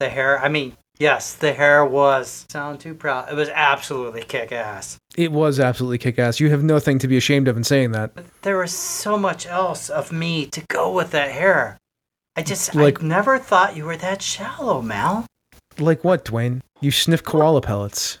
the 0.00 0.08
hair? 0.08 0.38
I 0.42 0.48
mean, 0.48 0.76
yes, 0.98 1.34
the 1.34 1.52
hair 1.52 1.84
was. 1.84 2.46
Sound 2.48 2.80
too 2.80 2.94
proud. 2.94 3.30
It 3.30 3.34
was 3.34 3.48
absolutely 3.50 4.22
kick 4.22 4.52
ass. 4.52 4.98
It 5.16 5.32
was 5.32 5.60
absolutely 5.60 5.98
kick 5.98 6.18
ass. 6.18 6.40
You 6.40 6.50
have 6.50 6.62
nothing 6.64 6.98
to 7.00 7.08
be 7.08 7.16
ashamed 7.16 7.48
of 7.48 7.56
in 7.56 7.64
saying 7.64 7.92
that. 7.92 8.12
There 8.42 8.58
was 8.58 8.72
so 8.72 9.16
much 9.16 9.46
else 9.46 9.88
of 9.90 10.12
me 10.12 10.46
to 10.46 10.60
go 10.68 10.92
with 10.92 11.10
that 11.12 11.30
hair. 11.30 11.78
I 12.36 12.42
just, 12.42 12.74
Like- 12.74 13.02
I 13.02 13.06
never 13.06 13.38
thought 13.38 13.76
you 13.76 13.84
were 13.84 13.96
that 13.96 14.20
shallow, 14.22 14.82
Mal. 14.82 15.26
Like 15.78 16.02
what, 16.04 16.24
Dwayne? 16.24 16.60
You 16.80 16.90
sniff 16.90 17.22
koala 17.22 17.60
pellets 17.60 18.18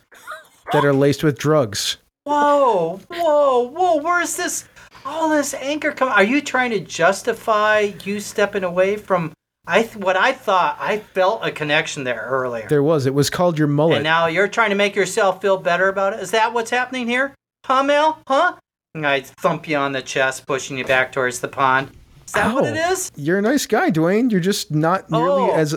that 0.72 0.84
are 0.84 0.92
laced 0.92 1.22
with 1.22 1.38
drugs. 1.38 1.98
Whoa, 2.24 3.00
whoa, 3.08 3.68
whoa! 3.68 3.96
Where's 3.96 4.36
this? 4.36 4.66
All 5.04 5.28
this 5.28 5.52
anger 5.54 5.92
coming. 5.92 6.14
Are 6.14 6.24
you 6.24 6.40
trying 6.40 6.70
to 6.70 6.80
justify 6.80 7.92
you 8.04 8.18
stepping 8.20 8.64
away 8.64 8.96
from? 8.96 9.32
I 9.66 9.82
th- 9.82 9.96
what 9.96 10.16
I 10.16 10.32
thought. 10.32 10.76
I 10.78 10.98
felt 10.98 11.40
a 11.44 11.50
connection 11.50 12.04
there 12.04 12.26
earlier. 12.28 12.66
There 12.68 12.82
was. 12.82 13.06
It 13.06 13.14
was 13.14 13.30
called 13.30 13.58
your 13.58 13.68
mullet. 13.68 13.96
And 13.96 14.04
now 14.04 14.26
you're 14.26 14.48
trying 14.48 14.70
to 14.70 14.76
make 14.76 14.94
yourself 14.94 15.40
feel 15.40 15.56
better 15.56 15.88
about 15.88 16.12
it? 16.12 16.20
Is 16.20 16.30
that 16.32 16.52
what's 16.52 16.70
happening 16.70 17.08
here? 17.08 17.34
Huh, 17.64 17.82
Mel? 17.82 18.18
Huh? 18.28 18.56
And 18.94 19.06
I 19.06 19.20
thump 19.22 19.66
you 19.66 19.76
on 19.76 19.92
the 19.92 20.02
chest, 20.02 20.46
pushing 20.46 20.76
you 20.78 20.84
back 20.84 21.12
towards 21.12 21.40
the 21.40 21.48
pond. 21.48 21.90
Is 22.26 22.32
that 22.32 22.54
what 22.54 22.64
it 22.64 22.76
is? 22.76 23.10
You're 23.16 23.38
a 23.38 23.42
nice 23.42 23.66
guy, 23.66 23.90
Dwayne. 23.90 24.30
You're 24.30 24.40
just 24.40 24.70
not 24.70 25.10
nearly 25.10 25.50
Oh. 25.50 25.54
as 25.54 25.74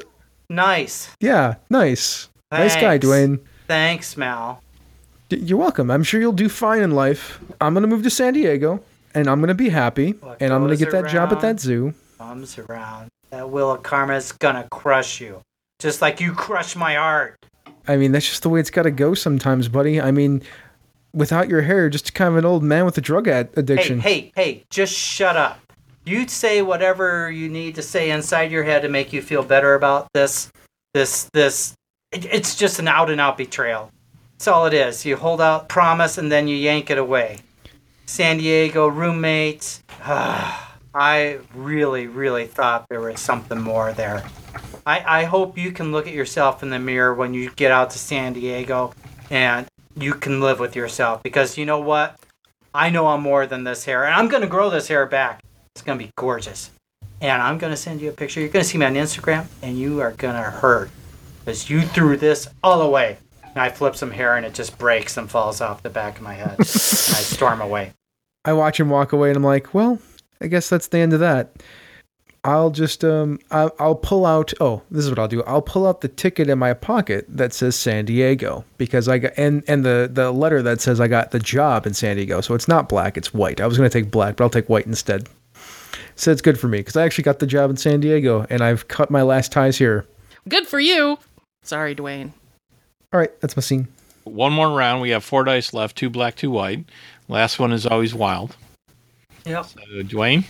Nice. 0.49 1.09
yeah, 1.19 1.55
nice. 1.69 2.29
Nice 2.51 2.75
guy, 2.75 2.97
Dwayne. 2.99 3.39
Thanks, 3.67 4.15
Mal. 4.17 4.61
D- 5.29 5.37
You're 5.37 5.59
welcome. 5.59 5.91
I'm 5.91 6.03
sure 6.03 6.19
you'll 6.21 6.31
do 6.31 6.47
fine 6.47 6.81
in 6.81 6.91
life. 6.91 7.39
I'm 7.59 7.73
gonna 7.73 7.87
move 7.87 8.03
to 8.03 8.09
San 8.09 8.33
Diego, 8.33 8.81
and 9.13 9.27
I'm 9.27 9.39
gonna 9.41 9.53
be 9.53 9.69
happy, 9.69 10.11
What 10.11 10.37
and 10.41 10.53
I'm 10.53 10.61
gonna 10.61 10.77
get 10.77 10.91
that 10.91 11.09
job 11.09 11.31
at 11.33 11.41
that 11.41 11.59
zoo. 11.59 11.93
Comes 12.17 12.57
around. 12.57 13.09
That 13.29 13.49
will 13.49 13.71
of 13.71 13.83
karma 13.83 14.15
is 14.15 14.31
gonna 14.31 14.67
crush 14.71 15.19
you. 15.19 15.41
Just 15.79 16.01
like 16.01 16.19
you 16.19 16.33
crushed 16.33 16.75
my 16.75 16.95
heart. 16.95 17.37
I 17.87 17.97
mean, 17.97 18.11
that's 18.11 18.27
just 18.27 18.43
the 18.43 18.49
way 18.49 18.59
it's 18.59 18.69
gotta 18.69 18.91
go 18.91 19.13
sometimes, 19.13 19.67
buddy. 19.67 19.99
I 19.99 20.11
mean, 20.11 20.41
without 21.13 21.49
your 21.49 21.61
hair, 21.61 21.81
you're 21.81 21.89
just 21.89 22.13
kind 22.13 22.29
of 22.29 22.37
an 22.37 22.45
old 22.45 22.63
man 22.63 22.85
with 22.85 22.97
a 22.97 23.01
drug 23.01 23.27
ad- 23.27 23.49
addiction. 23.55 23.99
Hey, 23.99 24.21
hey, 24.21 24.31
hey, 24.35 24.63
just 24.69 24.93
shut 24.93 25.35
up. 25.35 25.59
You 26.05 26.27
say 26.27 26.61
whatever 26.61 27.29
you 27.29 27.49
need 27.49 27.75
to 27.75 27.81
say 27.81 28.11
inside 28.11 28.51
your 28.51 28.63
head 28.63 28.81
to 28.83 28.89
make 28.89 29.11
you 29.11 29.21
feel 29.21 29.43
better 29.43 29.73
about 29.75 30.07
this. 30.13 30.49
This, 30.93 31.29
this. 31.33 31.73
It, 32.13 32.25
it's 32.25 32.55
just 32.55 32.79
an 32.79 32.87
out 32.87 33.09
and 33.09 33.19
out 33.19 33.37
betrayal. 33.37 33.91
That's 34.33 34.47
all 34.47 34.65
it 34.67 34.73
is. 34.73 35.05
You 35.05 35.17
hold 35.17 35.41
out 35.41 35.67
promise 35.67 36.17
and 36.17 36.31
then 36.31 36.47
you 36.47 36.55
yank 36.55 36.89
it 36.89 36.97
away. 36.97 37.39
San 38.05 38.37
Diego 38.37 38.87
roommates. 38.87 39.83
Ah. 40.09 40.66
I 40.99 41.37
really, 41.53 42.07
really 42.07 42.47
thought 42.47 42.87
there 42.89 43.01
was 43.01 43.19
something 43.19 43.61
more 43.61 43.93
there. 43.93 44.23
I, 44.83 45.21
I 45.21 45.23
hope 45.25 45.55
you 45.55 45.71
can 45.71 45.91
look 45.91 46.07
at 46.07 46.13
yourself 46.13 46.63
in 46.63 46.71
the 46.71 46.79
mirror 46.79 47.13
when 47.13 47.35
you 47.35 47.51
get 47.51 47.71
out 47.71 47.91
to 47.91 47.99
San 47.99 48.33
Diego 48.33 48.95
and 49.29 49.67
you 49.95 50.15
can 50.15 50.41
live 50.41 50.59
with 50.59 50.75
yourself 50.75 51.21
because 51.21 51.55
you 51.55 51.67
know 51.67 51.79
what? 51.79 52.19
I 52.73 52.89
know 52.89 53.09
I'm 53.09 53.21
more 53.21 53.45
than 53.45 53.63
this 53.63 53.85
hair 53.85 54.05
and 54.05 54.15
I'm 54.15 54.27
going 54.27 54.41
to 54.41 54.47
grow 54.47 54.71
this 54.71 54.87
hair 54.87 55.05
back. 55.05 55.43
It's 55.75 55.83
going 55.83 55.99
to 55.99 56.03
be 56.03 56.09
gorgeous. 56.15 56.71
And 57.21 57.43
I'm 57.43 57.59
going 57.59 57.71
to 57.71 57.77
send 57.77 58.01
you 58.01 58.09
a 58.09 58.13
picture. 58.13 58.39
You're 58.39 58.49
going 58.49 58.63
to 58.63 58.69
see 58.69 58.79
me 58.79 58.87
on 58.87 58.95
Instagram 58.95 59.45
and 59.61 59.77
you 59.77 60.01
are 60.01 60.13
going 60.13 60.33
to 60.33 60.49
hurt 60.49 60.89
because 61.45 61.69
you 61.69 61.81
threw 61.83 62.17
this 62.17 62.47
all 62.63 62.81
away. 62.81 63.17
And 63.43 63.57
I 63.57 63.69
flip 63.69 63.95
some 63.95 64.09
hair 64.09 64.35
and 64.35 64.47
it 64.47 64.55
just 64.55 64.79
breaks 64.79 65.15
and 65.15 65.29
falls 65.29 65.61
off 65.61 65.83
the 65.83 65.91
back 65.91 66.17
of 66.17 66.23
my 66.23 66.33
head. 66.33 66.55
I 66.59 66.63
storm 66.63 67.61
away. 67.61 67.93
I 68.45 68.53
watch 68.53 68.79
him 68.79 68.89
walk 68.89 69.13
away 69.13 69.29
and 69.29 69.37
I'm 69.37 69.43
like, 69.43 69.75
well, 69.75 69.99
I 70.41 70.47
guess 70.47 70.69
that's 70.69 70.87
the 70.87 70.99
end 70.99 71.13
of 71.13 71.19
that. 71.19 71.55
I'll 72.43 72.69
just 72.69 73.03
um 73.03 73.39
I'll, 73.51 73.75
I'll 73.79 73.95
pull 73.95 74.25
out 74.25 74.53
oh 74.61 74.81
this 74.89 75.03
is 75.03 75.09
what 75.09 75.19
I'll 75.19 75.27
do 75.27 75.43
I'll 75.43 75.61
pull 75.61 75.85
out 75.85 75.99
the 76.01 76.07
ticket 76.07 76.49
in 76.49 76.57
my 76.59 76.73
pocket 76.73 77.25
that 77.27 77.51
says 77.51 77.75
San 77.75 78.05
Diego 78.05 78.63
because 78.77 79.09
I 79.09 79.17
got 79.17 79.33
and 79.35 79.63
and 79.67 79.83
the 79.83 80.09
the 80.11 80.31
letter 80.31 80.61
that 80.61 80.79
says 80.79 81.01
I 81.01 81.07
got 81.09 81.31
the 81.31 81.39
job 81.39 81.85
in 81.85 81.93
San 81.93 82.15
Diego 82.15 82.39
so 82.39 82.53
it's 82.53 82.67
not 82.67 82.87
black 82.87 83.17
it's 83.17 83.33
white 83.33 83.59
I 83.59 83.67
was 83.67 83.75
gonna 83.75 83.89
take 83.89 84.11
black 84.11 84.37
but 84.37 84.45
I'll 84.45 84.49
take 84.49 84.69
white 84.69 84.85
instead 84.85 85.27
so 86.15 86.31
it's 86.31 86.41
good 86.41 86.57
for 86.59 86.67
me 86.69 86.77
because 86.77 86.95
I 86.95 87.03
actually 87.03 87.25
got 87.25 87.39
the 87.39 87.47
job 87.47 87.69
in 87.69 87.75
San 87.75 87.99
Diego 87.99 88.45
and 88.49 88.61
I've 88.61 88.87
cut 88.87 89.11
my 89.11 89.23
last 89.23 89.51
ties 89.51 89.77
here 89.77 90.05
Good 90.47 90.67
for 90.67 90.79
you. 90.79 91.17
Sorry, 91.63 91.95
Dwayne. 91.95 92.31
all 93.11 93.19
right 93.19 93.31
that's 93.41 93.57
my 93.57 93.61
scene 93.61 93.89
One 94.23 94.53
more 94.53 94.69
round. 94.69 95.01
We 95.01 95.09
have 95.09 95.23
four 95.23 95.43
dice 95.43 95.73
left. 95.73 95.97
Two 95.97 96.09
black, 96.09 96.35
two 96.35 96.51
white. 96.51 96.85
Last 97.27 97.59
one 97.59 97.73
is 97.73 97.85
always 97.85 98.13
wild. 98.15 98.55
Yep. 99.47 99.65
So, 99.65 99.79
Dwayne, 100.03 100.43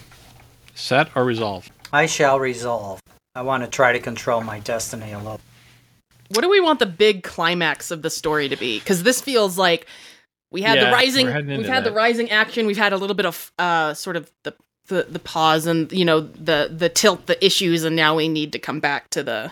set 0.74 1.10
or 1.16 1.24
resolve? 1.24 1.70
I 1.94 2.06
shall 2.06 2.40
resolve. 2.40 3.00
I 3.36 3.42
want 3.42 3.64
to 3.64 3.70
try 3.70 3.94
to 3.94 4.00
control 4.00 4.42
my 4.42 4.60
destiny 4.60 5.12
a 5.12 5.18
little. 5.20 5.40
What 6.30 6.42
do 6.42 6.50
we 6.50 6.60
want 6.60 6.80
the 6.80 6.86
big 6.88 7.24
climax 7.24 7.92
of 7.92 8.02
the 8.02 8.10
story 8.10 8.50
to 8.50 8.56
be? 8.58 8.80
Because 8.80 9.04
this 9.04 9.22
feels 9.22 9.58
like 9.58 9.86
we 10.52 10.62
had 10.62 10.78
Yeah, 10.78 10.86
the 10.86 10.92
rising, 10.92 11.28
we're 11.28 11.32
heading 11.32 11.50
we've 11.50 11.60
into 11.60 11.72
had 11.72 11.84
the 11.84 11.92
rising 11.92 12.32
action. 12.32 12.66
We've 12.66 12.78
had 12.78 12.94
a 12.94 12.98
little 12.98 13.16
bit 13.16 13.26
of 13.26 13.52
uh, 13.60 13.94
sort 13.94 14.16
of 14.16 14.32
the, 14.44 14.54
the 14.88 15.04
the 15.10 15.20
pause 15.20 15.68
and 15.68 15.92
you 15.92 16.04
know 16.04 16.22
the 16.22 16.74
the 16.76 16.90
tilt, 16.90 17.28
the 17.28 17.44
issues, 17.46 17.84
and 17.84 17.96
now 17.96 18.16
we 18.16 18.28
need 18.28 18.52
to 18.54 18.60
come 18.60 18.80
back 18.80 19.10
to 19.12 19.24
the 19.24 19.52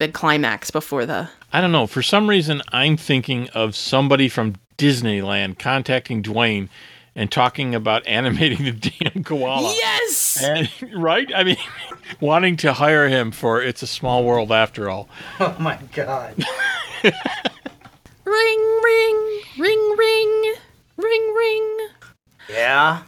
big 0.00 0.14
climax 0.14 0.70
before 0.70 1.06
the. 1.06 1.28
I 1.52 1.60
don't 1.60 1.72
know. 1.72 1.86
For 1.86 2.02
some 2.02 2.28
reason, 2.28 2.62
I'm 2.72 2.96
thinking 2.96 3.48
of 3.50 3.76
somebody 3.76 4.28
from 4.28 4.54
Disneyland 4.78 5.58
contacting 5.58 6.22
Dwayne 6.22 6.68
and 7.16 7.30
talking 7.30 7.74
about 7.74 8.06
animating 8.06 8.64
the 8.64 8.72
damn 8.72 9.24
koala. 9.24 9.72
Yes. 9.72 10.42
And, 10.42 10.68
right? 10.94 11.30
I 11.34 11.44
mean, 11.44 11.56
wanting 12.20 12.56
to 12.58 12.72
hire 12.74 13.08
him 13.08 13.30
for 13.30 13.62
It's 13.62 13.82
a 13.82 13.86
Small 13.86 14.24
World 14.24 14.50
After 14.52 14.90
All. 14.90 15.08
Oh 15.40 15.56
my 15.58 15.78
god. 15.92 16.44
Ring, 18.26 18.80
ring, 18.82 19.42
ring, 19.58 19.94
ring, 19.98 20.54
ring, 20.96 21.34
ring. 21.34 21.88
yeah? 22.48 23.02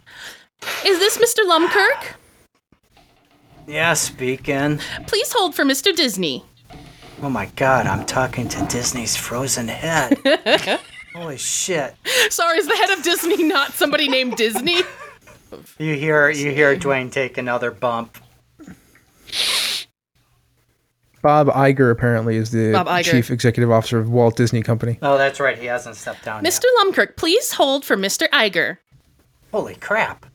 Is 0.85 0.99
this 0.99 1.17
Mr. 1.17 1.39
Lumkirk? 1.47 2.13
Yeah, 3.65 3.93
speaking. 3.95 4.79
Please 5.07 5.33
hold 5.33 5.55
for 5.55 5.63
Mr. 5.63 5.95
Disney. 5.95 6.45
Oh 7.23 7.29
my 7.29 7.47
god, 7.55 7.87
I'm 7.87 8.05
talking 8.05 8.47
to 8.49 8.63
Disney's 8.67 9.15
frozen 9.15 9.67
head. 9.67 10.19
Holy 11.17 11.37
shit. 11.37 11.95
Sorry, 12.29 12.59
is 12.59 12.67
the 12.67 12.75
head 12.75 12.91
of 12.91 13.03
Disney 13.03 13.43
not 13.43 13.73
somebody 13.73 14.07
named 14.07 14.35
Disney? 14.35 14.81
You 15.79 15.95
hear 15.95 16.29
you 16.29 16.51
hear 16.51 16.75
Dwayne 16.75 17.11
take 17.11 17.37
another 17.37 17.71
bump. 17.71 18.17
Bob 21.23 21.47
Iger 21.47 21.89
apparently 21.91 22.35
is 22.35 22.51
the 22.51 22.71
Bob 22.71 22.87
Iger. 22.87 23.03
chief 23.11 23.31
executive 23.31 23.71
officer 23.71 23.97
of 23.97 24.09
Walt 24.09 24.37
Disney 24.37 24.61
Company 24.61 24.99
Oh, 25.01 25.17
that's 25.17 25.39
right, 25.39 25.57
he 25.57 25.65
hasn't 25.65 25.95
stepped 25.95 26.23
down 26.23 26.43
Mr. 26.43 26.63
yet. 26.63 26.73
Lumkirk, 26.93 27.17
please 27.17 27.53
hold 27.53 27.83
for 27.83 27.97
Mr. 27.97 28.29
Iger. 28.29 28.77
Holy 29.51 29.75
crap. 29.75 30.25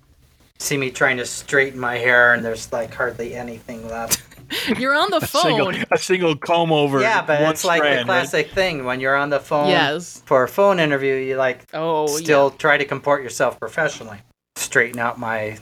See 0.59 0.77
me 0.77 0.91
trying 0.91 1.17
to 1.19 1.27
straighten 1.27 1.79
my 1.79 1.97
hair 1.99 2.35
and 2.35 2.45
there's 2.45 2.73
like 2.73 2.93
hardly 2.95 3.35
anything 3.35 3.87
left. 3.89 4.23
You're 4.79 4.95
on 4.95 5.11
the 5.11 5.21
Single, 5.21 5.73
phone. 5.73 5.85
a 5.91 5.99
single 5.99 6.37
comb 6.37 6.73
over. 6.73 7.01
yeah, 7.01 7.23
but 7.23 7.41
one 7.43 7.53
it's 7.53 7.65
like 7.65 7.81
the 7.83 7.87
strand, 7.89 8.09
right? 8.09 8.21
classic 8.21 8.51
thing 8.51 8.85
when 8.85 9.01
you're 9.01 9.17
on 9.17 9.31
the 9.31 9.41
phone 9.41 9.69
Yes. 9.69 10.23
for 10.27 10.43
a 10.45 10.49
phone 10.49 10.79
interview, 10.81 11.15
you 11.15 11.37
like 11.37 11.67
Oh, 11.73 12.07
still 12.07 12.51
try 12.51 12.77
to 12.79 12.85
comport 12.85 13.23
yourself 13.23 13.59
professionally. 13.59 14.19
Straighten 14.57 14.99
out 15.01 15.19
my 15.19 15.59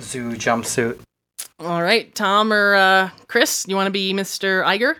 zoo 0.00 0.32
jumpsuit. 0.32 0.98
All 1.60 1.82
right, 1.82 2.12
Tom 2.14 2.52
or 2.52 2.74
uh, 2.74 3.10
Chris, 3.28 3.64
you 3.68 3.76
want 3.76 3.86
to 3.86 3.92
be 3.92 4.12
Mr. 4.12 4.64
Iger? 4.64 4.96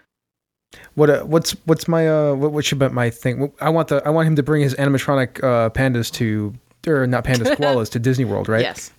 what 0.94 1.10
uh, 1.10 1.20
what's 1.24 1.50
what's 1.66 1.86
my 1.86 2.08
uh 2.08 2.32
what, 2.34 2.50
what 2.50 2.64
should 2.64 2.78
be 2.78 2.88
my 2.88 3.10
thing 3.10 3.52
I 3.60 3.68
want 3.68 3.88
the 3.88 4.02
I 4.06 4.10
want 4.10 4.26
him 4.26 4.36
to 4.36 4.42
bring 4.42 4.62
his 4.62 4.74
animatronic 4.76 5.42
uh 5.44 5.68
pandas 5.68 6.10
to 6.12 6.54
or 6.86 7.06
not 7.06 7.24
pandas 7.24 7.54
koalas 7.56 7.90
to 7.90 7.98
Disney 7.98 8.24
World 8.24 8.48
right 8.48 8.62
Yes. 8.62 8.90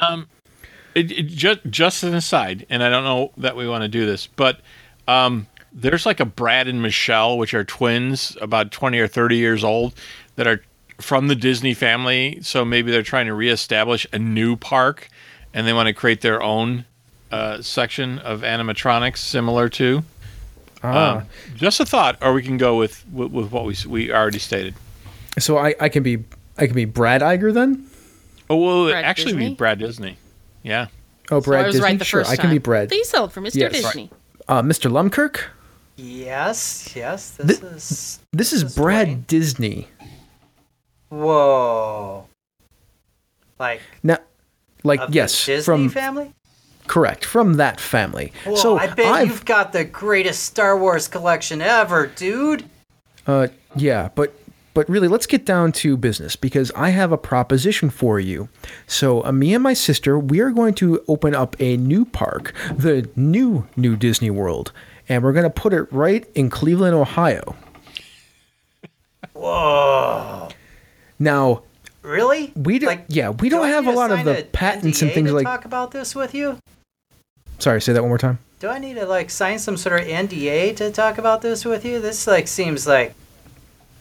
Um, 0.00 0.26
it, 0.98 1.10
it 1.12 1.22
just 1.26 1.60
just 1.68 2.02
an 2.02 2.14
aside, 2.14 2.66
and 2.70 2.82
I 2.82 2.88
don't 2.90 3.04
know 3.04 3.32
that 3.38 3.56
we 3.56 3.68
want 3.68 3.82
to 3.82 3.88
do 3.88 4.06
this, 4.06 4.26
but 4.26 4.60
um, 5.06 5.46
there's 5.72 6.06
like 6.06 6.20
a 6.20 6.24
Brad 6.24 6.68
and 6.68 6.82
Michelle, 6.82 7.38
which 7.38 7.54
are 7.54 7.64
twins, 7.64 8.36
about 8.40 8.70
twenty 8.70 8.98
or 8.98 9.08
thirty 9.08 9.36
years 9.36 9.64
old, 9.64 9.94
that 10.36 10.46
are 10.46 10.62
from 11.00 11.28
the 11.28 11.34
Disney 11.36 11.74
family. 11.74 12.38
So 12.42 12.64
maybe 12.64 12.90
they're 12.90 13.02
trying 13.02 13.26
to 13.26 13.34
reestablish 13.34 14.06
a 14.12 14.18
new 14.18 14.56
park, 14.56 15.08
and 15.54 15.66
they 15.66 15.72
want 15.72 15.86
to 15.86 15.92
create 15.94 16.20
their 16.20 16.42
own 16.42 16.84
uh, 17.30 17.62
section 17.62 18.18
of 18.20 18.40
animatronics 18.42 19.18
similar 19.18 19.68
to. 19.70 20.02
ah. 20.82 21.18
Um, 21.18 21.24
just 21.56 21.80
a 21.80 21.86
thought, 21.86 22.18
or 22.22 22.32
we 22.32 22.42
can 22.42 22.56
go 22.56 22.76
with 22.76 23.04
with, 23.12 23.30
with 23.32 23.50
what 23.52 23.64
we 23.64 23.74
we 23.86 24.12
already 24.12 24.38
stated. 24.38 24.74
so 25.38 25.58
I 25.58 25.74
I 25.80 25.88
can 25.88 26.02
be 26.02 26.24
I 26.56 26.66
can 26.66 26.74
be 26.74 26.84
Brad 26.84 27.20
Iger 27.20 27.52
then 27.52 27.86
Oh 28.50 28.56
well, 28.56 28.88
Brad 28.88 29.04
actually, 29.04 29.32
Disney? 29.32 29.48
be 29.50 29.54
Brad 29.54 29.78
Disney. 29.78 30.16
Yeah. 30.62 30.86
oh 31.30 31.40
So 31.40 31.50
Brad 31.50 31.64
I 31.64 31.66
was 31.66 31.74
Disney 31.76 31.84
right 31.90 31.98
the 31.98 32.04
sure 32.04 32.20
first 32.24 32.30
I 32.32 32.36
can 32.36 32.50
be 32.50 32.58
Brad 32.58 32.88
Please 32.88 33.10
hold 33.12 33.32
for 33.32 33.40
Mr. 33.40 33.54
Yes. 33.56 33.72
Disney. 33.72 34.10
uh 34.48 34.62
Mr. 34.62 34.90
Lumkirk 34.90 35.44
Yes, 35.96 36.92
yes, 36.94 37.30
this 37.32 37.60
is 37.60 37.62
This 37.62 37.90
is 37.90 38.20
This 38.32 38.52
is 38.52 38.76
Brad 38.76 39.08
Dwayne. 39.08 39.26
Disney. 39.26 39.88
whoa. 41.08 42.26
Like 43.58 43.80
Now, 44.02 44.18
like 44.84 45.00
of 45.00 45.14
yes, 45.14 45.44
the 45.46 45.52
Disney 45.52 45.64
from 45.64 45.88
family? 45.88 46.32
correct 46.86 47.24
from 47.24 47.54
that 47.54 47.80
family. 47.80 48.32
Whoa, 48.46 48.54
so 48.54 48.78
I 48.78 48.86
bet 48.86 49.06
I've 49.06 49.28
you've 49.28 49.44
got 49.44 49.72
the 49.72 49.84
greatest 49.84 50.44
Star 50.44 50.78
Wars 50.78 51.08
collection 51.08 51.60
ever, 51.60 52.06
dude. 52.06 52.64
uh 53.26 53.48
yeah, 53.76 54.08
but 54.14 54.32
but 54.74 54.88
really 54.88 55.08
let's 55.08 55.26
get 55.26 55.44
down 55.44 55.72
to 55.72 55.96
business 55.96 56.36
because 56.36 56.70
I 56.76 56.90
have 56.90 57.10
a 57.12 57.18
proposition 57.18 57.90
for 57.90 58.20
you. 58.20 58.48
So 58.86 59.24
uh, 59.24 59.32
me 59.32 59.54
and 59.54 59.62
my 59.62 59.74
sister, 59.74 60.18
we 60.18 60.40
are 60.40 60.50
going 60.50 60.74
to 60.74 61.02
open 61.08 61.34
up 61.34 61.56
a 61.60 61.76
new 61.76 62.04
park, 62.04 62.54
the 62.74 63.08
new 63.16 63.66
new 63.76 63.96
Disney 63.96 64.30
World, 64.30 64.72
and 65.08 65.22
we're 65.22 65.32
going 65.32 65.44
to 65.44 65.50
put 65.50 65.72
it 65.72 65.92
right 65.92 66.26
in 66.34 66.50
Cleveland, 66.50 66.94
Ohio. 66.94 67.56
Whoa. 69.34 70.48
Now, 71.18 71.62
Really? 72.02 72.52
We 72.56 72.78
don't- 72.78 73.02
yeah, 73.08 73.30
we 73.30 73.48
don't 73.50 73.66
do 73.66 73.72
have 73.72 73.86
a 73.86 73.92
lot 73.92 74.10
of 74.10 74.24
the 74.24 74.46
patents 74.52 75.02
and 75.02 75.12
things 75.12 75.28
to 75.28 75.34
like- 75.34 75.44
talk 75.44 75.64
about 75.66 75.90
this 75.90 76.14
with 76.14 76.34
you? 76.34 76.58
sorry, 77.58 77.82
say 77.82 77.92
that 77.92 78.00
one 78.02 78.08
more 78.08 78.18
time. 78.18 78.38
Do 78.60 78.68
I 78.68 78.78
need 78.78 78.94
to 78.94 79.04
like 79.06 79.28
sign 79.30 79.58
some 79.58 79.76
sort 79.76 80.00
of 80.00 80.06
NDA 80.06 80.74
to 80.76 80.90
talk 80.90 81.18
about 81.18 81.42
this 81.42 81.64
with 81.64 81.84
you? 81.84 82.00
This 82.00 82.26
like 82.26 82.48
seems 82.48 82.86
like 82.86 83.14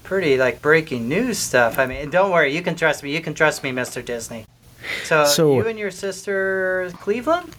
pretty 0.07 0.37
like 0.37 0.61
breaking 0.61 1.09
news 1.09 1.37
stuff. 1.37 1.77
I 1.77 1.85
mean, 1.85 2.09
don't 2.09 2.31
worry, 2.31 2.55
you 2.55 2.61
can 2.61 2.75
trust 2.75 3.03
me. 3.03 3.13
You 3.13 3.21
can 3.21 3.33
trust 3.33 3.61
me, 3.61 3.71
Mr. 3.71 4.03
Disney. 4.03 4.45
So, 5.03 5.25
So- 5.25 5.55
you 5.55 5.67
and 5.67 5.77
your 5.77 5.91
sister 5.91 6.89
Cleveland? 7.01 7.53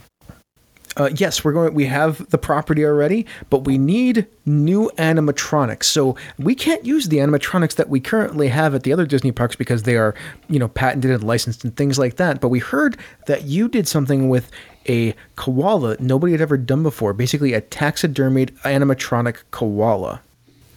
Uh, 0.96 1.10
yes, 1.14 1.44
we're 1.44 1.52
going. 1.52 1.74
We 1.74 1.86
have 1.86 2.28
the 2.30 2.38
property 2.38 2.84
already, 2.84 3.24
but 3.50 3.64
we 3.64 3.78
need 3.78 4.26
new 4.46 4.90
animatronics. 4.98 5.84
So 5.84 6.16
we 6.40 6.56
can't 6.56 6.84
use 6.84 7.06
the 7.06 7.18
animatronics 7.18 7.76
that 7.76 7.88
we 7.88 8.00
currently 8.00 8.48
have 8.48 8.74
at 8.74 8.82
the 8.82 8.92
other 8.92 9.06
Disney 9.06 9.30
parks 9.30 9.54
because 9.54 9.84
they 9.84 9.96
are, 9.96 10.16
you 10.48 10.58
know, 10.58 10.66
patented 10.66 11.12
and 11.12 11.22
licensed 11.22 11.62
and 11.62 11.76
things 11.76 12.00
like 12.00 12.16
that. 12.16 12.40
But 12.40 12.48
we 12.48 12.58
heard 12.58 12.96
that 13.26 13.44
you 13.44 13.68
did 13.68 13.86
something 13.86 14.28
with 14.28 14.50
a 14.88 15.14
koala 15.36 15.96
nobody 16.00 16.32
had 16.32 16.40
ever 16.40 16.56
done 16.56 16.82
before. 16.82 17.12
Basically, 17.12 17.52
a 17.52 17.60
taxidermied 17.60 18.50
animatronic 18.62 19.36
koala. 19.52 20.20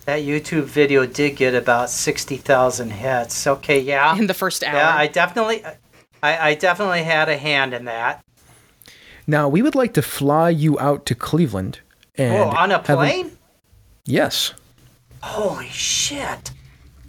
That 0.05 0.21
YouTube 0.21 0.63
video 0.63 1.05
did 1.05 1.35
get 1.35 1.53
about 1.53 1.89
sixty 1.89 2.37
thousand 2.37 2.89
hits. 2.91 3.45
Okay, 3.45 3.79
yeah. 3.79 4.15
In 4.17 4.27
the 4.27 4.33
first 4.33 4.63
hour. 4.63 4.75
Yeah, 4.75 4.95
I 4.95 5.07
definitely, 5.07 5.63
I, 6.23 6.49
I 6.49 6.53
definitely 6.55 7.03
had 7.03 7.29
a 7.29 7.37
hand 7.37 7.73
in 7.73 7.85
that. 7.85 8.23
Now 9.27 9.47
we 9.47 9.61
would 9.61 9.75
like 9.75 9.93
to 9.93 10.01
fly 10.01 10.49
you 10.49 10.79
out 10.79 11.05
to 11.05 11.15
Cleveland 11.15 11.79
and 12.15 12.33
Oh, 12.35 12.49
on 12.49 12.71
a 12.71 12.77
have 12.77 12.89
a- 12.89 12.95
plane? 12.95 13.37
yes. 14.05 14.53
Holy 15.21 15.67
shit! 15.69 16.51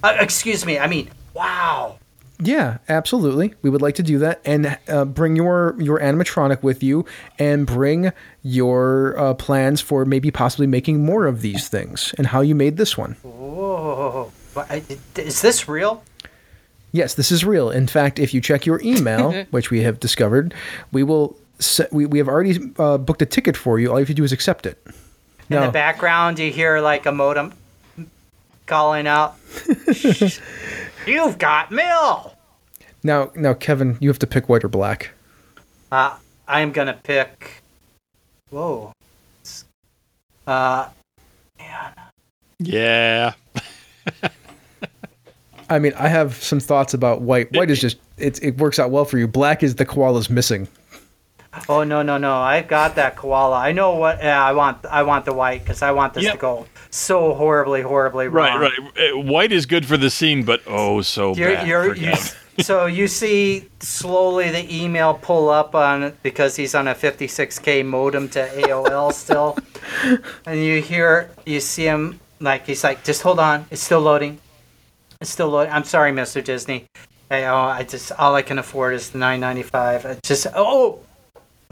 Uh, 0.02 0.14
excuse 0.20 0.66
me. 0.66 0.78
I 0.78 0.87
mean, 0.87 1.09
wow. 1.33 1.98
Yeah, 2.44 2.78
absolutely. 2.88 3.55
We 3.62 3.70
would 3.70 3.83
like 3.83 3.94
to 3.96 4.02
do 4.02 4.18
that 4.18 4.40
and 4.44 4.76
uh, 4.88 5.05
bring 5.05 5.37
your 5.37 5.76
your 5.78 6.00
animatronic 6.00 6.62
with 6.62 6.83
you 6.83 7.05
and 7.38 7.66
bring 7.66 8.12
your 8.42 9.16
uh, 9.18 9.35
plans 9.35 9.81
for 9.81 10.05
maybe 10.05 10.31
possibly 10.33 10.66
making 10.66 11.05
more 11.05 11.26
of 11.26 11.40
these 11.40 11.68
things 11.68 12.12
and 12.18 12.26
how 12.26 12.40
you 12.40 12.55
made 12.57 12.76
this 12.78 12.98
one. 12.98 13.12
Whoa. 13.22 14.33
Is 15.16 15.40
this 15.40 15.68
real? 15.68 16.02
Yes, 16.90 17.14
this 17.14 17.31
is 17.31 17.44
real. 17.44 17.70
In 17.70 17.87
fact, 17.87 18.18
if 18.18 18.35
you 18.35 18.40
check 18.40 18.66
your 18.66 18.81
email, 18.83 19.33
which 19.50 19.70
we 19.70 19.83
have 19.83 20.00
discovered, 20.00 20.52
we 20.90 21.02
will 21.05 21.37
we, 21.92 22.07
we 22.07 22.18
have 22.18 22.28
already 22.28 22.59
uh, 22.76 22.98
booked 22.98 23.22
a 23.22 23.26
ticket 23.26 23.57
for 23.57 23.78
you. 23.78 23.88
All 23.90 23.98
you 23.98 24.02
have 24.02 24.09
to 24.09 24.14
do 24.14 24.24
is 24.24 24.33
accept 24.33 24.66
it. 24.66 24.83
In 24.87 24.94
No. 25.61 25.66
the 25.66 25.72
background, 25.72 26.38
you 26.40 26.50
hear 26.50 26.81
like 26.81 27.07
a 27.07 27.12
modem 27.12 27.52
calling 28.66 29.07
out, 29.07 29.37
You've 31.07 31.37
got 31.38 31.70
mail! 31.70 32.32
Now, 33.03 33.31
now, 33.35 33.55
Kevin, 33.55 33.97
you 34.01 34.09
have 34.09 34.19
to 34.21 34.27
pick 34.27 34.49
white 34.49 34.65
or 34.65 34.69
black. 34.69 35.11
Uh, 35.91 36.17
I'm 36.47 36.73
gonna 36.73 36.99
pick. 37.03 37.62
Whoa. 38.51 38.93
Uh, 40.47 40.88
Yeah. 42.59 43.33
I 45.71 45.79
mean, 45.79 45.93
I 45.99 46.09
have 46.09 46.35
some 46.35 46.61
thoughts 46.61 46.93
about 46.95 47.23
white. 47.23 47.51
White 47.53 47.71
is 47.71 47.81
just 47.81 47.97
it, 48.19 48.43
it 48.43 48.59
works 48.59 48.79
out 48.79 48.91
well 48.91 49.05
for 49.05 49.19
you. 49.19 49.27
Black 49.27 49.62
is 49.62 49.77
the 49.77 49.87
koala's 49.87 50.29
missing. 50.29 50.69
oh 51.69 51.83
no 51.85 52.03
no 52.03 52.19
no! 52.19 52.37
I've 52.37 52.69
got 52.69 52.95
that 52.97 53.17
koala. 53.17 53.57
I 53.59 53.73
know 53.73 53.95
what. 53.97 54.19
Yeah, 54.23 54.43
I 54.45 54.53
want. 54.53 54.85
I 54.87 55.03
want 55.03 55.25
the 55.25 55.33
white 55.33 55.62
because 55.62 55.83
I 55.83 55.91
want 55.93 56.15
this 56.15 56.25
Yep. 56.25 56.33
to 56.35 56.38
go 56.38 56.67
so 56.91 57.35
horribly, 57.35 57.81
horribly 57.83 58.29
wrong. 58.29 58.61
Right, 58.61 58.73
right. 58.97 59.25
White 59.25 59.53
is 59.53 59.65
good 59.67 59.87
for 59.87 59.97
the 59.97 60.11
scene, 60.11 60.45
but 60.45 60.62
oh, 60.67 61.01
so 61.03 61.35
You're, 61.35 61.55
bad. 61.55 61.67
you're, 61.67 61.95
for 61.95 62.01
you, 62.01 62.09
Kev. 62.12 62.37
So 62.61 62.87
you 62.87 63.09
see 63.09 63.69
slowly 63.81 64.51
the 64.51 64.83
email 64.83 65.15
pull 65.15 65.49
up 65.49 65.75
on 65.75 66.03
it 66.03 66.23
because 66.23 66.57
he's 66.57 66.75
on 66.75 66.88
a 66.88 66.95
56k 66.95 67.85
modem 67.85 68.29
to 68.31 68.47
AOL 68.47 69.12
still, 69.12 69.59
and 70.47 70.61
you 70.61 70.83
hear 70.83 71.31
you 71.47 71.61
see 71.61 71.85
him 71.85 72.21
like 72.41 72.67
he's 72.67 72.85
like 72.85 73.05
just 73.05 73.23
hold 73.23 73.38
on, 73.38 73.67
it's 73.71 73.83
still 73.83 74.01
loading, 74.01 74.38
it's 75.21 75.31
still 75.31 75.49
loading. 75.49 75.73
I'm 75.73 75.85
sorry, 75.85 76.12
Mr. 76.12 76.43
Disney. 76.45 76.87
Hey, 77.31 77.47
oh, 77.47 77.57
I 77.57 77.83
just 77.85 78.12
all 78.12 78.35
I 78.35 78.43
can 78.43 78.59
afford 78.59 78.95
is 78.95 79.11
the 79.11 79.19
9.95. 79.19 80.05
I 80.05 80.19
just 80.23 80.47
oh, 80.55 81.01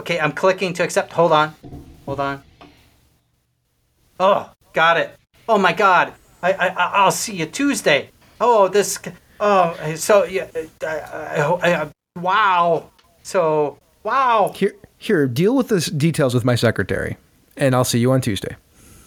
okay, 0.01 0.19
I'm 0.19 0.33
clicking 0.33 0.73
to 0.75 0.83
accept. 0.83 1.13
Hold 1.13 1.33
on, 1.33 1.55
hold 2.07 2.21
on. 2.21 2.43
Oh, 4.19 4.51
got 4.73 4.97
it. 4.97 5.15
Oh 5.49 5.59
my 5.59 5.73
God, 5.73 6.15
I 6.43 6.53
I- 6.53 6.91
I'll 6.95 7.11
see 7.13 7.37
you 7.37 7.47
Tuesday. 7.47 8.11
Oh, 8.41 8.69
this. 8.69 8.99
Oh, 9.41 9.95
so 9.97 10.25
yeah. 10.25 10.47
I, 10.83 10.87
I, 10.87 11.83
I, 11.83 11.89
wow. 12.17 12.91
So 13.23 13.79
wow. 14.03 14.53
Here, 14.55 14.75
here, 14.99 15.27
deal 15.27 15.57
with 15.57 15.69
the 15.69 15.81
details 15.97 16.35
with 16.35 16.45
my 16.45 16.55
secretary, 16.55 17.17
and 17.57 17.75
I'll 17.75 17.85
see 17.85 17.99
you 17.99 18.13
on 18.13 18.21
Tuesday. 18.21 18.57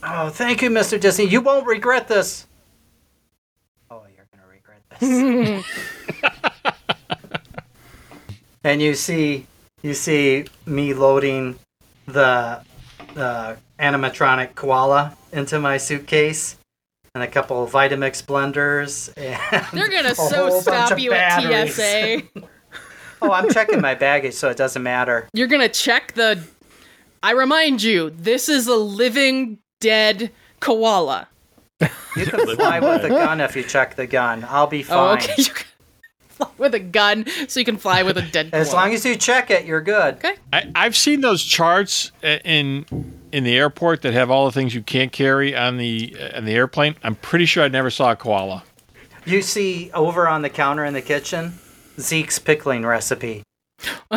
Oh, 0.01 0.29
thank 0.29 0.61
you, 0.61 0.69
Mr. 0.69 0.99
Disney. 0.99 1.25
You 1.25 1.41
won't 1.41 1.65
regret 1.65 2.07
this. 2.07 2.47
Oh, 3.89 4.03
you're 4.15 4.27
gonna 4.33 4.51
regret 4.51 4.81
this. 4.99 5.65
and 8.63 8.81
you 8.81 8.95
see, 8.95 9.45
you 9.81 9.93
see 9.93 10.45
me 10.65 10.93
loading 10.93 11.59
the 12.05 12.61
the 13.13 13.57
animatronic 13.79 14.55
koala 14.55 15.15
into 15.31 15.59
my 15.59 15.77
suitcase, 15.77 16.57
and 17.15 17.23
a 17.23 17.27
couple 17.27 17.63
of 17.63 17.71
Vitamix 17.71 18.23
blenders. 18.23 19.13
And 19.17 19.67
They're 19.71 19.89
gonna 19.89 20.15
so 20.29 20.59
stop 20.61 20.91
of 20.91 20.99
you 20.99 21.13
at 21.13 21.41
batteries. 21.43 21.75
TSA. 21.75 22.47
Oh, 23.25 23.31
I'm 23.31 23.49
checking 23.49 23.79
my 23.79 23.95
baggage, 23.95 24.33
so 24.33 24.49
it 24.49 24.57
doesn't 24.57 24.83
matter. 24.83 25.29
You're 25.31 25.47
gonna 25.47 25.69
check 25.69 26.11
the. 26.11 26.43
I 27.23 27.31
remind 27.31 27.81
you, 27.81 28.09
this 28.09 28.49
is 28.49 28.67
a 28.67 28.75
living 28.75 29.59
dead 29.79 30.29
koala. 30.59 31.29
You 31.79 32.25
can 32.25 32.55
fly 32.57 32.81
with 32.81 33.05
a 33.05 33.07
gun 33.07 33.39
if 33.39 33.55
you 33.55 33.63
check 33.63 33.95
the 33.95 34.07
gun. 34.07 34.45
I'll 34.49 34.67
be 34.67 34.83
fine. 34.83 34.97
Oh, 34.97 35.21
fine. 35.21 35.31
okay. 35.31 35.41
You 35.41 35.51
can 35.53 35.65
fly 36.27 36.49
with 36.57 36.75
a 36.75 36.79
gun, 36.81 37.25
so 37.47 37.61
you 37.61 37.65
can 37.65 37.77
fly 37.77 38.03
with 38.03 38.17
a 38.17 38.23
dead 38.23 38.51
koala. 38.51 38.61
As 38.61 38.73
long 38.73 38.93
as 38.93 39.05
you 39.05 39.15
check 39.15 39.49
it, 39.49 39.63
you're 39.65 39.79
good. 39.79 40.15
Okay. 40.15 40.35
I, 40.51 40.69
I've 40.75 40.97
seen 40.97 41.21
those 41.21 41.41
charts 41.45 42.11
uh, 42.25 42.39
in 42.43 42.85
in 43.33 43.43
the 43.43 43.57
airport 43.57 44.03
that 44.03 44.13
have 44.13 44.29
all 44.31 44.45
the 44.45 44.51
things 44.51 44.73
you 44.75 44.81
can't 44.83 45.11
carry 45.11 45.55
on 45.55 45.77
the 45.77 46.15
uh, 46.19 46.37
on 46.37 46.45
the 46.45 46.53
airplane. 46.53 46.95
I'm 47.03 47.15
pretty 47.15 47.45
sure 47.45 47.63
I 47.63 47.67
never 47.67 47.89
saw 47.89 48.11
a 48.11 48.15
koala. 48.15 48.63
You 49.25 49.41
see 49.41 49.89
over 49.93 50.27
on 50.27 50.41
the 50.43 50.49
counter 50.49 50.85
in 50.85 50.93
the 50.93 51.01
kitchen, 51.01 51.53
Zeke's 51.99 52.39
pickling 52.39 52.85
recipe. 52.85 53.43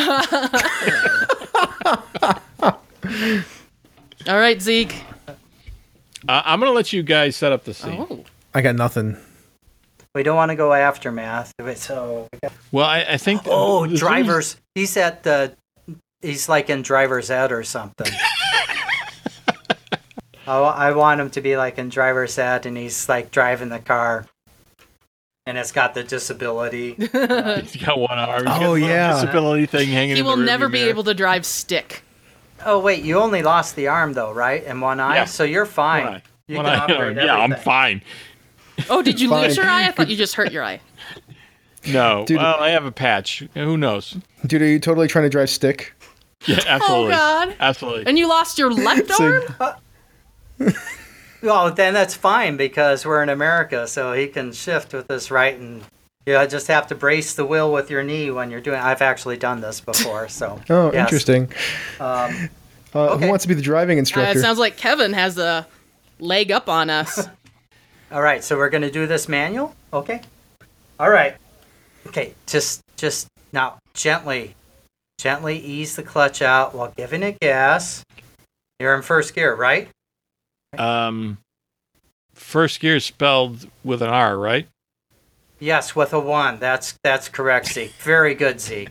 All 4.28 4.38
right, 4.38 4.60
Zeke. 4.60 5.02
Uh, 6.28 6.42
I'm 6.44 6.58
gonna 6.60 6.72
let 6.72 6.92
you 6.92 7.02
guys 7.02 7.36
set 7.36 7.52
up 7.52 7.64
the 7.64 7.74
scene. 7.74 8.06
Oh. 8.10 8.24
I 8.54 8.60
got 8.62 8.74
nothing. 8.74 9.16
We 10.14 10.22
don't 10.22 10.36
want 10.36 10.50
to 10.50 10.56
go 10.56 10.72
aftermath. 10.72 11.52
So, 11.76 12.26
Well, 12.72 12.86
I, 12.86 13.04
I 13.10 13.16
think. 13.18 13.42
oh, 13.46 13.84
as 13.84 13.90
soon 13.90 13.98
drivers. 13.98 14.56
He's 14.74 14.96
at 14.96 15.22
the. 15.22 15.54
He's 16.22 16.48
like 16.48 16.70
in 16.70 16.82
driver's 16.82 17.30
ed 17.30 17.52
or 17.52 17.62
something. 17.62 18.10
I, 20.46 20.58
I 20.58 20.92
want 20.92 21.20
him 21.20 21.30
to 21.30 21.40
be 21.40 21.56
like 21.56 21.78
in 21.78 21.88
driver's 21.88 22.38
ed, 22.38 22.66
and 22.66 22.76
he's 22.76 23.08
like 23.08 23.30
driving 23.30 23.68
the 23.68 23.78
car, 23.78 24.26
and 25.46 25.58
it's 25.58 25.72
got 25.72 25.94
the 25.94 26.02
disability. 26.04 26.94
He's 26.98 27.10
got 27.76 27.98
one 27.98 28.18
arm. 28.18 28.44
Oh, 28.46 28.74
he's 28.74 28.84
Oh, 28.84 28.88
yeah. 28.88 29.12
disability 29.14 29.66
thing 29.66 29.88
hanging. 29.88 30.16
He 30.16 30.20
in 30.20 30.26
will 30.26 30.36
the 30.36 30.44
never 30.44 30.68
be 30.68 30.78
mirror. 30.78 30.90
able 30.90 31.04
to 31.04 31.14
drive 31.14 31.44
stick. 31.46 32.02
Oh 32.64 32.78
wait, 32.80 33.04
you 33.04 33.18
only 33.18 33.42
lost 33.42 33.76
the 33.76 33.88
arm 33.88 34.12
though, 34.14 34.32
right? 34.32 34.64
And 34.66 34.80
one 34.80 34.98
eye, 35.00 35.16
Yeah. 35.16 35.24
so 35.26 35.44
you're 35.44 35.66
fine. 35.66 36.04
One 36.04 36.14
eye. 36.14 36.22
You 36.48 36.56
One 36.56 36.64
can 36.66 36.74
eye. 36.74 36.78
operate 36.94 37.16
yeah, 37.16 37.36
I'm 37.36 37.54
fine. 37.56 38.02
Oh, 38.88 39.02
did 39.02 39.20
you 39.20 39.30
lose 39.30 39.56
your 39.56 39.66
eye? 39.66 39.86
I 39.86 39.90
thought 39.90 40.08
you 40.08 40.16
just 40.24 40.34
hurt 40.34 40.52
your 40.52 40.62
eye. 40.62 40.80
No, 41.88 42.24
Dude. 42.26 42.38
well, 42.38 42.56
I 42.60 42.70
have 42.70 42.84
a 42.84 42.90
patch. 42.92 43.44
Who 43.54 43.76
knows? 43.76 44.16
Dude, 44.46 44.60
are 44.62 44.66
you 44.66 44.78
totally 44.80 45.06
trying 45.06 45.24
to 45.24 45.28
drive 45.28 45.48
stick? 45.50 45.92
Yeah, 46.46 46.56
oh, 46.58 46.68
absolutely. 46.68 47.06
Oh 47.14 47.16
God! 47.16 47.56
Absolutely. 47.60 48.06
And 48.06 48.18
you 48.18 48.28
lost 48.28 48.58
your 48.58 48.72
left 48.72 49.10
So- 49.12 49.24
arm? 49.24 49.42
Uh, 49.60 49.72
Well, 51.42 51.70
then 51.72 51.94
that's 51.94 52.14
fine 52.14 52.56
because 52.56 53.04
we're 53.04 53.22
in 53.22 53.28
America, 53.28 53.86
so 53.86 54.12
he 54.14 54.26
can 54.26 54.52
shift 54.52 54.92
with 54.92 55.06
his 55.08 55.30
right, 55.30 55.56
and 55.56 55.82
you 56.24 56.32
know, 56.32 56.46
just 56.46 56.66
have 56.68 56.86
to 56.88 56.94
brace 56.94 57.34
the 57.34 57.44
wheel 57.44 57.72
with 57.72 57.90
your 57.90 58.02
knee 58.02 58.30
when 58.30 58.50
you're 58.50 58.60
doing. 58.60 58.80
I've 58.80 59.02
actually 59.02 59.36
done 59.36 59.60
this 59.60 59.80
before, 59.80 60.28
so. 60.28 60.60
Oh, 60.70 60.90
yes. 60.92 61.04
interesting. 61.04 61.52
Um, 62.00 62.48
Uh, 62.94 63.10
okay. 63.10 63.24
Who 63.24 63.28
wants 63.30 63.44
to 63.44 63.48
be 63.48 63.54
the 63.54 63.62
driving 63.62 63.98
Uh, 63.98 64.00
instructor? 64.00 64.38
it 64.38 64.40
sounds 64.42 64.58
like 64.58 64.76
Kevin 64.76 65.12
has 65.12 65.36
a 65.38 65.66
leg 66.18 66.50
up 66.50 66.68
on 66.68 66.88
us. 66.90 67.28
all 68.10 68.22
right, 68.22 68.42
so 68.42 68.56
we're 68.56 68.70
gonna 68.70 68.90
do 68.90 69.06
this 69.06 69.28
manual, 69.28 69.74
okay? 69.92 70.22
All 70.98 71.10
right. 71.10 71.36
Okay, 72.06 72.34
just 72.46 72.80
just 72.96 73.28
now 73.52 73.78
gently, 73.92 74.54
gently 75.18 75.58
ease 75.58 75.94
the 75.96 76.02
clutch 76.02 76.40
out 76.40 76.74
while 76.74 76.92
giving 76.96 77.22
it 77.22 77.38
gas. 77.40 78.02
You're 78.80 78.94
in 78.94 79.02
first 79.02 79.34
gear, 79.34 79.54
right? 79.54 79.88
Um, 80.76 81.38
first 82.34 82.80
gear 82.80 82.96
is 82.96 83.04
spelled 83.04 83.68
with 83.84 84.02
an 84.02 84.10
R, 84.10 84.38
right? 84.38 84.68
Yes, 85.58 85.96
with 85.96 86.12
a 86.12 86.20
one. 86.20 86.58
That's 86.58 86.98
that's 87.02 87.28
correct, 87.28 87.68
Zeke. 87.68 87.92
Very 88.02 88.34
good, 88.34 88.60
Zeke. 88.60 88.90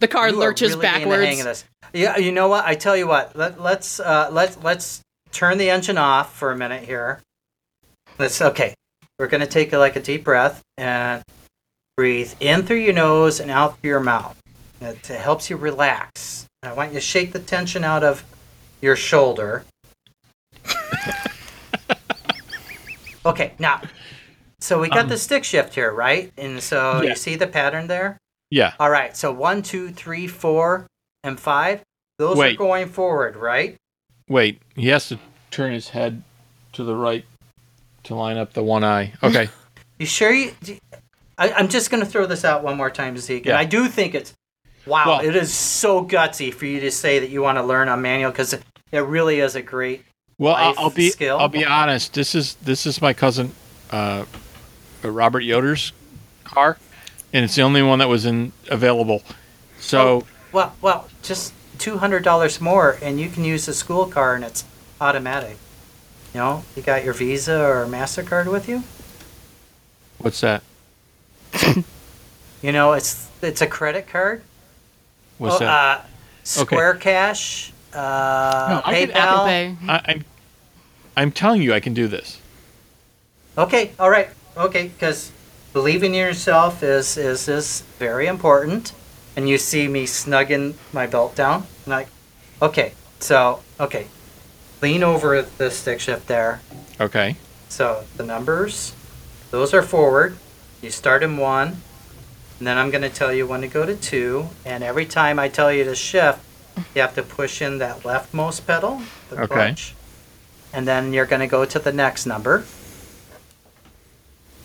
The 0.00 0.08
car 0.08 0.28
You 0.28 0.38
lurches 0.38 0.70
really 0.70 0.82
getting 0.82 1.08
the 1.08 1.16
hang 1.16 1.36
backwards. 1.38 1.40
of 1.40 1.44
this. 1.44 1.64
Yeah, 1.94 2.16
you 2.18 2.32
know 2.32 2.48
what? 2.48 2.64
I 2.64 2.74
tell 2.74 2.96
you 2.96 3.06
what. 3.06 3.34
Let, 3.36 3.60
let's 3.60 4.00
uh, 4.00 4.28
let 4.30 4.62
let's 4.62 5.00
turn 5.32 5.58
the 5.58 5.70
engine 5.70 5.96
off 5.96 6.34
for 6.36 6.52
a 6.52 6.56
minute 6.56 6.84
here. 6.84 7.20
Let's 8.18 8.40
okay. 8.42 8.74
We're 9.18 9.28
gonna 9.28 9.46
take 9.46 9.72
a, 9.72 9.78
like 9.78 9.96
a 9.96 10.00
deep 10.00 10.24
breath 10.24 10.60
and 10.76 11.22
breathe 11.96 12.34
in 12.40 12.64
through 12.64 12.78
your 12.78 12.92
nose 12.92 13.40
and 13.40 13.50
out 13.50 13.78
through 13.78 13.90
your 13.90 14.00
mouth. 14.00 14.36
It, 14.80 15.08
it 15.08 15.20
helps 15.20 15.48
you 15.48 15.56
relax. 15.56 16.46
I 16.62 16.72
want 16.72 16.90
you 16.90 16.96
to 16.96 17.00
shake 17.00 17.32
the 17.32 17.38
tension 17.38 17.84
out 17.84 18.02
of 18.02 18.24
your 18.80 18.96
shoulder. 18.96 19.64
okay, 23.26 23.52
now. 23.58 23.80
So 24.60 24.80
we 24.80 24.88
got 24.88 25.00
Um, 25.00 25.08
the 25.08 25.18
stick 25.18 25.44
shift 25.44 25.74
here, 25.74 25.92
right? 25.92 26.32
And 26.38 26.62
so 26.62 27.02
Yeah. 27.02 27.10
you 27.10 27.16
see 27.16 27.36
the 27.36 27.46
pattern 27.46 27.86
there. 27.86 28.18
Yeah. 28.50 28.72
All 28.78 28.90
right, 28.90 29.16
so 29.16 29.32
one, 29.32 29.62
two, 29.62 29.90
three, 29.90 30.26
four, 30.26 30.86
and 31.22 31.38
five. 31.38 31.82
Those 32.18 32.36
Wait. 32.36 32.54
are 32.54 32.58
going 32.58 32.88
forward, 32.88 33.36
right? 33.36 33.76
Wait, 34.28 34.60
he 34.76 34.88
has 34.88 35.08
to 35.08 35.18
turn 35.50 35.72
his 35.72 35.90
head 35.90 36.22
to 36.72 36.84
the 36.84 36.94
right 36.94 37.24
to 38.04 38.14
line 38.14 38.38
up 38.38 38.52
the 38.52 38.62
one 38.62 38.84
eye. 38.84 39.12
Okay. 39.22 39.48
You 39.98 40.06
sure 40.06 40.32
you? 40.32 40.52
I, 41.38 41.52
I'm 41.52 41.68
just 41.68 41.90
going 41.90 42.02
to 42.02 42.08
throw 42.08 42.26
this 42.26 42.44
out 42.44 42.62
one 42.64 42.76
more 42.76 42.90
time, 42.90 43.16
Zeke. 43.16 43.44
Yeah. 43.46 43.52
And 43.52 43.58
I 43.58 43.64
do 43.64 43.86
think 43.88 44.14
it's 44.14 44.32
wow. 44.86 45.04
Well- 45.06 45.20
it 45.20 45.36
is 45.36 45.52
so 45.52 46.04
gutsy 46.04 46.52
for 46.52 46.66
you 46.66 46.80
to 46.80 46.90
say 46.90 47.18
that 47.18 47.30
you 47.30 47.42
want 47.42 47.58
to 47.58 47.62
learn 47.62 47.88
on 47.88 48.02
manual 48.02 48.30
because 48.32 48.54
it 48.54 48.62
really 49.00 49.40
is 49.40 49.56
a 49.56 49.62
great. 49.62 50.04
Well, 50.38 50.74
I'll, 50.78 50.90
be 50.90 51.10
skill. 51.10 51.38
I'll 51.38 51.48
be 51.48 51.64
honest. 51.64 52.12
This 52.14 52.34
is 52.34 52.54
this 52.56 52.86
is 52.86 53.00
my 53.00 53.12
cousin 53.12 53.52
uh, 53.90 54.24
Robert 55.02 55.40
Yoder's 55.42 55.92
car, 56.42 56.78
and 57.32 57.44
it's 57.44 57.54
the 57.54 57.62
only 57.62 57.82
one 57.82 58.00
that 58.00 58.08
was 58.08 58.26
in 58.26 58.52
available. 58.68 59.22
So 59.78 60.24
Well, 60.52 60.74
well, 60.80 61.08
just 61.22 61.52
two 61.78 61.98
hundred 61.98 62.24
dollars 62.24 62.60
more, 62.60 62.98
and 63.02 63.20
you 63.20 63.28
can 63.28 63.44
use 63.44 63.66
the 63.66 63.74
school 63.74 64.06
car, 64.06 64.34
and 64.34 64.44
it's 64.44 64.64
automatic. 65.00 65.56
You 66.32 66.40
know, 66.40 66.64
you 66.74 66.82
got 66.82 67.04
your 67.04 67.14
Visa 67.14 67.62
or 67.62 67.86
Mastercard 67.86 68.50
with 68.50 68.68
you. 68.68 68.82
what's 70.18 70.40
that? 70.40 70.62
You 72.62 72.72
know, 72.72 72.94
it's 72.94 73.28
it's 73.42 73.60
a 73.60 73.66
credit 73.66 74.08
card. 74.08 74.42
What's 75.38 75.56
Oh, 75.56 75.58
that? 75.60 76.00
Uh, 76.00 76.02
Square 76.44 76.94
Cash, 76.94 77.72
uh, 77.94 78.66
No, 78.70 78.82
I 78.84 79.06
can 79.06 79.08
PayPal. 79.08 79.14
Apple 79.14 79.44
Pay. 79.44 79.76
I, 79.88 80.02
I'm 80.06 80.24
I'm 81.16 81.32
telling 81.32 81.62
you, 81.62 81.72
I 81.72 81.80
can 81.80 81.94
do 81.94 82.08
this. 82.08 82.40
Okay, 83.56 83.92
all 84.00 84.10
right, 84.10 84.28
okay, 84.56 84.88
because 84.88 85.30
believing 85.72 86.14
in 86.14 86.20
yourself 86.20 86.82
is 86.82 87.16
is 87.16 87.48
is 87.48 87.82
very 87.98 88.26
important. 88.26 88.92
And 89.36 89.48
you 89.48 89.58
see 89.58 89.88
me 89.88 90.06
snugging 90.06 90.74
my 90.92 91.08
belt 91.08 91.34
down, 91.34 91.66
and 91.84 91.90
like, 91.92 92.08
okay, 92.62 92.92
so 93.18 93.62
okay, 93.80 94.06
lean 94.80 95.02
over 95.02 95.42
the 95.42 95.70
stick 95.70 95.98
shift 95.98 96.28
there. 96.28 96.60
Okay. 97.00 97.36
So 97.68 98.04
the 98.16 98.22
numbers, 98.24 98.94
those 99.50 99.74
are 99.74 99.82
forward. 99.82 100.36
You 100.82 100.90
start 100.90 101.24
in 101.24 101.36
one, 101.36 101.82
and 102.58 102.66
then 102.66 102.78
I'm 102.78 102.90
going 102.90 103.02
to 103.02 103.08
tell 103.10 103.32
you 103.32 103.46
when 103.46 103.62
to 103.62 103.66
go 103.66 103.84
to 103.84 103.96
two. 103.96 104.50
And 104.64 104.84
every 104.84 105.06
time 105.06 105.40
I 105.40 105.48
tell 105.48 105.72
you 105.72 105.82
to 105.82 105.94
shift, 105.96 106.38
you 106.94 107.00
have 107.00 107.14
to 107.14 107.22
push 107.22 107.62
in 107.62 107.78
that 107.78 108.00
leftmost 108.00 108.66
pedal, 108.66 109.02
the 109.30 109.42
Okay. 109.42 109.46
clutch. 109.46 109.94
And 110.72 110.86
then 110.88 111.12
you're 111.12 111.26
going 111.26 111.40
to 111.40 111.46
go 111.46 111.64
to 111.64 111.78
the 111.78 111.92
next 111.92 112.26
number. 112.26 112.64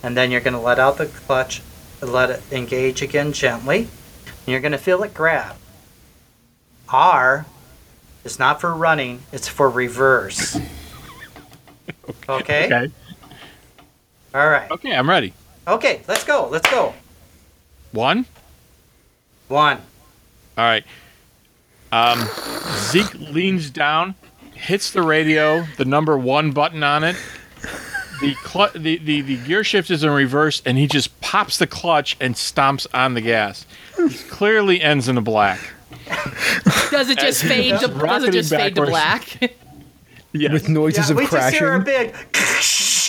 And 0.02 0.16
then 0.16 0.30
you're 0.30 0.40
going 0.40 0.54
to 0.54 0.60
let 0.60 0.78
out 0.78 0.96
the 0.98 1.06
clutch, 1.06 1.62
let 2.00 2.30
it 2.30 2.42
engage 2.50 3.02
again 3.02 3.32
gently. 3.32 3.80
And 4.26 4.46
you're 4.48 4.60
going 4.60 4.72
to 4.72 4.78
feel 4.78 5.02
it 5.02 5.14
grab. 5.14 5.56
R 6.88 7.46
is 8.24 8.38
not 8.38 8.60
for 8.60 8.74
running, 8.74 9.22
it's 9.32 9.48
for 9.48 9.68
reverse. 9.68 10.58
Okay? 12.28 12.66
Okay. 12.66 12.92
All 14.34 14.48
right. 14.48 14.70
Okay, 14.70 14.94
I'm 14.94 15.10
ready. 15.10 15.32
Okay, 15.66 16.02
let's 16.06 16.22
go. 16.22 16.48
Let's 16.48 16.70
go. 16.70 16.94
One. 17.90 18.24
One. 19.48 19.78
All 20.56 20.64
right. 20.64 20.84
Um, 21.92 22.26
Zeke 22.90 23.14
leans 23.14 23.70
down, 23.70 24.14
hits 24.54 24.90
the 24.92 25.02
radio, 25.02 25.64
the 25.76 25.84
number 25.84 26.16
one 26.18 26.52
button 26.52 26.82
on 26.82 27.02
it. 27.04 27.16
The, 28.20 28.34
clu- 28.44 28.68
the, 28.78 28.98
the 28.98 29.22
the 29.22 29.36
gear 29.38 29.64
shift 29.64 29.90
is 29.90 30.04
in 30.04 30.10
reverse, 30.10 30.60
and 30.66 30.76
he 30.76 30.86
just 30.86 31.18
pops 31.22 31.56
the 31.56 31.66
clutch 31.66 32.16
and 32.20 32.34
stomps 32.34 32.86
on 32.92 33.14
the 33.14 33.20
gas. 33.22 33.64
He 33.96 34.08
clearly 34.28 34.80
ends 34.82 35.08
in 35.08 35.16
a 35.16 35.22
black. 35.22 35.58
Does 36.90 37.08
it 37.08 37.18
just 37.18 37.42
fade 37.42 37.78
to 37.80 37.88
does 37.88 38.24
it 38.24 38.32
just 38.32 38.50
fade 38.50 38.74
to 38.74 38.82
backwards. 38.82 38.90
black? 38.90 39.52
Yes, 40.32 40.52
with 40.52 40.68
noises 40.68 41.08
Yeah, 41.08 41.14
of 41.14 41.16
we 41.18 41.26
just 41.26 41.54
hear 41.54 41.74
a 41.74 41.82
crashing. 41.82 42.12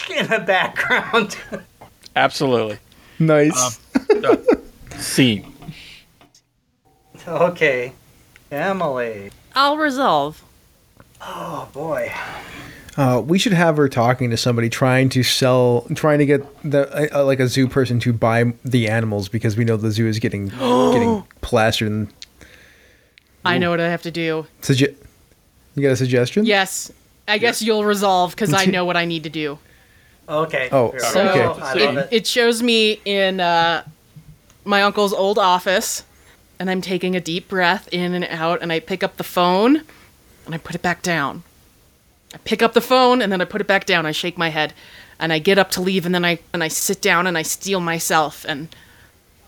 big 0.10 0.18
in 0.20 0.28
the 0.28 0.40
background. 0.40 1.38
absolutely. 2.16 2.80
Nice. 3.20 3.80
Scene. 4.98 5.54
okay, 7.28 7.94
Emily. 8.52 9.32
I'll 9.56 9.78
resolve. 9.78 10.44
Oh 11.22 11.70
boy. 11.74 12.12
Uh, 12.98 13.22
we 13.26 13.40
should 13.40 13.54
have 13.54 13.78
her 13.78 13.88
talking 13.88 14.30
to 14.32 14.38
somebody 14.38 14.70
trying 14.70 15.08
to 15.10 15.24
sell, 15.24 15.86
trying 15.96 16.20
to 16.20 16.26
get 16.26 16.46
the 16.70 17.16
uh, 17.18 17.24
like 17.24 17.40
a 17.40 17.48
zoo 17.48 17.68
person 17.68 18.00
to 18.02 18.12
buy 18.12 18.54
the 18.66 18.90
animals 18.90 19.30
because 19.30 19.56
we 19.56 19.64
know 19.64 19.78
the 19.78 19.92
zoo 19.92 20.08
is 20.08 20.20
getting 20.20 20.48
getting 20.50 21.24
plastered. 21.42 21.88
And 21.90 22.14
I 23.46 23.58
know 23.58 23.70
what 23.70 23.80
I 23.80 23.90
have 23.90 24.02
to 24.04 24.12
do. 24.12 24.46
suge- 24.62 24.96
you 25.76 25.82
got 25.84 25.92
a 25.92 25.96
suggestion? 25.96 26.46
Yes. 26.46 26.92
I 27.28 27.38
guess 27.38 27.62
you'll 27.62 27.86
resolve 27.86 28.32
because 28.32 28.54
I 28.54 28.66
know 28.76 28.84
what 28.84 28.98
I 28.98 29.06
need 29.06 29.24
to 29.24 29.30
do. 29.30 29.58
Okay. 30.28 30.68
Oh, 30.72 30.92
Here 30.92 31.00
So 31.00 31.24
go. 31.34 31.52
I 31.62 31.74
love 31.74 31.98
it, 31.98 32.00
it. 32.00 32.08
it 32.12 32.28
shows 32.28 32.62
me 32.62 33.00
in 33.06 33.40
uh, 33.40 33.84
my 34.66 34.82
uncle's 34.84 35.14
old 35.14 35.40
office, 35.40 36.04
and 36.62 36.70
I'm 36.70 36.82
taking 36.82 37.16
a 37.16 37.20
deep 37.20 37.50
breath 37.50 37.90
in 37.92 38.14
and 38.14 38.24
out, 38.26 38.62
and 38.62 38.72
I 38.72 38.80
pick 38.80 39.02
up 39.02 39.18
the 39.18 39.24
phone, 39.24 39.78
and 40.46 40.54
I 40.54 40.60
put 40.60 40.76
it 40.76 40.84
back 40.84 41.02
down. 41.02 41.42
I 42.36 42.38
pick 42.38 42.62
up 42.62 42.74
the 42.74 42.82
phone, 42.82 43.20
and 43.20 43.32
then 43.32 43.42
I 43.42 43.46
put 43.46 43.62
it 43.62 43.68
back 43.68 43.88
down. 43.88 44.06
I 44.06 44.12
shake 44.12 44.38
my 44.38 44.50
head, 44.50 44.76
and 45.20 45.34
I 45.34 45.40
get 45.40 45.58
up 45.58 45.72
to 45.72 45.82
leave, 45.82 46.06
and 46.06 46.14
then 46.14 46.24
I 46.24 46.38
and 46.54 46.64
I 46.64 46.68
sit 46.68 47.02
down 47.02 47.26
and 47.26 47.36
I 47.36 47.42
steel 47.42 47.80
myself, 47.80 48.46
and 48.48 48.68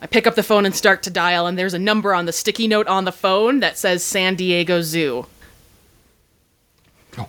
I 0.01 0.07
pick 0.07 0.26
up 0.26 0.34
the 0.34 0.41
phone 0.41 0.66
and 0.66 0.74
start 0.76 1.03
to 1.03 1.11
dial, 1.11 1.45
and 1.45 1.55
there's 1.55 1.76
a 1.76 1.80
number 1.80 2.16
on 2.16 2.26
the 2.26 2.34
sticky 2.34 2.68
note 2.68 2.88
on 2.88 3.05
the 3.05 3.11
phone 3.11 3.59
that 3.59 3.78
says 3.78 4.03
San 4.03 4.36
Diego 4.36 4.82
Zoo. 4.82 5.28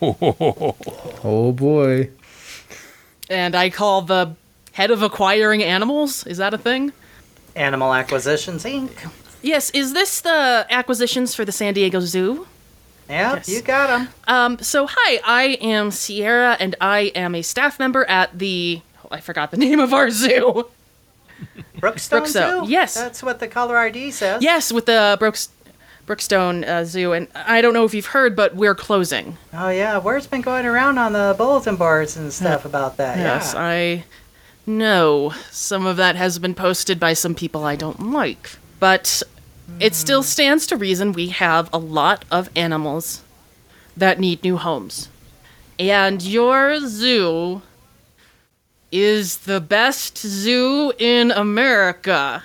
Oh 1.27 1.51
boy. 1.51 2.09
And 3.29 3.53
I 3.55 3.69
call 3.69 4.01
the 4.01 4.35
head 4.71 4.89
of 4.89 5.03
acquiring 5.03 5.61
animals. 5.61 6.25
Is 6.25 6.37
that 6.37 6.55
a 6.55 6.57
thing? 6.57 6.91
Animal 7.55 7.93
Acquisitions 7.93 8.63
Inc. 8.63 9.11
Yes, 9.45 9.69
is 9.71 9.93
this 9.93 10.21
the 10.21 10.65
acquisitions 10.71 11.35
for 11.35 11.45
the 11.45 11.51
San 11.51 11.73
Diego 11.75 11.99
Zoo? 11.99 12.47
Yeah, 13.07 13.35
Yes. 13.35 13.47
you 13.47 13.61
got 13.61 13.87
them. 13.87 14.07
Um, 14.27 14.57
so 14.59 14.87
hi, 14.89 15.19
I 15.23 15.43
am 15.61 15.91
Sierra, 15.91 16.57
and 16.59 16.75
I 16.81 17.11
am 17.13 17.35
a 17.35 17.43
staff 17.43 17.77
member 17.77 18.05
at 18.05 18.39
the. 18.39 18.81
oh, 19.03 19.09
I 19.11 19.19
forgot 19.21 19.51
the 19.51 19.57
name 19.65 19.79
of 19.79 19.93
our 19.93 20.09
zoo. 20.09 20.67
Brookstone, 21.79 22.21
Brookstone, 22.21 22.65
Zoo? 22.65 22.71
yes. 22.71 22.95
That's 22.95 23.21
what 23.21 23.39
the 23.39 23.47
color 23.47 23.77
ID 23.77 24.09
says. 24.11 24.41
Yes, 24.41 24.71
with 24.71 24.87
the 24.87 25.15
Brooks, 25.19 25.49
Brookstone 26.07 26.63
uh, 26.67 26.83
Zoo, 26.83 27.13
and 27.13 27.27
I 27.35 27.61
don't 27.61 27.73
know 27.75 27.83
if 27.83 27.93
you've 27.93 28.07
heard, 28.07 28.35
but 28.35 28.55
we're 28.55 28.73
closing. 28.73 29.37
Oh 29.53 29.69
yeah, 29.69 29.99
word's 29.99 30.25
been 30.25 30.41
going 30.41 30.65
around 30.65 30.97
on 30.97 31.13
the 31.13 31.35
bulletin 31.37 31.75
boards 31.75 32.17
and 32.17 32.33
stuff 32.33 32.65
about 32.65 32.97
that. 32.97 33.17
Yes, 33.19 33.53
yeah. 33.53 33.61
I 33.61 34.03
know 34.65 35.33
some 35.51 35.85
of 35.85 35.97
that 35.97 36.15
has 36.15 36.39
been 36.39 36.55
posted 36.55 36.99
by 36.99 37.13
some 37.13 37.35
people 37.35 37.63
I 37.63 37.75
don't 37.75 38.11
like, 38.11 38.49
but 38.79 39.21
it 39.79 39.95
still 39.95 40.23
stands 40.23 40.67
to 40.67 40.77
reason 40.77 41.11
we 41.13 41.29
have 41.29 41.69
a 41.73 41.77
lot 41.77 42.25
of 42.31 42.49
animals 42.55 43.21
that 43.97 44.19
need 44.19 44.43
new 44.43 44.57
homes. 44.57 45.09
And 45.79 46.21
your 46.21 46.79
zoo 46.79 47.61
is 48.91 49.39
the 49.39 49.59
best 49.59 50.17
zoo 50.17 50.93
in 50.97 51.31
America. 51.31 52.43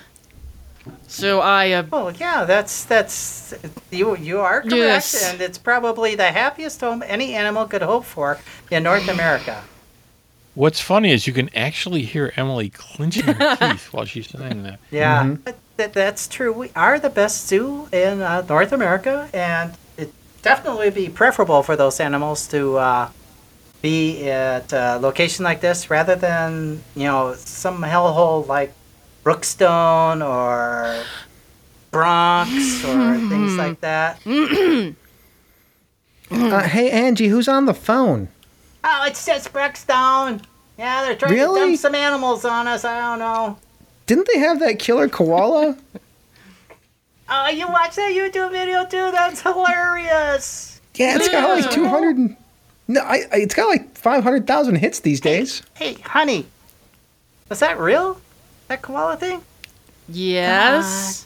So 1.07 1.39
I 1.41 1.71
uh, 1.71 1.83
Well, 1.91 2.11
yeah, 2.11 2.43
that's 2.45 2.85
that's 2.85 3.53
you. 3.91 4.17
You 4.17 4.39
are 4.39 4.61
correct, 4.61 4.75
Yes. 4.75 5.31
and 5.31 5.41
it's 5.41 5.57
probably 5.57 6.15
the 6.15 6.31
happiest 6.31 6.81
home 6.81 7.03
any 7.05 7.35
animal 7.35 7.65
could 7.65 7.81
hope 7.83 8.03
for 8.05 8.39
in 8.71 8.83
North 8.83 9.07
America. 9.07 9.63
What's 10.55 10.81
funny 10.81 11.11
is 11.11 11.27
you 11.27 11.33
can 11.33 11.49
actually 11.55 12.01
hear 12.01 12.33
Emily 12.35 12.69
clenching 12.69 13.23
her 13.25 13.55
teeth 13.59 13.93
while 13.93 14.05
she's 14.05 14.27
saying 14.29 14.63
that. 14.63 14.79
Yeah, 14.89 15.35
but 15.43 15.57
that, 15.81 15.93
that's 15.93 16.27
true. 16.27 16.53
We 16.53 16.71
are 16.75 16.99
the 16.99 17.09
best 17.09 17.47
zoo 17.47 17.87
in 17.91 18.21
uh, 18.21 18.45
North 18.47 18.71
America, 18.71 19.29
and 19.33 19.73
it 19.97 20.13
definitely 20.43 20.91
be 20.91 21.09
preferable 21.09 21.63
for 21.63 21.75
those 21.75 21.99
animals 21.99 22.47
to 22.49 22.77
uh, 22.77 23.09
be 23.81 24.29
at 24.29 24.71
a 24.71 24.97
location 24.99 25.43
like 25.43 25.61
this 25.61 25.89
rather 25.89 26.15
than 26.15 26.83
you 26.95 27.05
know 27.05 27.33
some 27.35 27.81
hellhole 27.81 28.47
like 28.47 28.73
Brookstone 29.23 30.21
or 30.21 31.03
Bronx 31.89 32.83
or 32.85 33.17
things 33.29 33.57
like 33.57 33.81
that. 33.81 34.19
Uh, 36.29 36.63
hey 36.63 36.91
Angie, 36.91 37.27
who's 37.27 37.47
on 37.47 37.65
the 37.65 37.73
phone? 37.73 38.27
Oh, 38.83 39.05
it's 39.07 39.25
just 39.25 39.51
Brookstone. 39.51 40.43
Yeah, 40.77 41.03
they're 41.03 41.15
trying 41.15 41.33
to 41.33 41.37
dump 41.45 41.77
some 41.77 41.95
animals 41.95 42.45
on 42.45 42.67
us. 42.67 42.85
I 42.85 42.99
don't 42.99 43.19
know. 43.19 43.57
Didn't 44.11 44.27
they 44.33 44.39
have 44.39 44.59
that 44.59 44.77
killer 44.77 45.07
koala? 45.07 45.77
Oh, 47.33 47.47
you 47.47 47.65
watch 47.65 47.95
that 47.95 48.11
YouTube 48.11 48.51
video 48.51 48.83
too? 48.83 49.09
That's 49.11 49.41
hilarious. 49.41 50.81
Yeah, 50.95 51.15
it's 51.15 51.29
got 51.29 51.47
like 51.57 51.71
two 51.71 51.87
hundred. 51.87 52.17
and 52.17 52.35
No, 52.89 52.99
I, 52.99 53.23
I, 53.31 53.37
it's 53.37 53.55
got 53.55 53.69
like 53.69 53.97
five 53.97 54.21
hundred 54.23 54.45
thousand 54.47 54.75
hits 54.75 54.99
these 54.99 55.21
days. 55.21 55.63
Hey, 55.75 55.93
honey, 56.03 56.45
was 57.47 57.59
that 57.61 57.79
real? 57.79 58.19
That 58.67 58.81
koala 58.81 59.15
thing? 59.15 59.43
yes, 60.09 61.25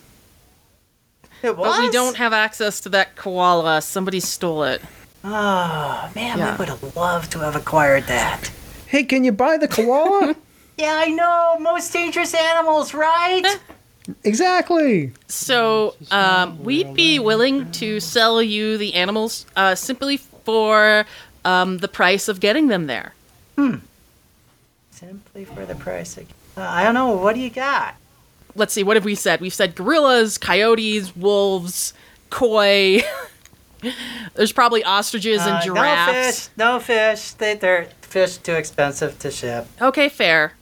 It 1.42 1.58
was. 1.58 1.76
but 1.76 1.82
we 1.86 1.90
don't 1.90 2.18
have 2.18 2.34
access 2.34 2.80
to 2.82 2.90
that 2.90 3.16
koala. 3.16 3.82
Somebody 3.82 4.20
stole 4.20 4.64
it. 4.64 4.84
Oh 5.24 6.12
man, 6.14 6.38
Yeah. 6.38 6.52
we 6.52 6.58
would 6.60 6.70
have 6.70 6.96
loved 6.96 7.32
to 7.32 7.40
have 7.40 7.56
acquired 7.56 8.04
that. 8.04 8.52
Hey, 8.86 9.06
can 9.06 9.24
you 9.24 9.32
buy 9.32 9.58
the 9.58 9.68
koala? 9.68 10.36
Yeah, 10.78 10.94
I 10.96 11.10
know. 11.10 11.58
Most 11.60 11.92
dangerous 11.94 12.34
animals, 12.34 12.94
right? 12.94 13.44
exactly. 14.24 15.12
So, 15.28 15.96
um, 16.12 16.64
we'd 16.64 16.94
be 16.94 17.20
willing 17.20 17.72
to 17.74 18.00
sell 18.00 18.42
you 18.42 18.78
the 18.78 18.94
animals 18.94 19.46
uh, 19.56 19.76
simply 19.76 20.18
for 20.18 21.06
um, 21.46 21.78
the 21.78 21.88
price 21.88 22.28
of 22.28 22.40
getting 22.40 22.68
them 22.68 22.88
there. 22.88 23.14
Hmm. 23.56 23.76
Simply 24.92 25.46
for 25.46 25.66
the 25.66 25.76
price. 25.76 26.18
Of... 26.18 26.26
Uh, 26.58 26.62
I 26.62 26.84
don't 26.84 26.94
know. 26.94 27.16
What 27.16 27.36
do 27.36 27.42
you 27.42 27.50
got? 27.50 27.96
Let's 28.56 28.74
see, 28.74 28.84
what 28.84 28.96
have 28.96 29.04
we 29.06 29.16
said? 29.16 29.42
We've 29.42 29.54
said 29.54 29.76
gorillas, 29.76 30.38
coyotes, 30.38 31.16
wolves, 31.16 31.94
koi. 32.30 33.02
There's 34.36 34.54
probably 34.54 34.84
ostriches 34.84 35.42
and 35.42 35.58
Uh, 35.58 35.62
giraffes. 35.62 36.50
No 36.56 36.80
fish. 36.80 36.98
No 36.98 37.16
fish. 37.16 37.32
They, 37.32 37.56
they're 37.56 37.90
fish 38.02 38.38
too 38.38 38.54
expensive 38.54 39.20
to 39.20 39.32
ship. 39.32 39.68
Okay, 39.82 40.08
fair. 40.10 40.54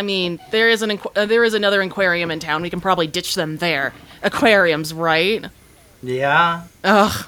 I 0.00 0.02
mean, 0.02 0.40
there 0.50 0.70
is 0.70 0.80
an 0.80 0.88
aqu- 0.88 1.14
uh, 1.14 1.26
there 1.26 1.44
is 1.44 1.52
another 1.52 1.82
aquarium 1.82 2.30
in 2.30 2.40
town. 2.40 2.62
We 2.62 2.70
can 2.70 2.80
probably 2.80 3.06
ditch 3.06 3.34
them 3.34 3.58
there. 3.58 3.92
Aquariums, 4.22 4.94
right? 4.94 5.44
Yeah. 6.02 6.62
Ugh, 6.82 7.26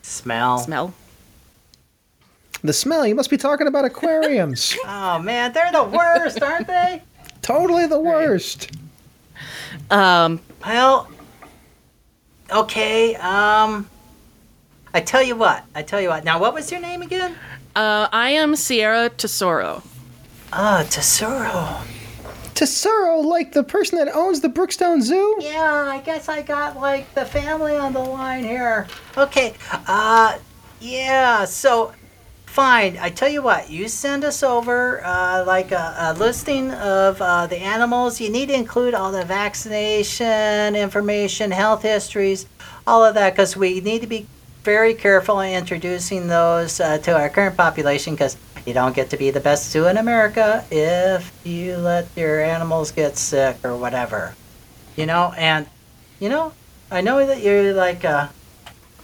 Smell. 0.00 0.58
smell. 0.60 0.94
The 2.64 2.72
smell. 2.72 3.06
You 3.06 3.14
must 3.14 3.28
be 3.28 3.36
talking 3.36 3.66
about 3.66 3.84
aquariums. 3.84 4.74
Oh 4.86 5.18
man, 5.18 5.52
they're 5.52 5.70
the 5.70 5.84
worst, 5.84 6.42
aren't 6.42 6.66
they? 6.66 7.02
totally 7.42 7.86
the 7.86 8.00
worst. 8.00 8.70
Um, 9.90 10.40
Well, 10.64 11.08
okay. 12.50 13.16
Um, 13.16 13.86
I 14.94 15.00
tell 15.02 15.22
you 15.22 15.36
what. 15.36 15.62
I 15.74 15.82
tell 15.82 16.00
you 16.00 16.08
what. 16.08 16.24
Now, 16.24 16.40
what 16.40 16.54
was 16.54 16.70
your 16.72 16.80
name 16.80 17.02
again? 17.02 17.36
uh, 17.76 18.08
I 18.10 18.30
am 18.30 18.56
Sierra 18.56 19.10
Tesoro. 19.10 19.82
Ah, 20.54 20.86
Tesoro. 20.90 21.78
Tesoro, 22.54 23.20
like 23.20 23.52
the 23.52 23.64
person 23.64 23.98
that 23.98 24.14
owns 24.14 24.40
the 24.42 24.48
Brookstone 24.48 25.00
Zoo. 25.00 25.38
Yeah, 25.40 25.88
I 25.88 26.00
guess 26.00 26.28
I 26.28 26.42
got 26.42 26.76
like 26.78 27.12
the 27.14 27.24
family 27.24 27.76
on 27.76 27.94
the 27.94 28.00
line 28.00 28.44
here. 28.44 28.86
Okay. 29.16 29.54
Uh, 29.86 30.38
yeah. 30.78 31.46
So, 31.46 31.94
fine. 32.44 32.98
I 33.00 33.08
tell 33.08 33.30
you 33.30 33.40
what. 33.40 33.70
You 33.70 33.88
send 33.88 34.24
us 34.24 34.42
over 34.42 35.02
uh, 35.02 35.42
like 35.46 35.72
a, 35.72 35.94
a 35.98 36.12
listing 36.12 36.70
of 36.72 37.22
uh, 37.22 37.46
the 37.46 37.56
animals. 37.56 38.20
You 38.20 38.28
need 38.30 38.46
to 38.50 38.54
include 38.54 38.92
all 38.92 39.10
the 39.10 39.24
vaccination 39.24 40.76
information, 40.76 41.50
health 41.50 41.82
histories, 41.82 42.44
all 42.86 43.02
of 43.02 43.14
that, 43.14 43.32
because 43.32 43.56
we 43.56 43.80
need 43.80 44.02
to 44.02 44.06
be 44.06 44.26
very 44.64 44.94
careful 44.94 45.40
in 45.40 45.54
introducing 45.54 46.28
those 46.28 46.80
uh, 46.80 46.98
to 46.98 47.16
our 47.16 47.28
current 47.28 47.56
population, 47.56 48.14
because 48.14 48.36
you 48.66 48.72
don't 48.74 48.94
get 48.94 49.10
to 49.10 49.16
be 49.16 49.30
the 49.30 49.40
best 49.40 49.70
zoo 49.70 49.86
in 49.86 49.96
America 49.96 50.64
if 50.70 51.32
you 51.44 51.76
let 51.76 52.06
your 52.16 52.40
animals 52.40 52.92
get 52.92 53.16
sick 53.16 53.56
or 53.64 53.76
whatever 53.76 54.34
you 54.96 55.04
know 55.06 55.32
and 55.36 55.66
you 56.20 56.28
know 56.28 56.52
i 56.90 57.00
know 57.00 57.26
that 57.26 57.42
you're 57.42 57.72
like 57.72 58.04
uh 58.04 58.28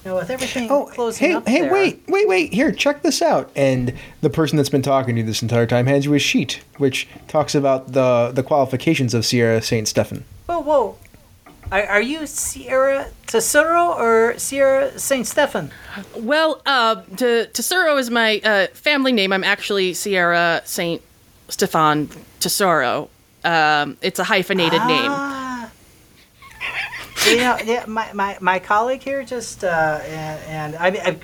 you 0.05 0.11
know 0.11 0.17
with 0.17 0.31
everything 0.31 0.71
Oh, 0.71 0.87
closing 0.87 1.29
hey, 1.31 1.35
up 1.35 1.49
hey, 1.49 1.63
there, 1.63 1.73
wait, 1.73 2.03
wait, 2.07 2.29
wait. 2.29 2.53
Here, 2.53 2.71
check 2.71 3.03
this 3.03 3.21
out. 3.21 3.51
And 3.57 3.95
the 4.21 4.31
person 4.31 4.57
that's 4.57 4.69
been 4.69 4.83
talking 4.83 5.17
to 5.17 5.23
you 5.23 5.27
this 5.27 5.43
entire 5.43 5.67
time 5.67 5.87
hands 5.87 6.05
you 6.05 6.15
a 6.15 6.21
sheet, 6.21 6.63
which 6.77 7.09
talks 7.27 7.55
about 7.57 7.95
the 7.95 8.31
the 8.33 8.45
qualifications 8.45 9.13
of 9.13 9.27
Sierra 9.27 9.61
Saint 9.61 9.89
Stephen. 9.89 10.25
whoa 10.47 10.61
whoa 10.61 10.97
are, 11.71 11.83
are 11.87 12.03
you 12.03 12.27
sierra 12.27 13.07
tesoro 13.27 13.93
or 13.93 14.39
sierra 14.39 14.99
saint 14.99 15.27
stephen 15.27 15.71
Well, 16.17 16.63
uh, 16.65 17.03
Tesoro 17.17 17.97
is 17.99 18.09
my 18.11 18.41
uh, 18.45 18.69
family 18.73 19.13
name. 19.13 19.33
I'm 19.33 19.43
actually 19.43 19.95
Sierra 19.95 20.63
Saint 20.65 21.03
Stefan 21.49 22.09
Tesoro. 22.39 23.11
Um, 23.45 23.97
it's 24.01 24.19
a 24.21 24.25
hyphenated 24.25 24.81
name. 24.87 25.11
ah. 25.11 25.71
you 27.27 27.37
know 27.39 27.59
yeah, 27.65 27.85
my, 27.87 28.13
my, 28.13 28.39
my 28.41 28.59
colleague 28.59 29.03
here 29.03 29.25
just 29.25 29.65
uh 29.65 30.01
and, 30.05 30.41
and 30.45 30.77
i 30.77 30.91
mean 30.91 31.03
I've 31.05 31.23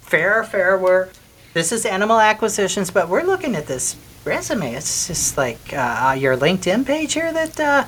fair 0.00 0.42
fair 0.44 0.78
we're 0.78 1.08
this 1.54 1.70
is 1.70 1.84
animal 1.84 2.18
acquisitions 2.18 2.90
but 2.90 3.08
we're 3.08 3.22
looking 3.24 3.54
at 3.54 3.66
this 3.66 3.94
resume 4.24 4.74
it's 4.74 5.06
just 5.06 5.36
like 5.36 5.72
uh, 5.72 6.16
your 6.18 6.36
linkedin 6.36 6.84
page 6.86 7.12
here 7.12 7.32
that 7.32 7.60
uh 7.60 7.84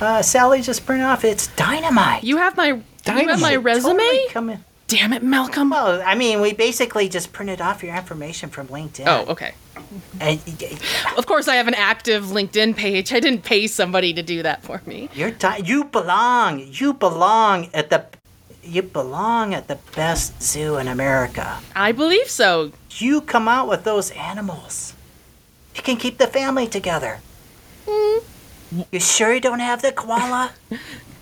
uh, 0.00 0.22
Sally 0.22 0.62
just 0.62 0.86
printed 0.86 1.06
off. 1.06 1.24
It's 1.24 1.48
dynamite. 1.48 2.24
You 2.24 2.36
have 2.38 2.56
my 2.56 2.66
you 2.68 2.82
have 3.06 3.16
my 3.16 3.24
Dynamite. 3.54 3.62
resume. 3.62 3.98
Totally 3.98 4.28
come 4.30 4.50
in. 4.50 4.64
Damn 4.86 5.12
it, 5.12 5.22
Malcolm. 5.22 5.70
Well, 5.70 6.00
I 6.04 6.14
mean, 6.14 6.40
we 6.40 6.54
basically 6.54 7.08
just 7.10 7.32
printed 7.32 7.60
off 7.60 7.82
your 7.82 7.94
information 7.94 8.48
from 8.48 8.68
LinkedIn. 8.68 9.04
Oh, 9.06 9.30
okay. 9.32 9.52
And 10.20 10.40
Of 11.16 11.26
course, 11.26 11.46
I 11.46 11.56
have 11.56 11.68
an 11.68 11.74
active 11.74 12.24
LinkedIn 12.26 12.74
page. 12.76 13.12
I 13.12 13.20
didn't 13.20 13.44
pay 13.44 13.66
somebody 13.66 14.12
to 14.14 14.22
do 14.22 14.42
that 14.42 14.62
for 14.62 14.80
me. 14.86 15.08
you're 15.14 15.30
di- 15.30 15.58
you 15.64 15.84
belong. 15.84 16.60
You 16.70 16.94
belong 16.94 17.68
at 17.74 17.90
the 17.90 18.06
you 18.62 18.82
belong 18.82 19.54
at 19.54 19.68
the 19.68 19.78
best 19.94 20.42
zoo 20.42 20.76
in 20.78 20.88
America. 20.88 21.58
I 21.76 21.92
believe 21.92 22.28
so. 22.28 22.72
You 22.90 23.20
come 23.20 23.46
out 23.48 23.68
with 23.68 23.84
those 23.84 24.10
animals. 24.12 24.94
You 25.74 25.82
can 25.82 25.96
keep 25.96 26.18
the 26.18 26.26
family 26.26 26.66
together. 26.66 27.20
You 28.90 29.00
sure 29.00 29.32
you 29.32 29.40
don't 29.40 29.60
have 29.60 29.82
the 29.82 29.92
koala? 29.92 30.52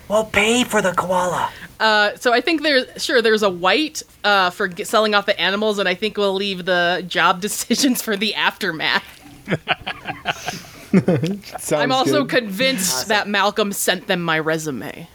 We'll 0.08 0.24
pay 0.24 0.62
for 0.62 0.80
the 0.80 0.92
koala. 0.92 1.50
Uh, 1.80 2.14
so 2.14 2.32
I 2.32 2.40
think 2.40 2.62
there's 2.62 3.02
sure 3.02 3.20
there's 3.20 3.42
a 3.42 3.50
white 3.50 4.04
uh, 4.22 4.50
for 4.50 4.68
g- 4.68 4.84
selling 4.84 5.16
off 5.16 5.26
the 5.26 5.38
animals, 5.40 5.80
and 5.80 5.88
I 5.88 5.94
think 5.94 6.16
we'll 6.16 6.34
leave 6.34 6.64
the 6.64 7.04
job 7.08 7.40
decisions 7.40 8.02
for 8.02 8.16
the 8.16 8.32
aftermath. 8.36 9.02
I'm 11.72 11.90
also 11.90 12.22
good. 12.22 12.44
convinced 12.44 13.08
that 13.08 13.26
Malcolm 13.26 13.72
sent 13.72 14.06
them 14.06 14.22
my 14.22 14.38
resume. 14.38 15.08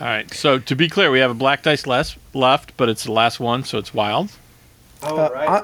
right. 0.00 0.34
So 0.34 0.58
to 0.58 0.74
be 0.74 0.88
clear, 0.88 1.12
we 1.12 1.20
have 1.20 1.30
a 1.30 1.34
black 1.34 1.62
dice 1.62 1.86
less 1.86 2.16
left, 2.34 2.76
but 2.76 2.88
it's 2.88 3.04
the 3.04 3.12
last 3.12 3.38
one, 3.38 3.62
so 3.62 3.78
it's 3.78 3.94
wild. 3.94 4.32
Oh, 5.02 5.16
I, 5.16 5.62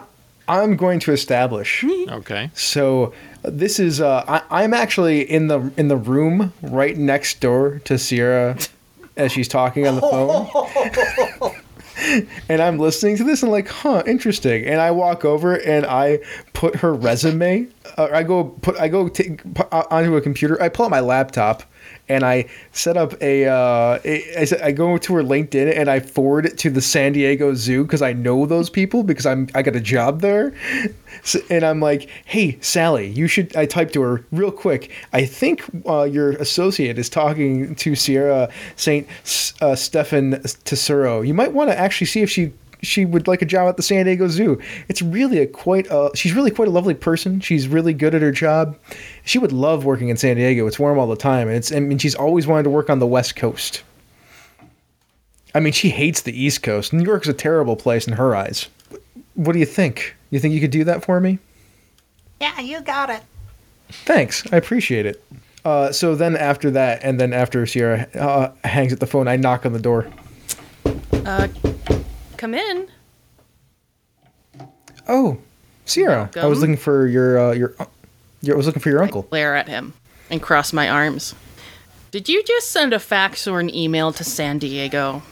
I'm 0.51 0.77
going 0.77 0.99
to 1.01 1.13
establish. 1.13 1.85
Okay. 1.85 2.51
So 2.55 3.15
this 3.43 3.79
is 3.79 4.01
uh, 4.01 4.25
I, 4.27 4.43
I'm 4.51 4.75
actually 4.75 5.21
in 5.23 5.47
the 5.47 5.73
in 5.77 5.87
the 5.87 5.97
room 5.97 6.53
right 6.61 6.97
next 6.97 7.41
door 7.41 7.81
to 7.85 7.97
Sierra 7.97 8.59
as 9.17 9.31
she's 9.31 9.47
talking 9.47 9.87
on 9.87 9.95
the 9.95 10.01
phone. 10.01 11.55
and 12.49 12.61
I'm 12.61 12.81
listening 12.81 13.17
to 13.19 13.25
this 13.25 13.45
and 13.45 13.53
like, 13.53 13.69
huh, 13.69 14.03
interesting. 14.07 14.65
And 14.67 14.81
I 14.81 14.91
walk 14.91 15.25
over 15.25 15.55
and 15.55 15.87
I 15.87 16.19
put 16.53 16.75
her 16.77 16.95
resume. 16.95 17.69
Uh, 17.97 18.09
I 18.13 18.25
go 18.25 18.45
put 18.45 18.77
I 18.81 18.89
go 18.89 19.09
take, 19.09 19.43
uh, 19.71 19.85
onto 19.89 20.17
a 20.17 20.21
computer. 20.21 20.61
I 20.61 20.69
pull 20.69 20.85
out 20.85 20.91
my 20.91 21.01
laptop 21.01 21.63
and 22.11 22.25
I 22.25 22.47
set 22.73 22.97
up 22.97 23.15
a. 23.23 23.47
Uh, 23.47 24.01
a 24.05 24.67
I, 24.67 24.73
go 24.73 24.99
to 24.99 25.15
her 25.15 25.23
LinkedIn 25.23 25.77
and 25.77 25.89
I 25.89 26.01
forward 26.01 26.45
it 26.45 26.59
to 26.59 26.71
the 26.71 26.81
San 26.81 27.13
Diego 27.13 27.55
Zoo 27.55 27.85
because 27.85 28.03
I 28.03 28.13
know 28.13 28.47
those 28.47 28.69
people 28.69 29.05
because 29.05 29.27
I'm 29.27 29.49
I 29.55 29.63
got 29.63 29.77
a 29.77 29.81
job 29.81 30.21
there. 30.21 30.53
So, 31.23 31.39
and 31.51 31.65
I'm 31.65 31.81
like, 31.81 32.09
hey, 32.25 32.59
Sally, 32.61 33.09
you 33.09 33.29
should. 33.29 33.55
I 33.57 33.67
typed 33.67 33.93
to 33.95 34.01
her 34.03 34.25
real 34.33 34.51
quick. 34.51 34.91
I 35.13 35.25
think 35.25 35.63
uh, 35.87 36.05
your 36.05 36.33
associate 36.33 36.99
is 36.99 37.09
talking 37.09 37.75
to 37.77 37.95
Sierra 37.95 38.49
Saint 38.77 39.07
uh, 39.61 39.75
Stephan 39.75 40.43
Tesoro. 40.65 41.21
You 41.21 41.35
might 41.35 41.53
want 41.53 41.71
to 41.71 41.79
actually 41.79 42.07
see 42.07 42.23
if 42.23 42.31
she 42.31 42.53
she 42.83 43.05
would 43.05 43.29
like 43.29 43.43
a 43.43 43.47
job 43.47 43.69
at 43.69 43.77
the 43.77 43.83
San 43.83 44.05
Diego 44.05 44.29
Zoo. 44.29 44.61
It's 44.89 45.03
really 45.03 45.39
a 45.39 45.47
quite. 45.47 45.87
A, 45.91 46.11
she's 46.15 46.33
really 46.33 46.51
quite 46.51 46.69
a 46.69 46.71
lovely 46.71 46.95
person. 46.95 47.41
She's 47.41 47.69
really 47.69 47.93
good 47.93 48.15
at 48.15 48.23
her 48.23 48.33
job. 48.33 48.77
She 49.25 49.39
would 49.39 49.53
love 49.53 49.85
working 49.85 50.09
in 50.09 50.17
San 50.17 50.37
Diego. 50.37 50.67
It's 50.67 50.79
warm 50.79 50.99
all 50.99 51.07
the 51.07 51.17
time, 51.17 51.49
and 51.49 51.57
it's. 51.57 51.73
I 51.73 51.81
mean, 51.81 51.99
she's 51.99 52.15
always 52.15 52.47
wanted 52.47 52.65
to 52.65 52.71
work 52.71 52.91
on 52.91 52.99
the 52.99 53.07
West 53.07 53.37
Coast. 53.37 53.83
I 55.55 55.61
mean, 55.61 55.73
she 55.73 55.91
hates 55.91 56.23
the 56.23 56.39
East 56.39 56.63
Coast. 56.63 56.93
New 56.93 57.05
York's 57.05 57.29
a 57.29 57.33
terrible 57.33 57.77
place 57.77 58.07
in 58.07 58.13
her 58.15 58.37
eyes. 58.37 58.69
What 59.35 59.53
do 59.53 59.59
you 59.59 59.67
think? 59.67 60.15
You 60.31 60.39
think 60.39 60.55
you 60.55 60.61
could 60.61 60.71
do 60.71 60.85
that 60.85 61.05
for 61.05 61.21
me? 61.21 61.39
Yeah, 62.41 62.61
you 62.61 62.81
got 62.81 63.11
it. 63.11 63.23
Thanks. 63.89 64.45
I 64.53 64.57
appreciate 64.57 65.07
it. 65.07 65.23
Uh, 65.65 65.93
so 65.93 66.15
then 66.15 66.37
after 66.37 66.71
that, 66.71 67.01
and 67.03 67.21
then 67.21 67.33
after 67.33 67.67
Sierra 67.67 68.09
uh, 68.15 68.53
hangs 68.65 68.93
up 68.93 68.99
the 68.99 69.07
phone, 69.07 69.29
I 69.29 69.37
knock 69.37 69.67
on 69.67 69.73
the 69.73 69.81
door. 69.81 70.09
Uh, 71.27 71.49
come 72.41 72.55
in. 72.55 72.89
Oh, 75.07 75.39
Sierra, 75.85 76.31
I 76.37 76.47
was 76.47 76.61
looking 76.61 76.79
for 76.79 77.07
your 77.07 77.39
uh, 77.39 77.53
your, 77.53 77.75
your. 78.41 78.55
I 78.55 78.57
was 78.57 78.67
looking 78.67 78.81
for 78.81 78.89
your 78.89 79.03
uncle. 79.03 79.23
Glare 79.23 79.55
at 79.57 79.69
him 79.69 79.93
and 80.31 80.41
cross 80.41 80.73
my 80.73 80.89
arms. 80.89 81.35
Did 82.11 82.29
you 82.29 82.43
just 82.43 82.73
send 82.73 82.93
a 82.93 82.99
fax 82.99 83.47
or 83.47 83.61
an 83.61 83.73
email 83.75 84.13
to 84.13 84.25
San 84.25 84.59
Diego? 84.59 85.23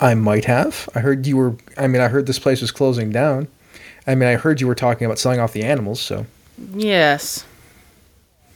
I 0.00 0.14
might 0.14 0.46
have. 0.46 0.88
I 0.94 1.00
heard 1.00 1.26
you 1.26 1.36
were. 1.36 1.56
I 1.76 1.86
mean, 1.86 2.00
I 2.00 2.08
heard 2.08 2.26
this 2.26 2.38
place 2.38 2.60
was 2.60 2.70
closing 2.70 3.10
down. 3.10 3.46
I 4.06 4.14
mean, 4.14 4.28
I 4.28 4.36
heard 4.36 4.60
you 4.60 4.66
were 4.66 4.74
talking 4.74 5.04
about 5.04 5.18
selling 5.18 5.40
off 5.40 5.52
the 5.52 5.64
animals. 5.64 6.00
So 6.00 6.24
Yes. 6.72 7.44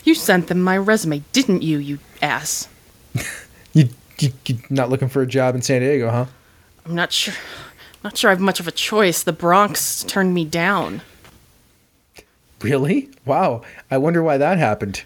You 0.05 0.15
sent 0.15 0.49
them 0.49 0.63
my 0.63 0.79
resume, 0.79 1.23
didn't 1.33 1.63
you, 1.63 1.79
you 1.79 1.99
ass? 2.23 2.69
you 3.73 3.91
you 4.19 4.33
you 4.47 4.59
not 4.71 4.89
looking 4.89 5.09
for 5.09 5.21
a 5.21 5.27
job 5.27 5.55
in 5.55 5.63
San 5.63 5.83
Diego, 5.83 6.11
huh? 6.11 6.27
I'm 6.87 6.95
not 6.95 7.13
sure. 7.13 7.35
Not 8.05 8.17
sure 8.17 8.31
I 8.31 8.33
have 8.33 8.41
much 8.41 8.59
of 8.59 8.67
a 8.67 8.73
choice. 8.73 9.23
The 9.23 9.33
Bronx 9.33 10.03
turned 10.05 10.35
me 10.35 10.45
down. 10.45 11.03
Really? 12.61 13.09
Wow. 13.25 13.63
I 13.91 13.99
wonder 13.99 14.23
why 14.23 14.39
that 14.39 14.59
happened. 14.59 15.05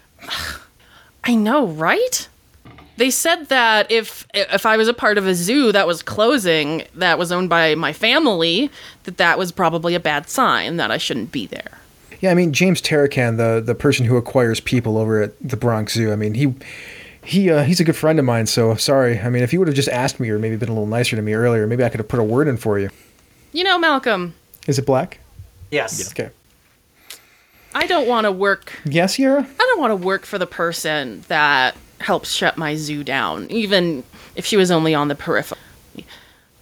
I 1.23 1.35
know, 1.35 1.67
right? 1.67 2.27
They 2.97 3.11
said 3.11 3.45
that 3.49 3.91
if 3.91 4.25
if 4.33 4.65
I 4.65 4.75
was 4.77 4.87
a 4.87 4.93
part 4.93 5.19
of 5.19 5.27
a 5.27 5.35
zoo 5.35 5.71
that 5.71 5.85
was 5.85 6.01
closing, 6.01 6.83
that 6.95 7.19
was 7.19 7.31
owned 7.31 7.49
by 7.49 7.75
my 7.75 7.93
family, 7.93 8.71
that 9.03 9.17
that 9.17 9.37
was 9.37 9.51
probably 9.51 9.93
a 9.93 9.99
bad 9.99 10.29
sign 10.29 10.77
that 10.77 10.89
I 10.89 10.97
shouldn't 10.97 11.31
be 11.31 11.45
there. 11.45 11.77
Yeah, 12.21 12.31
I 12.31 12.33
mean 12.33 12.53
James 12.53 12.81
Terracan, 12.81 13.37
the 13.37 13.61
the 13.63 13.75
person 13.75 14.05
who 14.05 14.17
acquires 14.17 14.59
people 14.59 14.97
over 14.97 15.21
at 15.21 15.33
the 15.47 15.57
Bronx 15.57 15.93
Zoo. 15.93 16.11
I 16.11 16.15
mean 16.15 16.33
he 16.33 16.55
he 17.27 17.51
uh, 17.51 17.63
he's 17.63 17.81
a 17.81 17.83
good 17.83 17.95
friend 17.95 18.19
of 18.19 18.25
mine. 18.25 18.47
So 18.47 18.75
sorry. 18.75 19.19
I 19.19 19.29
mean, 19.29 19.43
if 19.43 19.51
you 19.51 19.59
would 19.59 19.67
have 19.67 19.75
just 19.75 19.89
asked 19.89 20.19
me 20.19 20.29
or 20.29 20.39
maybe 20.39 20.55
been 20.55 20.69
a 20.69 20.73
little 20.73 20.87
nicer 20.87 21.17
to 21.17 21.21
me 21.21 21.33
earlier, 21.33 21.67
maybe 21.67 21.83
I 21.83 21.89
could 21.89 21.99
have 21.99 22.07
put 22.07 22.21
a 22.21 22.23
word 22.23 22.47
in 22.47 22.55
for 22.55 22.79
you. 22.79 22.89
You 23.51 23.65
know, 23.65 23.77
Malcolm, 23.77 24.33
Is 24.65 24.79
it 24.79 24.85
black? 24.85 25.19
Yes. 25.69 26.09
Okay. 26.11 26.29
I 27.75 27.85
don't 27.85 28.07
want 28.07 28.25
to 28.25 28.31
work. 28.31 28.79
Yes, 28.85 29.15
Sierra. 29.15 29.41
I 29.41 29.57
don't 29.57 29.79
want 29.79 29.91
to 29.91 29.95
work 29.95 30.25
for 30.25 30.37
the 30.37 30.47
person 30.47 31.23
that 31.27 31.75
helps 31.99 32.31
shut 32.31 32.57
my 32.57 32.75
zoo 32.75 33.03
down, 33.03 33.47
even 33.51 34.03
if 34.35 34.45
she 34.45 34.55
was 34.55 34.71
only 34.71 34.95
on 34.95 35.09
the 35.09 35.15
periphery. 35.15 35.59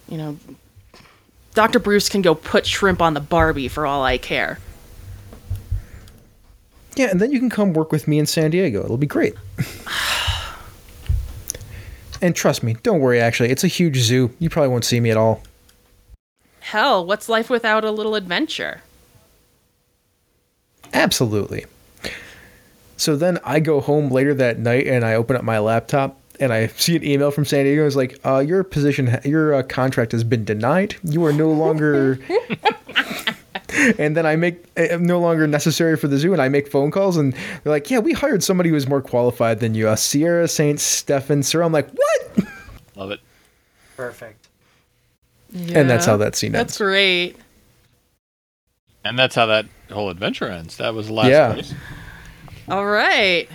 You 0.08 0.18
know, 0.18 0.38
Dr. 1.54 1.78
Bruce 1.78 2.08
can 2.08 2.22
go 2.22 2.34
put 2.34 2.66
shrimp 2.66 3.00
on 3.00 3.14
the 3.14 3.20
Barbie 3.20 3.68
for 3.68 3.86
all 3.86 4.04
I 4.04 4.18
care. 4.18 4.58
Yeah, 6.96 7.10
and 7.10 7.20
then 7.20 7.30
you 7.30 7.38
can 7.38 7.50
come 7.50 7.72
work 7.72 7.92
with 7.92 8.08
me 8.08 8.18
in 8.18 8.26
San 8.26 8.50
Diego. 8.50 8.84
It'll 8.84 8.96
be 8.96 9.06
great. 9.06 9.34
and 12.20 12.34
trust 12.34 12.62
me, 12.62 12.76
don't 12.82 13.00
worry. 13.00 13.20
Actually, 13.20 13.50
it's 13.50 13.64
a 13.64 13.68
huge 13.68 13.96
zoo. 13.98 14.30
You 14.38 14.50
probably 14.50 14.68
won't 14.68 14.84
see 14.84 15.00
me 15.00 15.10
at 15.10 15.16
all. 15.16 15.42
Hell, 16.60 17.06
what's 17.06 17.28
life 17.28 17.48
without 17.48 17.84
a 17.84 17.90
little 17.90 18.14
adventure? 18.14 18.82
Absolutely. 20.92 21.66
So 22.96 23.16
then 23.16 23.38
I 23.44 23.60
go 23.60 23.80
home 23.80 24.10
later 24.10 24.34
that 24.34 24.58
night 24.58 24.86
and 24.86 25.04
I 25.04 25.14
open 25.14 25.36
up 25.36 25.44
my 25.44 25.58
laptop 25.58 26.18
and 26.40 26.52
I 26.52 26.66
see 26.68 26.96
an 26.96 27.04
email 27.04 27.30
from 27.30 27.44
San 27.44 27.64
Diego. 27.64 27.86
It's 27.86 27.96
like, 27.96 28.18
uh, 28.24 28.38
your 28.38 28.64
position, 28.64 29.18
your 29.24 29.54
uh, 29.54 29.62
contract 29.62 30.12
has 30.12 30.24
been 30.24 30.44
denied. 30.44 30.96
You 31.02 31.24
are 31.24 31.32
no 31.32 31.50
longer. 31.50 32.18
and 33.98 34.16
then 34.16 34.24
I 34.26 34.36
make 34.36 34.64
uh, 34.76 34.96
no 35.00 35.20
longer 35.20 35.46
necessary 35.46 35.96
for 35.96 36.08
the 36.08 36.18
zoo, 36.18 36.32
and 36.32 36.40
I 36.42 36.48
make 36.48 36.68
phone 36.68 36.90
calls, 36.90 37.16
and 37.16 37.32
they're 37.32 37.72
like, 37.72 37.90
"Yeah, 37.90 37.98
we 37.98 38.12
hired 38.12 38.42
somebody 38.42 38.70
who's 38.70 38.88
more 38.88 39.02
qualified 39.02 39.60
than 39.60 39.74
you, 39.74 39.88
uh, 39.88 39.96
Sierra 39.96 40.48
Saint 40.48 40.80
Stephen 40.80 41.42
Sir." 41.42 41.62
I'm 41.62 41.72
like, 41.72 41.90
"What?" 41.90 42.38
Love 42.96 43.10
it. 43.10 43.20
Perfect. 43.96 44.48
Yeah, 45.50 45.78
And 45.80 45.90
that's 45.90 46.06
how 46.06 46.16
that 46.18 46.34
scene 46.36 46.54
ends. 46.54 46.72
That's 46.72 46.80
ends. 46.80 46.88
great. 46.90 47.36
And 49.04 49.18
that's 49.18 49.34
how 49.34 49.46
that 49.46 49.66
whole 49.90 50.10
adventure 50.10 50.48
ends. 50.48 50.76
That 50.78 50.92
was 50.94 51.06
the 51.06 51.12
last 51.12 51.28
Yeah. 51.28 51.52
place. 51.52 51.74
All 52.68 52.84
right. 52.86 53.48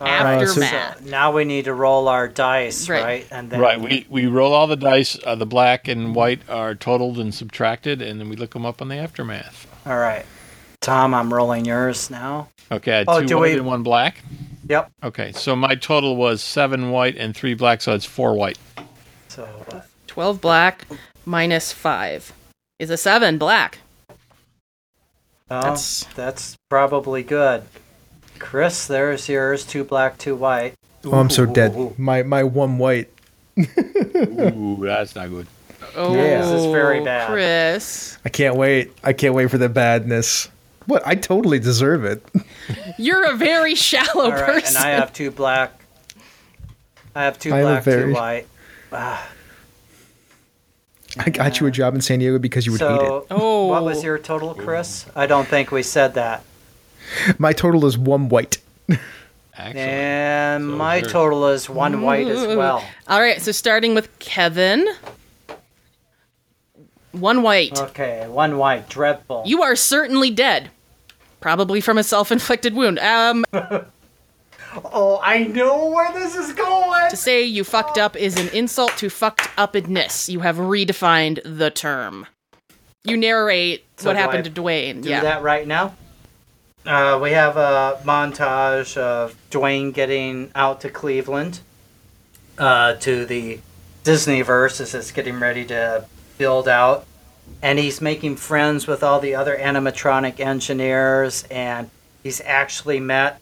All 0.00 0.06
right, 0.06 0.42
Aftermath. 0.42 0.98
so 1.04 1.10
now 1.10 1.32
we 1.32 1.44
need 1.44 1.64
to 1.66 1.74
roll 1.74 2.08
our 2.08 2.28
dice, 2.28 2.88
Right. 2.88 3.02
right? 3.04 3.26
And 3.30 3.50
then 3.50 3.60
Right. 3.60 3.80
We 3.80 4.06
we 4.08 4.26
roll 4.26 4.52
all 4.52 4.66
the 4.66 4.76
dice. 4.76 5.18
Uh, 5.24 5.34
the 5.34 5.46
black 5.46 5.88
and 5.88 6.14
white 6.14 6.40
are 6.48 6.74
totaled 6.74 7.18
and 7.18 7.34
subtracted, 7.34 8.02
and 8.02 8.20
then 8.20 8.28
we 8.28 8.36
look 8.36 8.52
them 8.52 8.66
up 8.66 8.80
on 8.82 8.88
the 8.88 8.96
aftermath. 8.96 9.66
All 9.86 9.96
right. 9.98 10.24
Tom, 10.80 11.14
I'm 11.14 11.32
rolling 11.32 11.64
yours 11.64 12.10
now. 12.10 12.48
Okay. 12.70 12.92
I 12.92 12.96
had 12.98 13.08
Oh, 13.08 13.20
two 13.20 13.26
do 13.26 13.36
white 13.38 13.52
we- 13.52 13.58
and 13.58 13.66
one 13.66 13.82
black. 13.82 14.22
Yep. 14.68 14.90
Okay. 15.02 15.32
So 15.32 15.54
my 15.56 15.74
total 15.74 16.16
was 16.16 16.42
seven 16.42 16.90
white 16.90 17.16
and 17.16 17.36
three 17.36 17.54
black. 17.54 17.82
So 17.82 17.92
it's 17.94 18.04
four 18.06 18.34
white. 18.34 18.58
So 19.28 19.48
12 20.06 20.40
black 20.40 20.86
minus 21.26 21.72
5 21.72 22.32
is 22.78 22.88
a 22.90 22.96
7 22.96 23.36
black. 23.38 23.78
oh, 24.10 25.60
That's- 25.60 26.06
that's 26.14 26.56
probably 26.70 27.22
good. 27.22 27.64
Chris, 28.38 28.86
there's 28.86 29.28
yours. 29.28 29.64
Two 29.64 29.84
black, 29.84 30.18
two 30.18 30.34
white. 30.36 30.74
Oh, 31.04 31.12
I'm 31.14 31.30
so 31.30 31.42
Ooh, 31.44 31.50
ooh, 31.50 31.52
dead. 31.52 31.98
My 31.98 32.22
my 32.22 32.42
one 32.44 32.78
white. 32.78 33.08
Ooh, 33.58 34.78
that's 34.82 35.14
not 35.14 35.28
good. 35.30 35.46
Oh, 35.96 36.14
Yeah. 36.14 36.40
This 36.40 36.50
is 36.62 36.66
very 36.72 37.04
bad. 37.04 37.28
Chris. 37.30 38.18
I 38.24 38.28
can't 38.28 38.56
wait. 38.56 38.92
I 39.04 39.12
can't 39.12 39.34
wait 39.34 39.50
for 39.50 39.58
the 39.58 39.68
badness. 39.68 40.48
What? 40.86 41.06
I 41.06 41.14
totally 41.14 41.58
deserve 41.58 42.04
it. 42.04 42.22
You're 42.98 43.30
a 43.32 43.36
very 43.36 43.74
shallow 43.74 44.24
All 44.24 44.30
right, 44.32 44.66
and. 44.66 44.76
I 44.76 44.90
have 44.90 45.12
two 45.12 45.30
black. 45.30 45.72
I 47.14 47.22
have 47.24 47.38
two 47.38 47.52
I 47.54 47.58
have 47.58 47.64
black, 47.64 47.82
very- 47.84 48.12
two 48.12 48.18
white. 48.18 48.46
Ah, 48.92 49.28
I 51.18 51.30
got 51.30 51.60
you 51.60 51.66
a 51.66 51.70
job 51.70 51.94
in 51.94 52.00
San 52.00 52.18
Diego 52.18 52.38
because 52.38 52.66
you 52.66 52.72
would 52.72 52.80
hate 52.80 52.86
so, 52.88 53.26
Oh. 53.30 53.66
what 53.68 53.84
was 53.84 54.02
your 54.02 54.18
total, 54.18 54.52
Chris? 54.54 55.06
I 55.14 55.26
don't 55.26 55.46
think 55.46 55.70
we 55.70 55.82
said 55.82 56.14
that. 56.14 56.42
It. 57.28 57.40
My 57.40 57.52
total 57.52 57.86
is 57.86 57.96
one 57.98 58.28
white. 58.28 58.58
Excellent. 59.56 59.76
And 59.76 60.64
So 60.64 60.76
my 60.76 61.00
sure. 61.00 61.08
total 61.10 61.46
is 61.48 61.70
one 61.70 62.02
white 62.02 62.26
as 62.26 62.56
well. 62.56 62.84
All 63.08 63.20
right, 63.20 63.40
so 63.40 63.52
starting 63.52 63.94
with 63.94 64.18
Kevin. 64.18 64.86
One 67.12 67.42
white. 67.42 67.78
Okay, 67.78 68.26
one 68.28 68.58
white. 68.58 68.88
Dreadful. 68.88 69.44
You 69.46 69.62
are 69.62 69.76
certainly 69.76 70.30
dead. 70.30 70.70
Probably 71.40 71.80
from 71.80 71.98
a 71.98 72.02
self 72.02 72.32
inflicted 72.32 72.74
wound. 72.74 72.98
Um, 72.98 73.44
Oh, 74.92 75.20
I 75.22 75.44
know 75.44 75.86
where 75.86 76.12
this 76.12 76.34
is 76.34 76.52
going. 76.52 77.10
to 77.10 77.16
say 77.16 77.44
you 77.44 77.62
fucked 77.64 77.96
up 77.98 78.16
is 78.16 78.36
an 78.36 78.48
insult 78.48 78.96
to 78.96 79.08
fucked 79.08 79.48
upness. 79.56 80.28
You 80.28 80.40
have 80.40 80.56
redefined 80.56 81.40
the 81.44 81.70
term. 81.70 82.26
You 83.04 83.16
narrate 83.16 83.84
So 83.98 84.08
what 84.10 84.16
happened 84.16 84.40
I 84.46 84.50
to 84.50 84.50
Dwayne. 84.50 85.02
Do 85.02 85.10
yeah. 85.10 85.20
that 85.20 85.42
right 85.42 85.66
now. 85.66 85.94
Uh, 86.86 87.18
we 87.22 87.30
have 87.30 87.56
a 87.56 87.98
montage 88.04 88.96
of 88.98 89.34
Dwayne 89.50 89.92
getting 89.92 90.50
out 90.54 90.82
to 90.82 90.90
Cleveland, 90.90 91.60
uh, 92.58 92.94
to 92.96 93.24
the 93.24 93.60
Disneyverse 94.04 94.82
as 94.82 94.94
it's 94.94 95.10
getting 95.10 95.40
ready 95.40 95.64
to 95.64 96.04
build 96.36 96.68
out, 96.68 97.06
and 97.62 97.78
he's 97.78 98.02
making 98.02 98.36
friends 98.36 98.86
with 98.86 99.02
all 99.02 99.18
the 99.18 99.34
other 99.34 99.56
animatronic 99.56 100.40
engineers, 100.40 101.44
and 101.44 101.88
he's 102.22 102.42
actually 102.42 103.00
met 103.00 103.40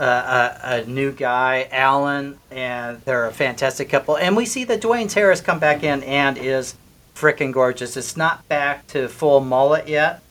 uh, 0.00 0.54
a, 0.60 0.78
a 0.80 0.84
new 0.84 1.12
guy, 1.12 1.68
Alan, 1.70 2.40
and 2.50 3.00
they're 3.02 3.26
a 3.26 3.32
fantastic 3.32 3.88
couple. 3.88 4.16
And 4.16 4.36
we 4.36 4.44
see 4.44 4.64
that 4.64 4.80
Dwayne 4.80 5.12
Harris 5.12 5.40
come 5.40 5.60
back 5.60 5.84
in 5.84 6.02
and 6.02 6.36
is 6.36 6.74
freaking 7.14 7.52
gorgeous. 7.52 7.96
It's 7.96 8.16
not 8.16 8.48
back 8.48 8.88
to 8.88 9.08
full 9.08 9.40
mullet 9.40 9.86
yet, 9.86 10.22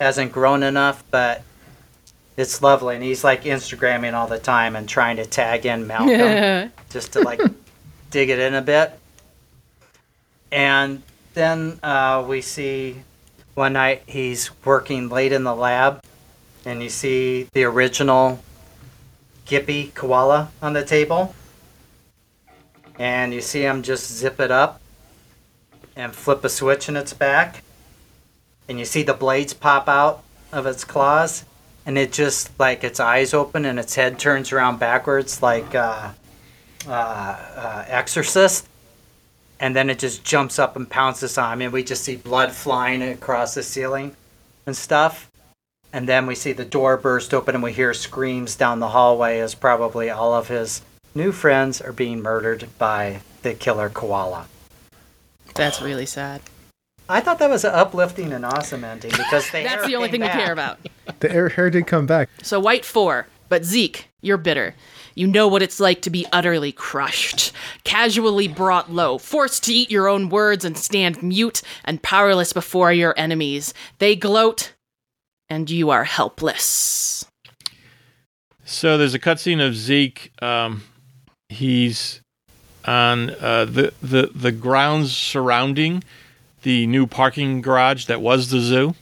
hasn't 0.00 0.30
grown 0.30 0.62
enough, 0.62 1.02
but 1.10 1.42
it's 2.36 2.62
lovely. 2.62 2.94
And 2.94 3.04
he's 3.04 3.24
like 3.24 3.44
Instagramming 3.44 4.14
all 4.14 4.26
the 4.26 4.38
time 4.38 4.76
and 4.76 4.88
trying 4.88 5.16
to 5.16 5.26
tag 5.26 5.66
in 5.66 5.86
Malcolm 5.86 6.72
just 6.90 7.12
to 7.14 7.20
like 7.20 7.40
dig 8.10 8.30
it 8.30 8.38
in 8.38 8.54
a 8.54 8.62
bit. 8.62 8.98
And 10.50 11.02
then 11.34 11.78
uh, 11.82 12.24
we 12.28 12.42
see 12.42 13.02
one 13.54 13.74
night 13.74 14.02
he's 14.06 14.50
working 14.64 15.08
late 15.08 15.32
in 15.32 15.44
the 15.44 15.54
lab, 15.54 16.02
and 16.64 16.82
you 16.82 16.88
see 16.88 17.48
the 17.52 17.64
original 17.64 18.42
Gippy 19.46 19.92
koala 19.94 20.50
on 20.60 20.72
the 20.72 20.84
table. 20.84 21.34
And 22.98 23.32
you 23.32 23.40
see 23.40 23.62
him 23.62 23.82
just 23.82 24.10
zip 24.10 24.38
it 24.38 24.50
up 24.50 24.80
and 25.96 26.14
flip 26.14 26.44
a 26.44 26.48
switch 26.48 26.88
in 26.88 26.96
its 26.96 27.12
back. 27.12 27.62
And 28.68 28.78
you 28.78 28.84
see 28.84 29.02
the 29.02 29.14
blades 29.14 29.54
pop 29.54 29.88
out 29.88 30.22
of 30.52 30.66
its 30.66 30.84
claws. 30.84 31.44
And 31.84 31.98
it 31.98 32.12
just, 32.12 32.50
like, 32.58 32.84
its 32.84 33.00
eyes 33.00 33.34
open 33.34 33.64
and 33.64 33.78
its 33.78 33.94
head 33.94 34.18
turns 34.18 34.52
around 34.52 34.78
backwards, 34.78 35.42
like 35.42 35.74
uh, 35.74 36.10
uh, 36.86 36.90
uh, 36.90 37.84
Exorcist. 37.88 38.68
And 39.58 39.74
then 39.74 39.90
it 39.90 39.98
just 39.98 40.24
jumps 40.24 40.58
up 40.58 40.76
and 40.76 40.88
pounces 40.88 41.38
on 41.38 41.54
him. 41.54 41.62
And 41.62 41.72
we 41.72 41.82
just 41.84 42.04
see 42.04 42.16
blood 42.16 42.52
flying 42.52 43.02
across 43.02 43.54
the 43.54 43.62
ceiling 43.62 44.16
and 44.66 44.76
stuff. 44.76 45.30
And 45.92 46.08
then 46.08 46.26
we 46.26 46.34
see 46.34 46.52
the 46.52 46.64
door 46.64 46.96
burst 46.96 47.34
open 47.34 47.54
and 47.54 47.62
we 47.62 47.72
hear 47.72 47.92
screams 47.92 48.56
down 48.56 48.80
the 48.80 48.88
hallway 48.88 49.40
as 49.40 49.54
probably 49.54 50.08
all 50.08 50.34
of 50.34 50.48
his 50.48 50.82
new 51.14 51.32
friends 51.32 51.80
are 51.80 51.92
being 51.92 52.22
murdered 52.22 52.66
by 52.78 53.20
the 53.42 53.54
killer 53.54 53.90
koala. 53.90 54.46
That's 55.54 55.82
really 55.82 56.06
sad. 56.06 56.40
I 57.12 57.20
thought 57.20 57.38
that 57.40 57.50
was 57.50 57.64
an 57.64 57.74
uplifting 57.74 58.32
and 58.32 58.44
awesome 58.44 58.84
ending 58.84 59.10
because 59.10 59.50
they 59.50 59.62
That's 59.64 59.86
the 59.86 59.96
only 59.96 60.08
thing 60.08 60.22
we 60.22 60.28
care 60.28 60.52
about. 60.52 60.78
The 61.20 61.30
air 61.30 61.50
hair 61.50 61.68
did 61.68 61.86
come 61.86 62.06
back. 62.06 62.30
So 62.42 62.58
white 62.58 62.86
four, 62.86 63.26
but 63.50 63.64
Zeke, 63.64 64.08
you're 64.22 64.38
bitter. 64.38 64.74
You 65.14 65.26
know 65.26 65.46
what 65.46 65.60
it's 65.60 65.78
like 65.78 66.00
to 66.02 66.10
be 66.10 66.24
utterly 66.32 66.72
crushed, 66.72 67.52
casually 67.84 68.48
brought 68.48 68.90
low, 68.90 69.18
forced 69.18 69.64
to 69.64 69.74
eat 69.74 69.90
your 69.90 70.08
own 70.08 70.30
words 70.30 70.64
and 70.64 70.78
stand 70.78 71.22
mute 71.22 71.60
and 71.84 72.02
powerless 72.02 72.54
before 72.54 72.94
your 72.94 73.12
enemies. 73.18 73.74
They 73.98 74.16
gloat, 74.16 74.72
and 75.50 75.70
you 75.70 75.90
are 75.90 76.04
helpless. 76.04 77.26
So 78.64 78.96
there's 78.96 79.12
a 79.12 79.18
cutscene 79.18 79.64
of 79.64 79.74
Zeke. 79.74 80.32
Um, 80.40 80.84
he's 81.50 82.22
on 82.86 83.30
uh, 83.30 83.66
the 83.66 83.92
the 84.00 84.30
the 84.34 84.50
grounds 84.50 85.14
surrounding 85.14 86.02
the 86.62 86.86
new 86.86 87.06
parking 87.06 87.60
garage 87.60 88.06
that 88.06 88.20
was 88.20 88.50
the 88.50 88.60
zoo, 88.60 88.94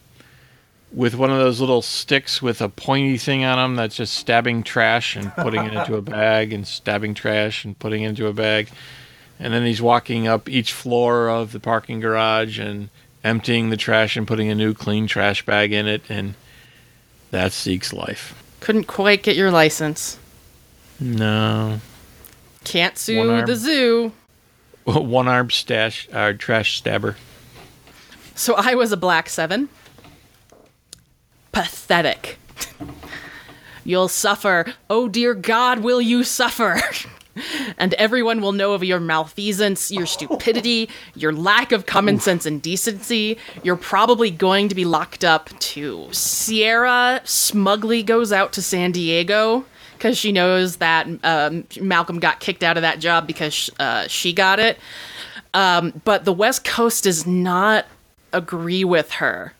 with 0.92 1.14
one 1.14 1.30
of 1.30 1.38
those 1.38 1.60
little 1.60 1.82
sticks 1.82 2.42
with 2.42 2.60
a 2.60 2.68
pointy 2.68 3.16
thing 3.16 3.44
on 3.44 3.56
them 3.58 3.76
that's 3.76 3.96
just 3.96 4.14
stabbing 4.14 4.62
trash 4.62 5.14
and 5.16 5.32
putting 5.36 5.64
it 5.64 5.72
into 5.72 5.94
a 5.96 6.02
bag 6.18 6.52
and 6.52 6.66
stabbing 6.66 7.14
trash 7.14 7.64
and 7.64 7.78
putting 7.78 8.02
it 8.02 8.08
into 8.08 8.26
a 8.26 8.32
bag, 8.32 8.68
and 9.38 9.52
then 9.54 9.64
he's 9.64 9.80
walking 9.80 10.26
up 10.26 10.48
each 10.48 10.72
floor 10.72 11.28
of 11.28 11.52
the 11.52 11.60
parking 11.60 12.00
garage 12.00 12.58
and 12.58 12.88
emptying 13.22 13.70
the 13.70 13.76
trash 13.76 14.16
and 14.16 14.26
putting 14.26 14.48
a 14.50 14.54
new 14.54 14.72
clean 14.74 15.06
trash 15.06 15.44
bag 15.44 15.72
in 15.72 15.86
it 15.86 16.02
and 16.08 16.34
That's 17.30 17.60
Zeke's 17.62 17.92
life. 17.92 18.34
Couldn't 18.60 18.84
quite 18.84 19.22
get 19.22 19.36
your 19.36 19.50
license. 19.50 20.18
No. 20.98 21.80
Can't 22.64 22.92
One 22.94 22.98
sue 22.98 23.30
arm. 23.30 23.46
the 23.46 23.56
zoo. 23.56 24.12
One 24.84 25.28
armed 25.28 25.52
stash, 25.52 26.08
uh, 26.12 26.32
trash 26.36 26.76
stabber. 26.76 27.16
So 28.40 28.54
I 28.54 28.74
was 28.74 28.90
a 28.90 28.96
black 28.96 29.28
seven. 29.28 29.68
Pathetic. 31.52 32.38
You'll 33.84 34.08
suffer. 34.08 34.72
Oh 34.88 35.08
dear 35.08 35.34
God, 35.34 35.80
will 35.80 36.00
you 36.00 36.24
suffer? 36.24 36.80
and 37.76 37.92
everyone 37.94 38.40
will 38.40 38.52
know 38.52 38.72
of 38.72 38.82
your 38.82 38.98
malfeasance, 38.98 39.90
your 39.90 40.06
stupidity, 40.06 40.88
your 41.14 41.34
lack 41.34 41.70
of 41.70 41.84
common 41.84 42.18
sense 42.18 42.46
and 42.46 42.62
decency. 42.62 43.36
You're 43.62 43.76
probably 43.76 44.30
going 44.30 44.70
to 44.70 44.74
be 44.74 44.86
locked 44.86 45.22
up 45.22 45.50
too. 45.58 46.08
Sierra 46.10 47.20
smugly 47.24 48.02
goes 48.02 48.32
out 48.32 48.54
to 48.54 48.62
San 48.62 48.90
Diego 48.90 49.66
because 49.98 50.16
she 50.16 50.32
knows 50.32 50.76
that 50.76 51.06
um, 51.24 51.66
Malcolm 51.78 52.18
got 52.20 52.40
kicked 52.40 52.62
out 52.62 52.78
of 52.78 52.82
that 52.84 53.00
job 53.00 53.26
because 53.26 53.68
uh, 53.78 54.08
she 54.08 54.32
got 54.32 54.58
it. 54.58 54.78
Um, 55.52 56.00
but 56.06 56.24
the 56.24 56.32
West 56.32 56.64
Coast 56.64 57.04
is 57.04 57.26
not 57.26 57.84
agree 58.32 58.84
with 58.84 59.12
her. 59.12 59.54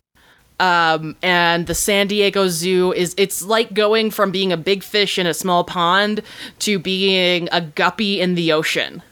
Um, 0.60 1.16
and 1.22 1.66
the 1.66 1.74
San 1.74 2.06
Diego 2.06 2.48
Zoo 2.48 2.92
is 2.92 3.14
it's 3.16 3.42
like 3.42 3.72
going 3.72 4.10
from 4.10 4.30
being 4.30 4.52
a 4.52 4.58
big 4.58 4.82
fish 4.82 5.18
in 5.18 5.26
a 5.26 5.32
small 5.32 5.64
pond 5.64 6.20
to 6.60 6.78
being 6.78 7.48
a 7.50 7.62
guppy 7.62 8.20
in 8.20 8.34
the 8.34 8.52
ocean. 8.52 9.02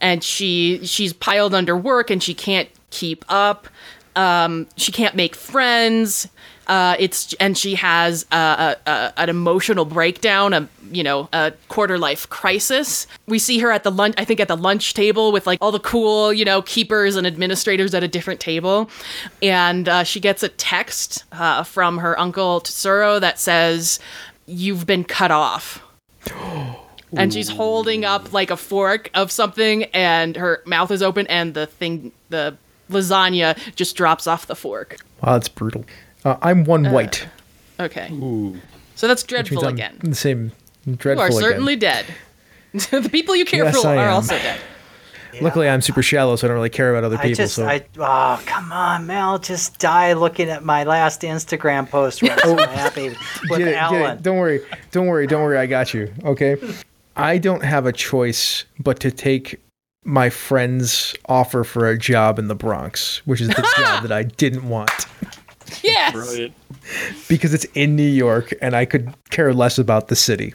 And 0.00 0.22
she 0.22 0.80
she's 0.84 1.12
piled 1.12 1.52
under 1.52 1.76
work 1.76 2.10
and 2.10 2.22
she 2.22 2.32
can't 2.32 2.68
keep 2.90 3.24
up. 3.28 3.66
Um, 4.14 4.68
she 4.76 4.92
can't 4.92 5.16
make 5.16 5.34
friends. 5.34 6.28
Uh, 6.72 6.96
it's 6.98 7.34
and 7.34 7.58
she 7.58 7.74
has 7.74 8.24
a, 8.32 8.34
a, 8.86 8.90
a, 8.90 9.12
an 9.18 9.28
emotional 9.28 9.84
breakdown, 9.84 10.54
a 10.54 10.66
you 10.90 11.02
know 11.02 11.28
a 11.34 11.52
quarter 11.68 11.98
life 11.98 12.26
crisis. 12.30 13.06
We 13.26 13.38
see 13.38 13.58
her 13.58 13.70
at 13.70 13.82
the 13.84 13.90
lunch, 13.90 14.14
I 14.16 14.24
think 14.24 14.40
at 14.40 14.48
the 14.48 14.56
lunch 14.56 14.94
table 14.94 15.32
with 15.32 15.46
like 15.46 15.58
all 15.60 15.70
the 15.70 15.78
cool 15.78 16.32
you 16.32 16.46
know 16.46 16.62
keepers 16.62 17.14
and 17.14 17.26
administrators 17.26 17.92
at 17.92 18.02
a 18.02 18.08
different 18.08 18.40
table, 18.40 18.88
and 19.42 19.86
uh, 19.86 20.02
she 20.02 20.18
gets 20.18 20.42
a 20.42 20.48
text 20.48 21.24
uh, 21.32 21.62
from 21.62 21.98
her 21.98 22.18
uncle 22.18 22.62
Tesoro 22.62 23.20
that 23.20 23.38
says, 23.38 24.00
"You've 24.46 24.86
been 24.86 25.04
cut 25.04 25.30
off." 25.30 25.82
and 27.14 27.34
she's 27.34 27.50
holding 27.50 28.06
up 28.06 28.32
like 28.32 28.50
a 28.50 28.56
fork 28.56 29.10
of 29.12 29.30
something 29.30 29.84
and 29.92 30.36
her 30.36 30.62
mouth 30.64 30.90
is 30.90 31.02
open 31.02 31.26
and 31.26 31.52
the 31.52 31.66
thing 31.66 32.12
the 32.30 32.56
lasagna 32.88 33.58
just 33.74 33.94
drops 33.94 34.26
off 34.26 34.46
the 34.46 34.56
fork 34.56 34.96
Wow, 35.22 35.34
that's 35.34 35.48
brutal. 35.48 35.84
Uh, 36.24 36.36
I'm 36.42 36.64
one 36.64 36.90
white, 36.92 37.26
okay 37.80 38.08
Ooh. 38.12 38.56
so 38.94 39.08
that's 39.08 39.22
which 39.22 39.28
dreadful 39.30 39.56
means 39.56 39.66
I'm 39.66 39.74
again 39.74 39.98
the 40.02 40.14
same. 40.14 40.52
Dreadful. 40.84 40.90
You 40.92 40.96
Dreadful 40.96 41.22
are 41.22 41.26
again. 41.28 41.40
certainly 41.40 41.76
dead 41.76 42.06
the 42.72 43.08
people 43.10 43.34
you 43.36 43.44
care 43.44 43.64
Yes, 43.64 43.80
for 43.80 43.88
I 43.88 43.96
are 43.96 44.08
am. 44.08 44.14
also 44.14 44.36
dead 44.38 44.60
Luckily, 45.40 45.66
I'm 45.66 45.80
super 45.80 46.02
shallow, 46.02 46.36
so 46.36 46.46
I 46.46 46.48
don't 46.48 46.56
really 46.56 46.68
care 46.68 46.90
about 46.90 47.04
other 47.04 47.16
I 47.16 47.22
people. 47.22 47.36
just, 47.36 47.54
so 47.54 47.66
I, 47.66 47.82
oh, 47.96 48.42
come 48.44 48.70
on, 48.70 49.06
Mel, 49.06 49.38
just 49.38 49.78
die 49.78 50.12
looking 50.12 50.50
at 50.50 50.62
my 50.62 50.84
last 50.84 51.22
Instagram 51.22 51.88
post. 51.88 52.22
where 52.22 52.32
I'm 52.32 52.38
so 52.40 52.56
happy 52.68 53.08
with 53.08 53.18
get 53.48 53.60
it, 53.62 53.74
get 53.90 53.92
it. 54.18 54.22
Don't 54.22 54.36
worry, 54.36 54.60
don't 54.90 55.06
worry, 55.06 55.26
don't 55.26 55.42
worry. 55.42 55.56
I 55.56 55.64
got 55.64 55.94
you. 55.94 56.12
Okay. 56.22 56.56
I 57.16 57.38
don't 57.38 57.64
have 57.64 57.86
a 57.86 57.92
choice 57.92 58.66
but 58.78 59.00
to 59.00 59.10
take 59.10 59.58
my 60.04 60.28
friend's 60.28 61.14
offer 61.30 61.64
for 61.64 61.88
a 61.88 61.96
job 61.96 62.38
in 62.38 62.48
the 62.48 62.54
Bronx, 62.54 63.26
which 63.26 63.40
is 63.40 63.48
the 63.48 63.72
job 63.78 64.02
that 64.02 64.12
I 64.12 64.24
didn't 64.24 64.68
want 64.68 65.06
yes. 65.82 66.12
Brilliant. 66.12 66.54
because 67.28 67.54
it's 67.54 67.64
in 67.74 67.96
New 67.96 68.02
York 68.02 68.52
and 68.60 68.74
I 68.74 68.84
could 68.84 69.12
care 69.30 69.52
less 69.54 69.78
about 69.78 70.08
the 70.08 70.16
city. 70.16 70.54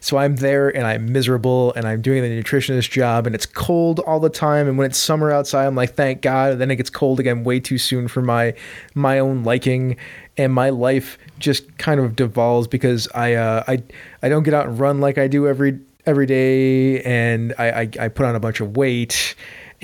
So 0.00 0.18
I'm 0.18 0.36
there 0.36 0.74
and 0.74 0.86
I'm 0.86 1.10
miserable 1.12 1.72
and 1.74 1.86
I'm 1.86 2.00
doing 2.02 2.22
the 2.22 2.28
nutritionist 2.28 2.90
job 2.90 3.26
and 3.26 3.34
it's 3.34 3.46
cold 3.46 4.00
all 4.00 4.20
the 4.20 4.28
time. 4.28 4.68
And 4.68 4.76
when 4.76 4.86
it's 4.86 4.98
summer 4.98 5.30
outside 5.30 5.66
I'm 5.66 5.74
like 5.74 5.94
thank 5.94 6.20
God. 6.20 6.52
And 6.52 6.60
then 6.60 6.70
it 6.70 6.76
gets 6.76 6.90
cold 6.90 7.20
again 7.20 7.44
way 7.44 7.60
too 7.60 7.78
soon 7.78 8.08
for 8.08 8.22
my 8.22 8.54
my 8.94 9.18
own 9.18 9.44
liking. 9.44 9.96
And 10.36 10.52
my 10.52 10.70
life 10.70 11.16
just 11.38 11.78
kind 11.78 12.00
of 12.00 12.16
devolves 12.16 12.68
because 12.68 13.08
I 13.14 13.34
uh, 13.34 13.64
I 13.66 13.82
I 14.22 14.28
don't 14.28 14.42
get 14.42 14.54
out 14.54 14.66
and 14.66 14.78
run 14.78 15.00
like 15.00 15.16
I 15.16 15.28
do 15.28 15.46
every 15.46 15.78
every 16.06 16.26
day. 16.26 17.02
And 17.02 17.54
I 17.58 17.70
I, 17.70 17.88
I 18.00 18.08
put 18.08 18.26
on 18.26 18.34
a 18.34 18.40
bunch 18.40 18.60
of 18.60 18.76
weight 18.76 19.34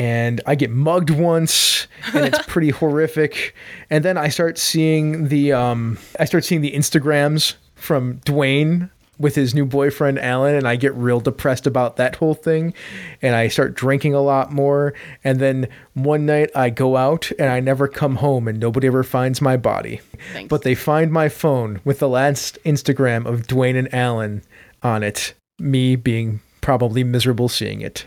and 0.01 0.41
I 0.47 0.55
get 0.55 0.71
mugged 0.71 1.11
once, 1.11 1.87
and 2.15 2.25
it's 2.25 2.41
pretty 2.47 2.71
horrific. 2.71 3.55
And 3.91 4.03
then 4.03 4.17
I 4.17 4.31
start 4.31 4.57
seeing 4.57 5.29
the 5.29 5.53
um, 5.53 5.99
I 6.19 6.25
start 6.25 6.43
seeing 6.47 6.63
the 6.63 6.73
Instagrams 6.73 7.57
from 7.75 8.15
Dwayne 8.21 8.89
with 9.19 9.35
his 9.35 9.55
new 9.55 9.67
boyfriend 9.67 10.19
Alan, 10.19 10.55
and 10.55 10.67
I 10.67 10.77
get 10.77 10.95
real 10.95 11.21
depressed 11.21 11.67
about 11.67 11.97
that 11.97 12.17
whole 12.17 12.33
thing. 12.33 12.73
And 13.21 13.37
I 13.37 13.49
start 13.49 13.75
drinking 13.75 14.15
a 14.15 14.23
lot 14.23 14.51
more. 14.51 14.95
And 15.23 15.39
then 15.39 15.69
one 15.93 16.25
night 16.25 16.49
I 16.55 16.71
go 16.71 16.97
out 16.97 17.31
and 17.39 17.51
I 17.51 17.61
never 17.61 17.87
come 17.87 18.17
home, 18.17 18.49
and 18.49 18.59
nobody 18.59 18.87
ever 18.87 19.03
finds 19.03 19.43
my 19.43 19.59
body. 19.59 20.01
Thanks. 20.33 20.49
But 20.49 20.63
they 20.63 20.75
find 20.75 21.13
my 21.13 21.29
phone 21.29 21.83
with 21.85 21.99
the 21.99 22.09
last 22.09 22.59
Instagram 22.65 23.27
of 23.27 23.47
Dwayne 23.47 23.79
and 23.79 23.93
Alan 23.93 24.45
on 24.83 25.03
it. 25.03 25.35
Me 25.59 25.95
being 25.95 26.41
probably 26.63 27.05
miserable 27.05 27.51
seeing 27.51 27.83
it. 27.83 28.07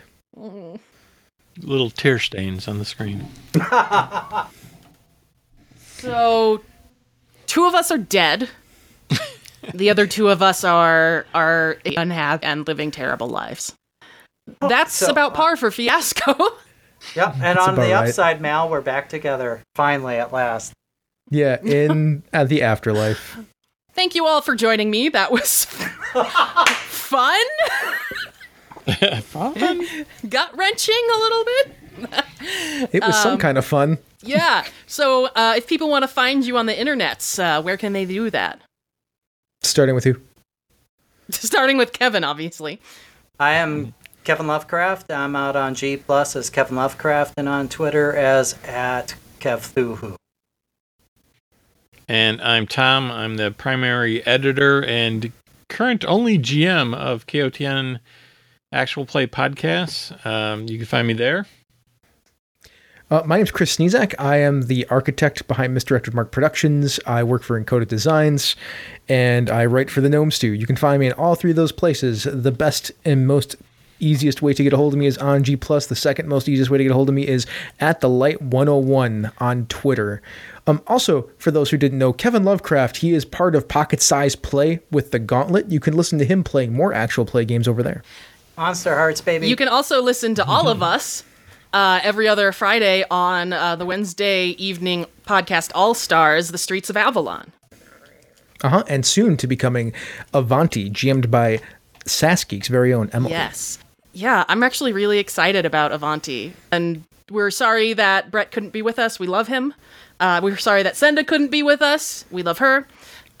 Little 1.60 1.90
tear 1.90 2.18
stains 2.18 2.68
on 2.68 2.78
the 2.78 2.84
screen. 2.84 3.26
so 5.78 6.62
two 7.46 7.66
of 7.66 7.74
us 7.74 7.90
are 7.90 7.98
dead 7.98 8.48
the 9.72 9.88
other 9.88 10.06
two 10.06 10.28
of 10.28 10.42
us 10.42 10.64
are 10.64 11.24
are 11.34 11.78
unhappy 11.96 12.44
and 12.44 12.66
living 12.66 12.90
terrible 12.90 13.28
lives 13.28 13.74
oh, 14.60 14.68
that's 14.68 14.92
So, 14.92 15.10
about 15.10 15.34
par 15.34 15.56
for 15.56 15.70
fiasco 15.70 16.34
Yep, 17.14 17.34
and 17.42 17.58
on 17.58 17.74
about 17.74 17.82
the 17.82 17.92
right. 17.92 18.08
upside, 18.08 18.40
Mal, 18.40 18.68
we're 18.68 18.80
back 18.80 19.08
together 19.08 19.62
finally 19.74 20.16
at 20.16 20.32
last. 20.32 20.72
Yeah, 21.30 21.60
in 21.62 22.22
at 22.32 22.48
the 22.48 22.62
afterlife. 22.62 23.38
Thank 23.92 24.14
you 24.14 24.26
all 24.26 24.40
for 24.40 24.56
joining 24.56 24.90
me. 24.90 25.08
That 25.08 25.30
was 25.30 25.66
fun, 25.66 27.36
gut 30.28 30.56
wrenching 30.56 31.02
a 31.14 31.18
little 31.18 31.44
bit. 31.44 31.76
It 32.92 33.02
was 33.04 33.14
Um, 33.16 33.22
some 33.22 33.38
kind 33.38 33.56
of 33.58 33.64
fun. 33.64 33.98
Yeah. 34.22 34.64
So, 34.86 35.26
uh, 35.26 35.54
if 35.56 35.66
people 35.66 35.88
want 35.88 36.02
to 36.02 36.08
find 36.08 36.44
you 36.44 36.56
on 36.58 36.66
the 36.66 36.74
internets, 36.74 37.38
uh, 37.38 37.62
where 37.62 37.76
can 37.76 37.92
they 37.92 38.04
do 38.04 38.30
that? 38.30 38.60
Starting 39.62 39.94
with 39.94 40.04
who? 40.04 40.16
Starting 41.30 41.76
with 41.78 41.92
Kevin, 41.92 42.24
obviously. 42.24 42.80
I 43.40 43.52
am 43.52 43.94
Kevin 44.24 44.46
Lovecraft. 44.46 45.10
I'm 45.10 45.36
out 45.36 45.56
on 45.56 45.74
G 45.74 45.96
Plus 45.96 46.36
as 46.36 46.50
Kevin 46.50 46.76
Lovecraft 46.76 47.34
and 47.36 47.48
on 47.48 47.68
Twitter 47.68 48.14
as 48.14 48.54
at 48.64 49.14
KevThuhu. 49.40 50.16
And 52.08 52.40
I'm 52.42 52.66
Tom. 52.66 53.10
I'm 53.10 53.36
the 53.36 53.50
primary 53.50 54.24
editor 54.26 54.84
and 54.84 55.32
current 55.70 56.04
only 56.06 56.38
GM 56.38 56.94
of 56.94 57.26
KOTN 57.26 57.98
Actual 58.74 59.06
Play 59.06 59.26
Podcasts. 59.26 60.26
Um, 60.26 60.66
you 60.68 60.76
can 60.76 60.86
find 60.86 61.06
me 61.06 61.14
there. 61.14 61.46
Uh, 63.10 63.22
my 63.24 63.36
name's 63.36 63.50
Chris 63.50 63.76
Sneezak. 63.76 64.14
I 64.18 64.38
am 64.38 64.62
the 64.62 64.86
architect 64.88 65.46
behind 65.46 65.72
Misdirected 65.72 66.14
Mark 66.14 66.32
Productions. 66.32 66.98
I 67.06 67.22
work 67.22 67.42
for 67.42 67.62
Encoded 67.62 67.88
Designs, 67.88 68.56
and 69.08 69.50
I 69.50 69.66
write 69.66 69.90
for 69.90 70.00
the 70.00 70.08
Gnome 70.08 70.30
Stew. 70.30 70.52
You 70.52 70.66
can 70.66 70.76
find 70.76 70.98
me 71.00 71.06
in 71.06 71.12
all 71.12 71.34
three 71.34 71.50
of 71.50 71.56
those 71.56 71.70
places. 71.70 72.24
The 72.24 72.50
best 72.50 72.90
and 73.04 73.26
most 73.26 73.56
easiest 74.00 74.42
way 74.42 74.52
to 74.52 74.62
get 74.64 74.72
a 74.72 74.76
hold 74.76 74.94
of 74.94 74.98
me 74.98 75.06
is 75.06 75.18
on 75.18 75.44
G 75.44 75.54
Plus. 75.54 75.86
The 75.86 75.94
second 75.94 76.28
most 76.28 76.48
easiest 76.48 76.70
way 76.70 76.78
to 76.78 76.84
get 76.84 76.90
a 76.90 76.94
hold 76.94 77.08
of 77.08 77.14
me 77.14 77.28
is 77.28 77.46
at 77.78 78.00
the 78.00 78.08
Light 78.08 78.40
101 78.40 79.30
on 79.38 79.66
Twitter. 79.66 80.22
Um, 80.66 80.82
also, 80.86 81.30
for 81.38 81.50
those 81.50 81.70
who 81.70 81.76
didn't 81.76 81.98
know, 81.98 82.12
Kevin 82.12 82.42
Lovecraft, 82.42 82.96
he 82.96 83.12
is 83.12 83.24
part 83.24 83.54
of 83.54 83.68
Pocket 83.68 84.00
Size 84.00 84.34
Play 84.34 84.80
with 84.90 85.10
the 85.10 85.18
Gauntlet. 85.18 85.70
You 85.70 85.78
can 85.78 85.94
listen 85.94 86.18
to 86.18 86.24
him 86.24 86.42
playing 86.42 86.72
more 86.72 86.92
actual 86.92 87.26
play 87.26 87.44
games 87.44 87.68
over 87.68 87.82
there. 87.82 88.02
Monster 88.56 88.94
Hearts, 88.94 89.20
baby. 89.20 89.48
You 89.48 89.56
can 89.56 89.68
also 89.68 90.00
listen 90.02 90.34
to 90.36 90.44
all 90.44 90.68
of 90.68 90.82
us 90.82 91.24
uh, 91.72 92.00
every 92.02 92.28
other 92.28 92.52
Friday 92.52 93.04
on 93.10 93.52
uh, 93.52 93.76
the 93.76 93.84
Wednesday 93.84 94.48
evening 94.50 95.06
podcast 95.26 95.72
All 95.74 95.94
Stars, 95.94 96.50
The 96.50 96.58
Streets 96.58 96.88
of 96.88 96.96
Avalon. 96.96 97.52
Uh 98.62 98.68
huh. 98.68 98.84
And 98.88 99.04
soon 99.04 99.36
to 99.38 99.46
becoming 99.46 99.92
Avanti, 100.32 100.88
GM'd 100.88 101.30
by 101.30 101.60
SaSGeek's 102.04 102.68
very 102.68 102.94
own 102.94 103.10
Emily. 103.12 103.32
Yes. 103.32 103.78
Yeah, 104.12 104.44
I'm 104.48 104.62
actually 104.62 104.92
really 104.92 105.18
excited 105.18 105.66
about 105.66 105.90
Avanti. 105.90 106.54
And 106.70 107.04
we're 107.30 107.50
sorry 107.50 107.92
that 107.94 108.30
Brett 108.30 108.52
couldn't 108.52 108.70
be 108.70 108.80
with 108.80 108.98
us. 108.98 109.18
We 109.18 109.26
love 109.26 109.48
him. 109.48 109.74
Uh, 110.20 110.40
we're 110.42 110.56
sorry 110.56 110.84
that 110.84 110.96
Senda 110.96 111.24
couldn't 111.24 111.50
be 111.50 111.62
with 111.62 111.82
us. 111.82 112.24
We 112.30 112.42
love 112.44 112.58
her. 112.58 112.86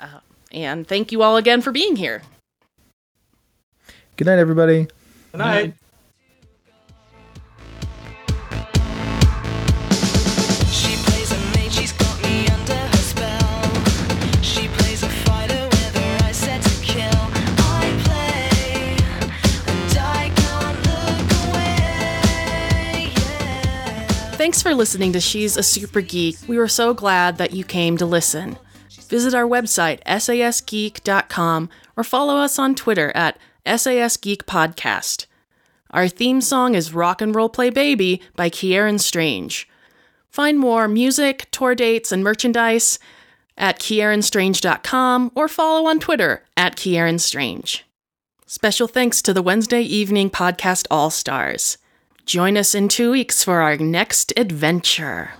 Uh, 0.00 0.18
and 0.50 0.86
thank 0.86 1.12
you 1.12 1.22
all 1.22 1.36
again 1.36 1.62
for 1.62 1.70
being 1.70 1.94
here. 1.96 2.22
Good 4.16 4.26
night, 4.26 4.38
everybody. 4.38 4.88
Good 5.34 5.38
night. 5.38 5.64
night. 5.64 5.74
Thanks 24.36 24.62
for 24.62 24.72
listening 24.72 25.12
to 25.14 25.20
She's 25.20 25.56
a 25.56 25.64
Super 25.64 26.00
Geek. 26.00 26.36
We 26.46 26.58
were 26.58 26.68
so 26.68 26.94
glad 26.94 27.38
that 27.38 27.52
you 27.52 27.64
came 27.64 27.96
to 27.96 28.06
listen. 28.06 28.56
Visit 29.08 29.34
our 29.34 29.48
website, 29.48 30.00
sasgeek.com, 30.04 31.70
or 31.96 32.04
follow 32.04 32.36
us 32.36 32.56
on 32.56 32.76
Twitter 32.76 33.10
at 33.16 33.36
sasgeekpodcast. 33.66 35.26
Our 35.90 36.08
theme 36.08 36.40
song 36.40 36.74
is 36.74 36.92
Rock 36.92 37.20
and 37.22 37.34
Roll 37.34 37.48
Play 37.48 37.70
Baby 37.70 38.20
by 38.34 38.48
Kieran 38.48 38.98
Strange. 38.98 39.68
Find 40.28 40.58
more 40.58 40.88
music, 40.88 41.46
tour 41.52 41.74
dates, 41.74 42.10
and 42.10 42.24
merchandise 42.24 42.98
at 43.56 43.78
kieranstrange.com 43.78 45.30
or 45.36 45.48
follow 45.48 45.88
on 45.88 46.00
Twitter 46.00 46.44
at 46.56 46.76
kieranstrange. 46.76 47.82
Special 48.46 48.88
thanks 48.88 49.22
to 49.22 49.32
the 49.32 49.42
Wednesday 49.42 49.82
Evening 49.82 50.30
Podcast 50.30 50.86
All 50.90 51.10
Stars. 51.10 51.78
Join 52.26 52.56
us 52.56 52.74
in 52.74 52.88
two 52.88 53.10
weeks 53.12 53.44
for 53.44 53.60
our 53.60 53.76
next 53.76 54.32
adventure. 54.36 55.30